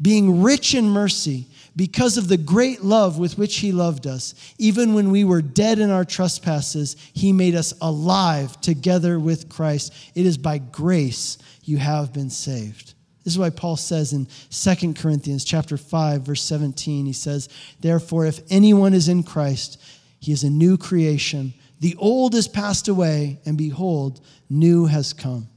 being 0.00 0.42
rich 0.42 0.74
in 0.74 0.88
mercy, 0.88 1.46
because 1.74 2.16
of 2.16 2.28
the 2.28 2.36
great 2.36 2.82
love 2.82 3.18
with 3.18 3.36
which 3.36 3.56
he 3.56 3.72
loved 3.72 4.06
us, 4.06 4.34
even 4.58 4.94
when 4.94 5.10
we 5.10 5.24
were 5.24 5.42
dead 5.42 5.78
in 5.78 5.90
our 5.90 6.04
trespasses, 6.04 6.96
he 7.12 7.32
made 7.32 7.54
us 7.54 7.74
alive 7.80 8.58
together 8.60 9.18
with 9.18 9.48
Christ. 9.48 9.92
It 10.14 10.24
is 10.24 10.38
by 10.38 10.58
grace 10.58 11.36
you 11.64 11.78
have 11.78 12.12
been 12.12 12.30
saved. 12.30 12.94
This 13.24 13.34
is 13.34 13.38
why 13.38 13.50
Paul 13.50 13.76
says 13.76 14.12
in 14.12 14.28
2 14.50 14.94
Corinthians 14.94 15.44
chapter 15.44 15.76
5 15.76 16.22
verse 16.22 16.42
17 16.42 17.06
he 17.06 17.12
says, 17.12 17.48
"Therefore 17.80 18.24
if 18.24 18.40
anyone 18.50 18.94
is 18.94 19.08
in 19.08 19.24
Christ, 19.24 19.78
he 20.20 20.32
is 20.32 20.44
a 20.44 20.50
new 20.50 20.78
creation. 20.78 21.52
The 21.80 21.94
old 21.96 22.34
has 22.34 22.48
passed 22.48 22.88
away, 22.88 23.38
and 23.44 23.58
behold, 23.58 24.20
new 24.48 24.86
has 24.86 25.12
come." 25.12 25.48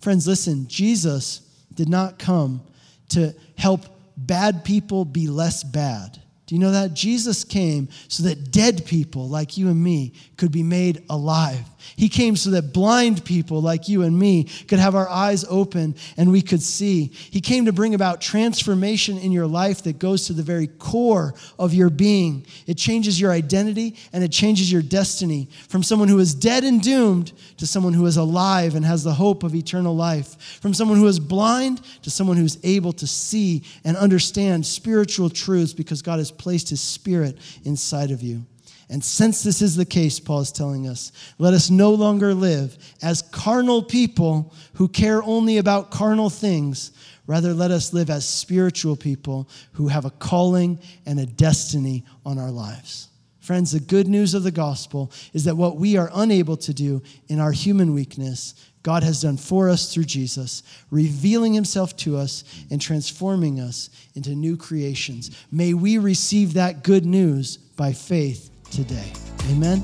Friends, 0.00 0.26
listen, 0.26 0.68
Jesus 0.68 1.40
did 1.74 1.88
not 1.88 2.18
come 2.18 2.62
to 3.08 3.34
help 3.56 3.86
bad 4.16 4.64
people 4.64 5.04
be 5.04 5.28
less 5.28 5.64
bad. 5.64 6.20
Do 6.46 6.54
you 6.54 6.60
know 6.60 6.70
that? 6.70 6.94
Jesus 6.94 7.42
came 7.42 7.88
so 8.08 8.22
that 8.22 8.52
dead 8.52 8.86
people 8.86 9.28
like 9.28 9.58
you 9.58 9.68
and 9.68 9.82
me 9.82 10.12
could 10.36 10.52
be 10.52 10.62
made 10.62 11.02
alive. 11.10 11.64
He 11.96 12.08
came 12.08 12.36
so 12.36 12.50
that 12.50 12.72
blind 12.72 13.24
people 13.24 13.62
like 13.62 13.88
you 13.88 14.02
and 14.02 14.18
me 14.18 14.44
could 14.44 14.78
have 14.78 14.94
our 14.94 15.08
eyes 15.08 15.44
open 15.48 15.94
and 16.16 16.32
we 16.32 16.42
could 16.42 16.62
see. 16.62 17.06
He 17.12 17.40
came 17.40 17.66
to 17.66 17.72
bring 17.72 17.94
about 17.94 18.20
transformation 18.20 19.18
in 19.18 19.32
your 19.32 19.46
life 19.46 19.82
that 19.84 19.98
goes 19.98 20.26
to 20.26 20.32
the 20.32 20.42
very 20.42 20.66
core 20.66 21.34
of 21.58 21.74
your 21.74 21.90
being. 21.90 22.46
It 22.66 22.76
changes 22.76 23.20
your 23.20 23.30
identity 23.30 23.96
and 24.12 24.24
it 24.24 24.32
changes 24.32 24.70
your 24.70 24.82
destiny 24.82 25.48
from 25.68 25.82
someone 25.82 26.08
who 26.08 26.18
is 26.18 26.34
dead 26.34 26.64
and 26.64 26.82
doomed 26.82 27.32
to 27.58 27.66
someone 27.66 27.92
who 27.92 28.06
is 28.06 28.16
alive 28.16 28.74
and 28.74 28.84
has 28.84 29.04
the 29.04 29.14
hope 29.14 29.42
of 29.42 29.54
eternal 29.54 29.94
life. 29.94 30.60
From 30.60 30.74
someone 30.74 30.98
who 30.98 31.06
is 31.06 31.20
blind 31.20 31.80
to 32.02 32.10
someone 32.10 32.36
who's 32.36 32.58
able 32.64 32.92
to 32.94 33.06
see 33.06 33.62
and 33.84 33.96
understand 33.96 34.66
spiritual 34.66 35.30
truths 35.30 35.72
because 35.72 36.02
God 36.02 36.18
has 36.18 36.30
placed 36.30 36.68
his 36.70 36.80
spirit 36.80 37.38
inside 37.64 38.10
of 38.10 38.22
you. 38.22 38.44
And 38.88 39.02
since 39.02 39.42
this 39.42 39.62
is 39.62 39.74
the 39.74 39.84
case, 39.84 40.20
Paul 40.20 40.40
is 40.40 40.52
telling 40.52 40.86
us, 40.86 41.10
let 41.38 41.54
us 41.54 41.70
no 41.70 41.90
longer 41.90 42.32
live 42.32 42.76
as 43.02 43.20
carnal 43.20 43.82
people 43.82 44.54
who 44.74 44.86
care 44.86 45.22
only 45.24 45.58
about 45.58 45.90
carnal 45.90 46.30
things. 46.30 46.92
Rather, 47.26 47.52
let 47.52 47.72
us 47.72 47.92
live 47.92 48.10
as 48.10 48.28
spiritual 48.28 48.94
people 48.94 49.48
who 49.72 49.88
have 49.88 50.04
a 50.04 50.10
calling 50.10 50.78
and 51.04 51.18
a 51.18 51.26
destiny 51.26 52.04
on 52.24 52.38
our 52.38 52.52
lives. 52.52 53.08
Friends, 53.40 53.72
the 53.72 53.80
good 53.80 54.06
news 54.06 54.34
of 54.34 54.44
the 54.44 54.52
gospel 54.52 55.10
is 55.32 55.44
that 55.44 55.56
what 55.56 55.76
we 55.76 55.96
are 55.96 56.10
unable 56.14 56.56
to 56.58 56.72
do 56.72 57.02
in 57.28 57.40
our 57.40 57.52
human 57.52 57.92
weakness, 57.92 58.54
God 58.84 59.02
has 59.02 59.22
done 59.22 59.36
for 59.36 59.68
us 59.68 59.92
through 59.92 60.04
Jesus, 60.04 60.62
revealing 60.92 61.54
himself 61.54 61.96
to 61.98 62.16
us 62.16 62.44
and 62.70 62.80
transforming 62.80 63.58
us 63.58 63.90
into 64.14 64.30
new 64.30 64.56
creations. 64.56 65.36
May 65.50 65.74
we 65.74 65.98
receive 65.98 66.54
that 66.54 66.84
good 66.84 67.04
news 67.04 67.56
by 67.56 67.92
faith 67.92 68.50
today. 68.70 69.12
Amen. 69.50 69.82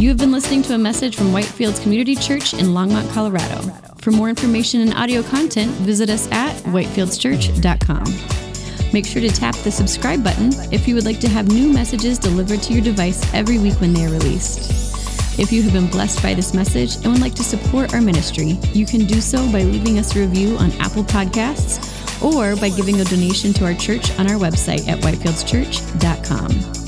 You 0.00 0.08
have 0.08 0.16
been 0.16 0.32
listening 0.32 0.62
to 0.62 0.74
a 0.74 0.78
message 0.78 1.14
from 1.14 1.26
Whitefields 1.26 1.82
Community 1.82 2.16
Church 2.16 2.54
in 2.54 2.68
Longmont, 2.68 3.12
Colorado. 3.12 3.60
For 3.98 4.10
more 4.10 4.30
information 4.30 4.80
and 4.80 4.94
audio 4.94 5.22
content, 5.22 5.70
visit 5.72 6.08
us 6.08 6.26
at 6.32 6.56
whitefieldschurch.com. 6.64 8.04
Make 8.94 9.04
sure 9.04 9.20
to 9.20 9.28
tap 9.28 9.54
the 9.56 9.70
subscribe 9.70 10.24
button 10.24 10.52
if 10.72 10.88
you 10.88 10.94
would 10.94 11.04
like 11.04 11.20
to 11.20 11.28
have 11.28 11.48
new 11.48 11.70
messages 11.70 12.18
delivered 12.18 12.62
to 12.62 12.72
your 12.72 12.82
device 12.82 13.22
every 13.34 13.58
week 13.58 13.74
when 13.74 13.92
they 13.92 14.06
are 14.06 14.10
released. 14.10 15.38
If 15.38 15.52
you 15.52 15.62
have 15.62 15.74
been 15.74 15.86
blessed 15.86 16.22
by 16.22 16.32
this 16.32 16.54
message 16.54 16.96
and 16.96 17.08
would 17.12 17.20
like 17.20 17.34
to 17.34 17.44
support 17.44 17.92
our 17.92 18.00
ministry, 18.00 18.58
you 18.72 18.86
can 18.86 19.04
do 19.04 19.20
so 19.20 19.50
by 19.52 19.64
leaving 19.64 19.98
us 19.98 20.16
a 20.16 20.20
review 20.20 20.56
on 20.56 20.72
Apple 20.80 21.04
Podcasts 21.04 21.99
or 22.22 22.56
by 22.56 22.68
giving 22.68 23.00
a 23.00 23.04
donation 23.04 23.52
to 23.54 23.64
our 23.64 23.74
church 23.74 24.10
on 24.18 24.30
our 24.30 24.38
website 24.38 24.88
at 24.88 24.98
whitefieldschurch.com. 25.00 26.79